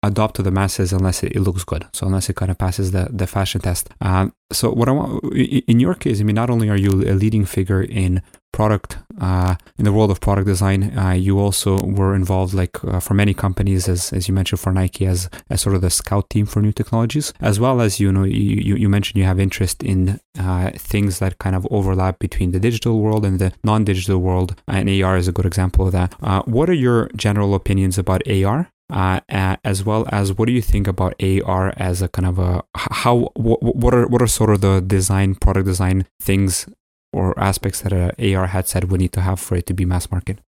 adopt 0.04 0.36
to 0.36 0.44
the 0.44 0.52
masses 0.52 0.94
unless 0.94 1.24
it, 1.24 1.32
it, 1.32 1.40
looks 1.40 1.64
good. 1.64 1.88
So 1.94 2.06
unless 2.06 2.30
it 2.30 2.36
kind 2.36 2.52
of 2.52 2.58
passes 2.58 2.92
the, 2.92 3.08
the 3.12 3.26
fashion 3.26 3.62
test. 3.62 3.90
Uh, 4.02 4.28
so 4.52 4.72
what 4.72 4.88
I 4.88 4.92
want 4.92 5.24
in 5.34 5.80
your 5.80 5.96
case, 5.96 6.20
I 6.20 6.24
mean, 6.24 6.36
not 6.36 6.50
only 6.50 6.70
are 6.70 6.78
you 6.78 6.92
a 6.92 7.16
leading 7.16 7.46
figure 7.46 7.82
in 7.82 8.22
product 8.52 8.98
uh, 9.20 9.56
in 9.78 9.86
the 9.86 9.92
world 9.92 10.12
of 10.12 10.22
product 10.22 10.48
design, 10.48 10.98
uh, 10.98 11.12
you 11.12 11.40
also 11.40 11.78
were 11.80 12.16
involved, 12.16 12.54
like 12.54 12.84
uh, 12.86 13.00
for 13.00 13.16
many 13.16 13.34
companies, 13.34 13.90
as 13.90 14.14
as 14.14 14.28
you 14.28 14.34
mentioned 14.34 14.60
for 14.60 14.72
Nike, 14.72 15.06
as 15.06 15.30
as 15.50 15.62
sort 15.62 15.76
of 15.76 15.82
the 15.82 15.90
scout 15.90 16.30
team 16.30 16.46
for 16.46 16.62
new 16.62 16.72
technologies, 16.72 17.34
as 17.42 17.60
well 17.60 17.82
as 17.82 18.00
you 18.00 18.12
know 18.12 18.24
you 18.24 18.76
you 18.76 18.88
mentioned 18.88 19.18
you 19.18 19.26
have 19.26 19.40
interest 19.40 19.84
in 19.84 20.20
uh, 20.40 20.72
things 20.78 21.20
that 21.20 21.40
kind 21.40 21.56
of 21.56 21.68
overlap 21.72 22.20
between 22.20 22.52
the 22.52 22.60
digital 22.60 23.00
world 23.00 23.26
and 23.26 23.40
the 23.40 23.52
non-digital 23.64 24.20
world, 24.20 24.56
and 24.68 24.90
AR 24.90 25.18
is 25.18 25.28
a 25.28 25.32
good 25.32 25.46
example 25.46 25.88
of 25.88 25.92
that. 25.92 26.16
Uh, 26.22 26.42
what 26.44 26.70
are 26.70 26.80
your 26.88 27.10
general 27.16 27.56
opinions 27.56 27.98
about 27.98 28.22
AR? 28.28 28.70
Uh, 28.90 29.20
as 29.64 29.84
well 29.84 30.08
as 30.12 30.34
what 30.34 30.46
do 30.46 30.52
you 30.52 30.62
think 30.62 30.88
about 30.88 31.16
AR 31.22 31.74
as 31.78 32.02
a 32.02 32.08
kind 32.08 32.26
of 32.26 32.40
a 32.40 32.64
how 32.76 33.32
what, 33.36 33.94
are 33.94 34.08
what 34.08 34.22
are 34.22 34.28
sort 34.28 34.50
of 34.50 34.62
the 34.62 34.82
design 34.82 35.36
product 35.36 35.66
design 35.66 36.06
things 36.22 36.68
or 37.12 37.38
aspects 37.40 37.82
that 37.82 37.94
a 37.94 38.36
AR 38.36 38.48
headset 38.48 38.90
would 38.90 39.00
need 39.00 39.14
to 39.14 39.22
have 39.22 39.40
for 39.40 39.56
it 39.56 39.66
to 39.68 39.74
be 39.74 39.86
mass 39.86 40.12
market? 40.12 40.40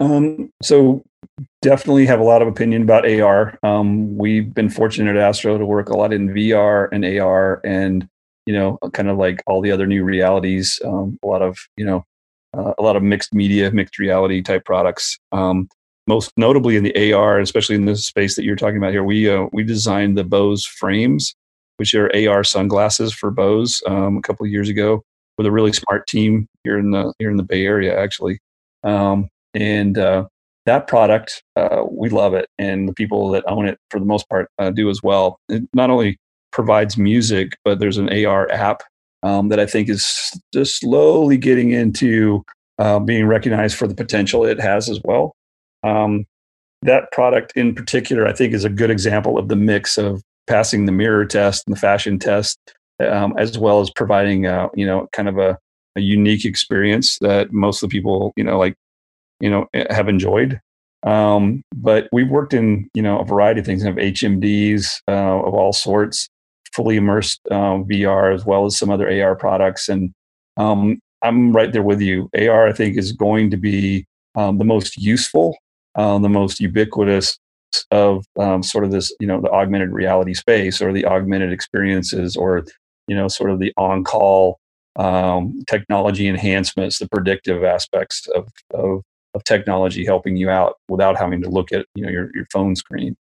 Um, 0.00 0.50
so 0.62 1.04
definitely 1.60 2.06
have 2.06 2.18
a 2.18 2.24
lot 2.24 2.42
of 2.42 2.48
opinion 2.48 2.82
about 2.82 3.08
AR. 3.08 3.58
Um, 3.62 4.16
we've 4.16 4.52
been 4.52 4.68
fortunate 4.68 5.14
at 5.16 5.22
Astro 5.22 5.58
to 5.58 5.66
work 5.66 5.90
a 5.90 5.96
lot 5.96 6.12
in 6.12 6.30
VR 6.30 6.88
and 6.92 7.04
AR 7.04 7.60
and 7.64 8.08
you 8.46 8.54
know 8.54 8.78
kind 8.92 9.08
of 9.08 9.18
like 9.18 9.42
all 9.46 9.60
the 9.60 9.70
other 9.70 9.86
new 9.86 10.02
realities. 10.02 10.80
Um, 10.84 11.18
a 11.22 11.26
lot 11.26 11.42
of 11.42 11.58
you 11.76 11.84
know 11.84 12.04
uh, 12.56 12.74
a 12.78 12.82
lot 12.82 12.96
of 12.96 13.02
mixed 13.02 13.34
media, 13.34 13.70
mixed 13.70 13.98
reality 13.98 14.42
type 14.42 14.64
products. 14.64 15.18
Um, 15.30 15.68
most 16.06 16.32
notably 16.36 16.76
in 16.76 16.84
the 16.84 17.12
AR, 17.12 17.38
especially 17.38 17.76
in 17.76 17.84
this 17.84 18.06
space 18.06 18.36
that 18.36 18.44
you're 18.44 18.56
talking 18.56 18.76
about 18.76 18.92
here, 18.92 19.04
we 19.04 19.28
uh, 19.28 19.46
we 19.52 19.62
designed 19.62 20.18
the 20.18 20.24
Bose 20.24 20.66
frames, 20.66 21.34
which 21.76 21.94
are 21.94 22.10
AR 22.14 22.44
sunglasses 22.44 23.12
for 23.12 23.30
Bose, 23.30 23.82
um, 23.86 24.16
a 24.16 24.22
couple 24.22 24.44
of 24.44 24.52
years 24.52 24.68
ago 24.68 25.02
with 25.38 25.46
a 25.46 25.52
really 25.52 25.72
smart 25.72 26.06
team 26.06 26.46
here 26.64 26.78
in 26.78 26.90
the 26.90 27.12
here 27.18 27.30
in 27.30 27.36
the 27.36 27.42
Bay 27.42 27.64
Area, 27.64 27.98
actually. 27.98 28.38
Um, 28.84 29.28
and 29.54 29.98
uh, 29.98 30.26
that 30.66 30.86
product, 30.86 31.42
uh, 31.56 31.82
we 31.90 32.08
love 32.08 32.34
it, 32.34 32.48
and 32.58 32.88
the 32.88 32.94
people 32.94 33.30
that 33.30 33.44
own 33.46 33.66
it, 33.66 33.78
for 33.90 33.98
the 33.98 34.06
most 34.06 34.28
part, 34.28 34.48
uh, 34.58 34.70
do 34.70 34.90
as 34.90 35.02
well. 35.02 35.38
It 35.48 35.62
not 35.74 35.90
only 35.90 36.18
provides 36.52 36.98
music, 36.98 37.56
but 37.64 37.78
there's 37.78 37.98
an 37.98 38.08
AR 38.24 38.50
app 38.50 38.82
um, 39.22 39.48
that 39.48 39.60
I 39.60 39.66
think 39.66 39.88
is 39.88 40.32
just 40.52 40.80
slowly 40.80 41.36
getting 41.36 41.70
into 41.70 42.44
uh, 42.78 42.98
being 42.98 43.26
recognized 43.26 43.76
for 43.76 43.86
the 43.86 43.94
potential 43.94 44.44
it 44.44 44.60
has 44.60 44.88
as 44.88 45.00
well. 45.04 45.34
Um, 45.82 46.26
that 46.82 47.10
product 47.12 47.52
in 47.56 47.74
particular, 47.74 48.26
I 48.26 48.32
think, 48.32 48.52
is 48.52 48.64
a 48.64 48.68
good 48.68 48.90
example 48.90 49.38
of 49.38 49.48
the 49.48 49.56
mix 49.56 49.96
of 49.96 50.22
passing 50.46 50.86
the 50.86 50.92
mirror 50.92 51.24
test 51.24 51.64
and 51.66 51.76
the 51.76 51.80
fashion 51.80 52.18
test, 52.18 52.58
um, 53.00 53.34
as 53.38 53.56
well 53.56 53.80
as 53.80 53.90
providing, 53.90 54.46
uh, 54.46 54.68
you 54.74 54.84
know, 54.84 55.08
kind 55.12 55.28
of 55.28 55.38
a, 55.38 55.56
a, 55.96 56.00
unique 56.00 56.44
experience 56.44 57.18
that 57.20 57.52
most 57.52 57.82
of 57.82 57.88
the 57.88 57.92
people, 57.96 58.32
you 58.36 58.42
know, 58.42 58.58
like, 58.58 58.74
you 59.40 59.48
know, 59.48 59.66
eh, 59.74 59.92
have 59.94 60.08
enjoyed. 60.08 60.60
Um, 61.04 61.62
but 61.74 62.08
we've 62.12 62.30
worked 62.30 62.54
in, 62.54 62.88
you 62.94 63.02
know, 63.02 63.18
a 63.18 63.24
variety 63.24 63.60
of 63.60 63.66
things, 63.66 63.82
have 63.82 63.96
HMDs 63.96 65.00
uh, 65.08 65.12
of 65.12 65.54
all 65.54 65.72
sorts, 65.72 66.28
fully 66.74 66.96
immersed 66.96 67.40
uh, 67.50 67.78
VR, 67.84 68.34
as 68.34 68.44
well 68.44 68.66
as 68.66 68.78
some 68.78 68.90
other 68.90 69.08
AR 69.22 69.36
products. 69.36 69.88
And 69.88 70.12
um, 70.56 71.00
I'm 71.22 71.52
right 71.52 71.72
there 71.72 71.82
with 71.82 72.00
you. 72.00 72.28
AR, 72.36 72.68
I 72.68 72.72
think, 72.72 72.96
is 72.96 73.12
going 73.12 73.50
to 73.50 73.56
be 73.56 74.04
um, 74.34 74.58
the 74.58 74.64
most 74.64 74.96
useful 74.96 75.56
um, 75.94 76.22
the 76.22 76.28
most 76.28 76.60
ubiquitous 76.60 77.38
of 77.90 78.24
um, 78.38 78.62
sort 78.62 78.84
of 78.84 78.90
this, 78.90 79.14
you 79.20 79.26
know, 79.26 79.40
the 79.40 79.50
augmented 79.50 79.92
reality 79.92 80.34
space 80.34 80.80
or 80.80 80.92
the 80.92 81.06
augmented 81.06 81.52
experiences 81.52 82.36
or, 82.36 82.64
you 83.08 83.16
know, 83.16 83.28
sort 83.28 83.50
of 83.50 83.58
the 83.58 83.72
on 83.76 84.04
call 84.04 84.58
um, 84.96 85.62
technology 85.68 86.28
enhancements, 86.28 86.98
the 86.98 87.08
predictive 87.08 87.64
aspects 87.64 88.26
of, 88.34 88.48
of, 88.74 89.02
of, 89.34 89.42
technology 89.44 90.04
helping 90.04 90.36
you 90.36 90.50
out 90.50 90.74
without 90.88 91.16
having 91.16 91.40
to 91.40 91.48
look 91.48 91.72
at, 91.72 91.86
you 91.94 92.04
know, 92.04 92.10
your, 92.10 92.30
your 92.34 92.46
phone 92.52 92.76
screen. 92.76 93.16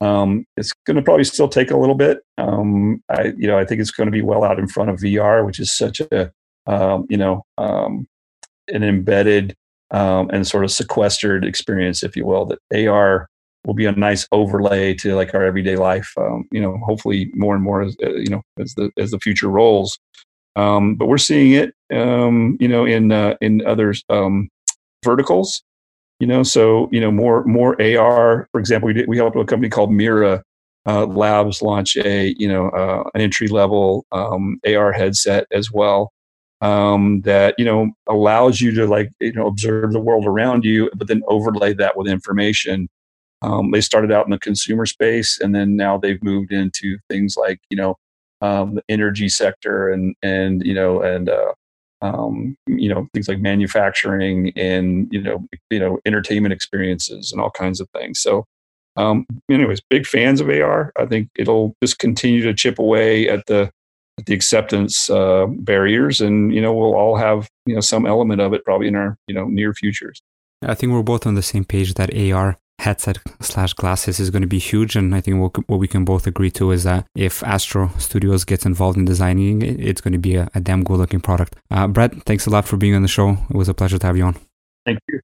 Um, 0.00 0.44
it's 0.56 0.72
going 0.84 0.96
to 0.96 1.02
probably 1.02 1.22
still 1.22 1.46
take 1.46 1.70
a 1.70 1.76
little 1.76 1.94
bit. 1.94 2.18
Um, 2.38 3.04
I, 3.08 3.34
you 3.36 3.46
know, 3.46 3.56
I 3.56 3.64
think 3.64 3.80
it's 3.80 3.92
going 3.92 4.08
to 4.08 4.12
be 4.12 4.22
well 4.22 4.42
out 4.42 4.58
in 4.58 4.66
front 4.66 4.90
of 4.90 4.98
VR, 4.98 5.46
which 5.46 5.60
is 5.60 5.72
such 5.72 6.00
a, 6.00 6.32
um, 6.66 7.06
you 7.08 7.16
know, 7.16 7.44
um, 7.56 8.08
an 8.66 8.82
embedded 8.82 9.54
um, 9.92 10.30
and 10.32 10.46
sort 10.46 10.64
of 10.64 10.70
sequestered 10.70 11.44
experience, 11.44 12.02
if 12.02 12.16
you 12.16 12.26
will, 12.26 12.46
that 12.46 12.88
AR 12.88 13.28
will 13.64 13.74
be 13.74 13.86
a 13.86 13.92
nice 13.92 14.26
overlay 14.32 14.94
to 14.94 15.14
like 15.14 15.34
our 15.34 15.44
everyday 15.44 15.76
life. 15.76 16.12
Um, 16.16 16.44
you 16.50 16.60
know, 16.60 16.78
hopefully 16.78 17.30
more 17.34 17.54
and 17.54 17.62
more 17.62 17.82
as 17.82 17.96
uh, 18.02 18.14
you 18.14 18.28
know 18.28 18.42
as 18.58 18.74
the 18.74 18.90
as 18.98 19.10
the 19.10 19.20
future 19.20 19.48
rolls. 19.48 19.98
Um, 20.56 20.96
but 20.96 21.06
we're 21.06 21.18
seeing 21.18 21.52
it, 21.52 21.74
um, 21.94 22.56
you 22.60 22.68
know, 22.68 22.84
in 22.84 23.12
uh, 23.12 23.36
in 23.40 23.64
other 23.66 23.94
um, 24.08 24.48
verticals. 25.04 25.62
You 26.20 26.26
know, 26.26 26.42
so 26.42 26.88
you 26.90 27.00
know 27.00 27.10
more 27.10 27.44
more 27.44 27.80
AR. 27.80 28.48
For 28.52 28.60
example, 28.60 28.86
we 28.88 28.94
did, 28.94 29.08
we 29.08 29.18
helped 29.18 29.36
a 29.36 29.44
company 29.44 29.68
called 29.68 29.92
Mira 29.92 30.42
uh, 30.86 31.06
Labs 31.06 31.62
launch 31.62 31.96
a 31.96 32.34
you 32.38 32.48
know 32.48 32.68
uh, 32.70 33.04
an 33.14 33.20
entry 33.20 33.48
level 33.48 34.06
um, 34.12 34.58
AR 34.66 34.92
headset 34.92 35.46
as 35.52 35.70
well 35.70 36.12
um, 36.62 37.22
that 37.22 37.56
you 37.58 37.66
know 37.66 37.92
allows 38.08 38.62
you 38.62 38.72
to 38.76 38.86
like 38.88 39.10
you 39.20 39.34
know 39.34 39.48
observe 39.48 39.92
the 39.92 40.00
world 40.00 40.26
around 40.26 40.64
you, 40.64 40.90
but 40.96 41.08
then 41.08 41.22
overlay 41.28 41.74
that 41.74 41.96
with 41.98 42.08
information 42.08 42.88
Um, 43.42 43.72
they 43.72 43.80
started 43.80 44.12
out 44.12 44.26
in 44.26 44.30
the 44.30 44.38
consumer 44.38 44.86
space, 44.86 45.38
and 45.40 45.54
then 45.54 45.76
now 45.76 45.98
they've 45.98 46.22
moved 46.22 46.52
into 46.52 46.98
things 47.10 47.36
like 47.36 47.60
you 47.70 47.76
know 47.76 47.96
um, 48.40 48.76
the 48.76 48.82
energy 48.88 49.28
sector 49.28 49.90
and 49.90 50.14
and 50.22 50.62
you 50.64 50.74
know 50.74 51.02
and 51.02 51.28
uh, 51.28 51.52
um, 52.02 52.56
you 52.66 52.88
know 52.88 53.08
things 53.14 53.28
like 53.28 53.40
manufacturing 53.40 54.52
and 54.56 55.08
you 55.12 55.22
know 55.22 55.46
you 55.70 55.80
know 55.80 55.98
entertainment 56.06 56.52
experiences 56.52 57.32
and 57.32 57.40
all 57.40 57.50
kinds 57.50 57.80
of 57.80 57.88
things. 57.96 58.20
So, 58.20 58.44
um, 58.96 59.26
anyways, 59.50 59.80
big 59.90 60.06
fans 60.06 60.40
of 60.40 60.48
AR. 60.50 60.92
I 60.98 61.06
think 61.06 61.28
it'll 61.36 61.74
just 61.82 61.98
continue 61.98 62.42
to 62.44 62.54
chip 62.54 62.78
away 62.78 63.28
at 63.28 63.46
the 63.46 63.70
the 64.26 64.34
acceptance 64.34 65.08
uh, 65.10 65.46
barriers, 65.48 66.20
and 66.20 66.54
you 66.54 66.60
know 66.60 66.72
we'll 66.72 66.94
all 66.94 67.16
have 67.16 67.48
you 67.66 67.74
know 67.74 67.80
some 67.80 68.06
element 68.06 68.40
of 68.40 68.52
it 68.52 68.64
probably 68.64 68.88
in 68.88 68.94
our 68.94 69.16
you 69.26 69.34
know 69.34 69.46
near 69.46 69.74
futures. 69.74 70.20
I 70.62 70.74
think 70.74 70.92
we're 70.92 71.02
both 71.02 71.26
on 71.26 71.34
the 71.34 71.42
same 71.42 71.64
page 71.64 71.94
that 71.94 72.14
AR 72.14 72.56
headset 72.78 73.18
slash 73.40 73.72
glasses 73.74 74.20
is 74.20 74.30
going 74.30 74.42
to 74.42 74.48
be 74.48 74.58
huge. 74.58 74.96
And 74.96 75.14
I 75.14 75.20
think 75.20 75.40
what, 75.40 75.68
what 75.68 75.78
we 75.78 75.88
can 75.88 76.04
both 76.04 76.26
agree 76.26 76.50
to 76.52 76.70
is 76.72 76.84
that 76.84 77.06
if 77.14 77.42
Astro 77.42 77.90
Studios 77.98 78.44
gets 78.44 78.66
involved 78.66 78.98
in 78.98 79.04
designing 79.04 79.62
it, 79.62 79.80
it's 79.80 80.00
going 80.00 80.12
to 80.12 80.18
be 80.18 80.36
a, 80.36 80.48
a 80.54 80.60
damn 80.60 80.82
good 80.82 80.98
looking 80.98 81.20
product. 81.20 81.56
Uh, 81.70 81.86
Brett, 81.86 82.22
thanks 82.24 82.46
a 82.46 82.50
lot 82.50 82.66
for 82.66 82.76
being 82.76 82.94
on 82.94 83.02
the 83.02 83.08
show. 83.08 83.38
It 83.50 83.56
was 83.56 83.68
a 83.68 83.74
pleasure 83.74 83.98
to 83.98 84.06
have 84.06 84.16
you 84.16 84.24
on. 84.24 84.36
Thank 84.84 84.98
you. 85.08 85.20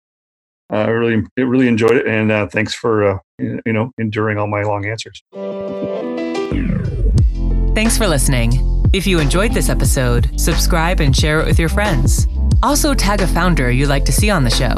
Uh, 0.73 0.77
I 0.77 0.89
really, 0.89 1.25
really 1.37 1.67
enjoyed 1.67 1.97
it, 1.97 2.07
and 2.07 2.31
uh, 2.31 2.47
thanks 2.47 2.75
for 2.75 3.11
uh, 3.11 3.19
you 3.39 3.73
know 3.73 3.91
enduring 3.97 4.37
all 4.37 4.47
my 4.47 4.63
long 4.63 4.85
answers. 4.85 5.23
Thanks 7.75 7.97
for 7.97 8.07
listening. 8.07 8.78
If 8.91 9.07
you 9.07 9.21
enjoyed 9.21 9.53
this 9.53 9.69
episode, 9.69 10.41
subscribe 10.41 11.01
and 11.01 11.15
share 11.15 11.41
it 11.41 11.47
with 11.47 11.59
your 11.59 11.69
friends. 11.69 12.27
Also, 12.63 12.95
tag 12.95 13.21
a 13.21 13.27
founder 13.27 13.71
you'd 13.71 13.91
like 13.91 14.07
to 14.07 14.13
see 14.13 14.31
on 14.31 14.45
the 14.45 14.51
show. 14.51 14.75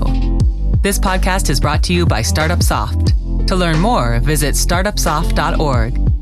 This 0.82 0.98
podcast 0.98 1.48
is 1.48 1.60
brought 1.60 1.84
to 1.84 1.92
you 1.92 2.06
by 2.06 2.22
Startup 2.22 2.60
Soft. 2.60 3.14
To 3.46 3.54
learn 3.54 3.78
more, 3.78 4.18
visit 4.18 4.56
startupsoft.org 4.56 6.19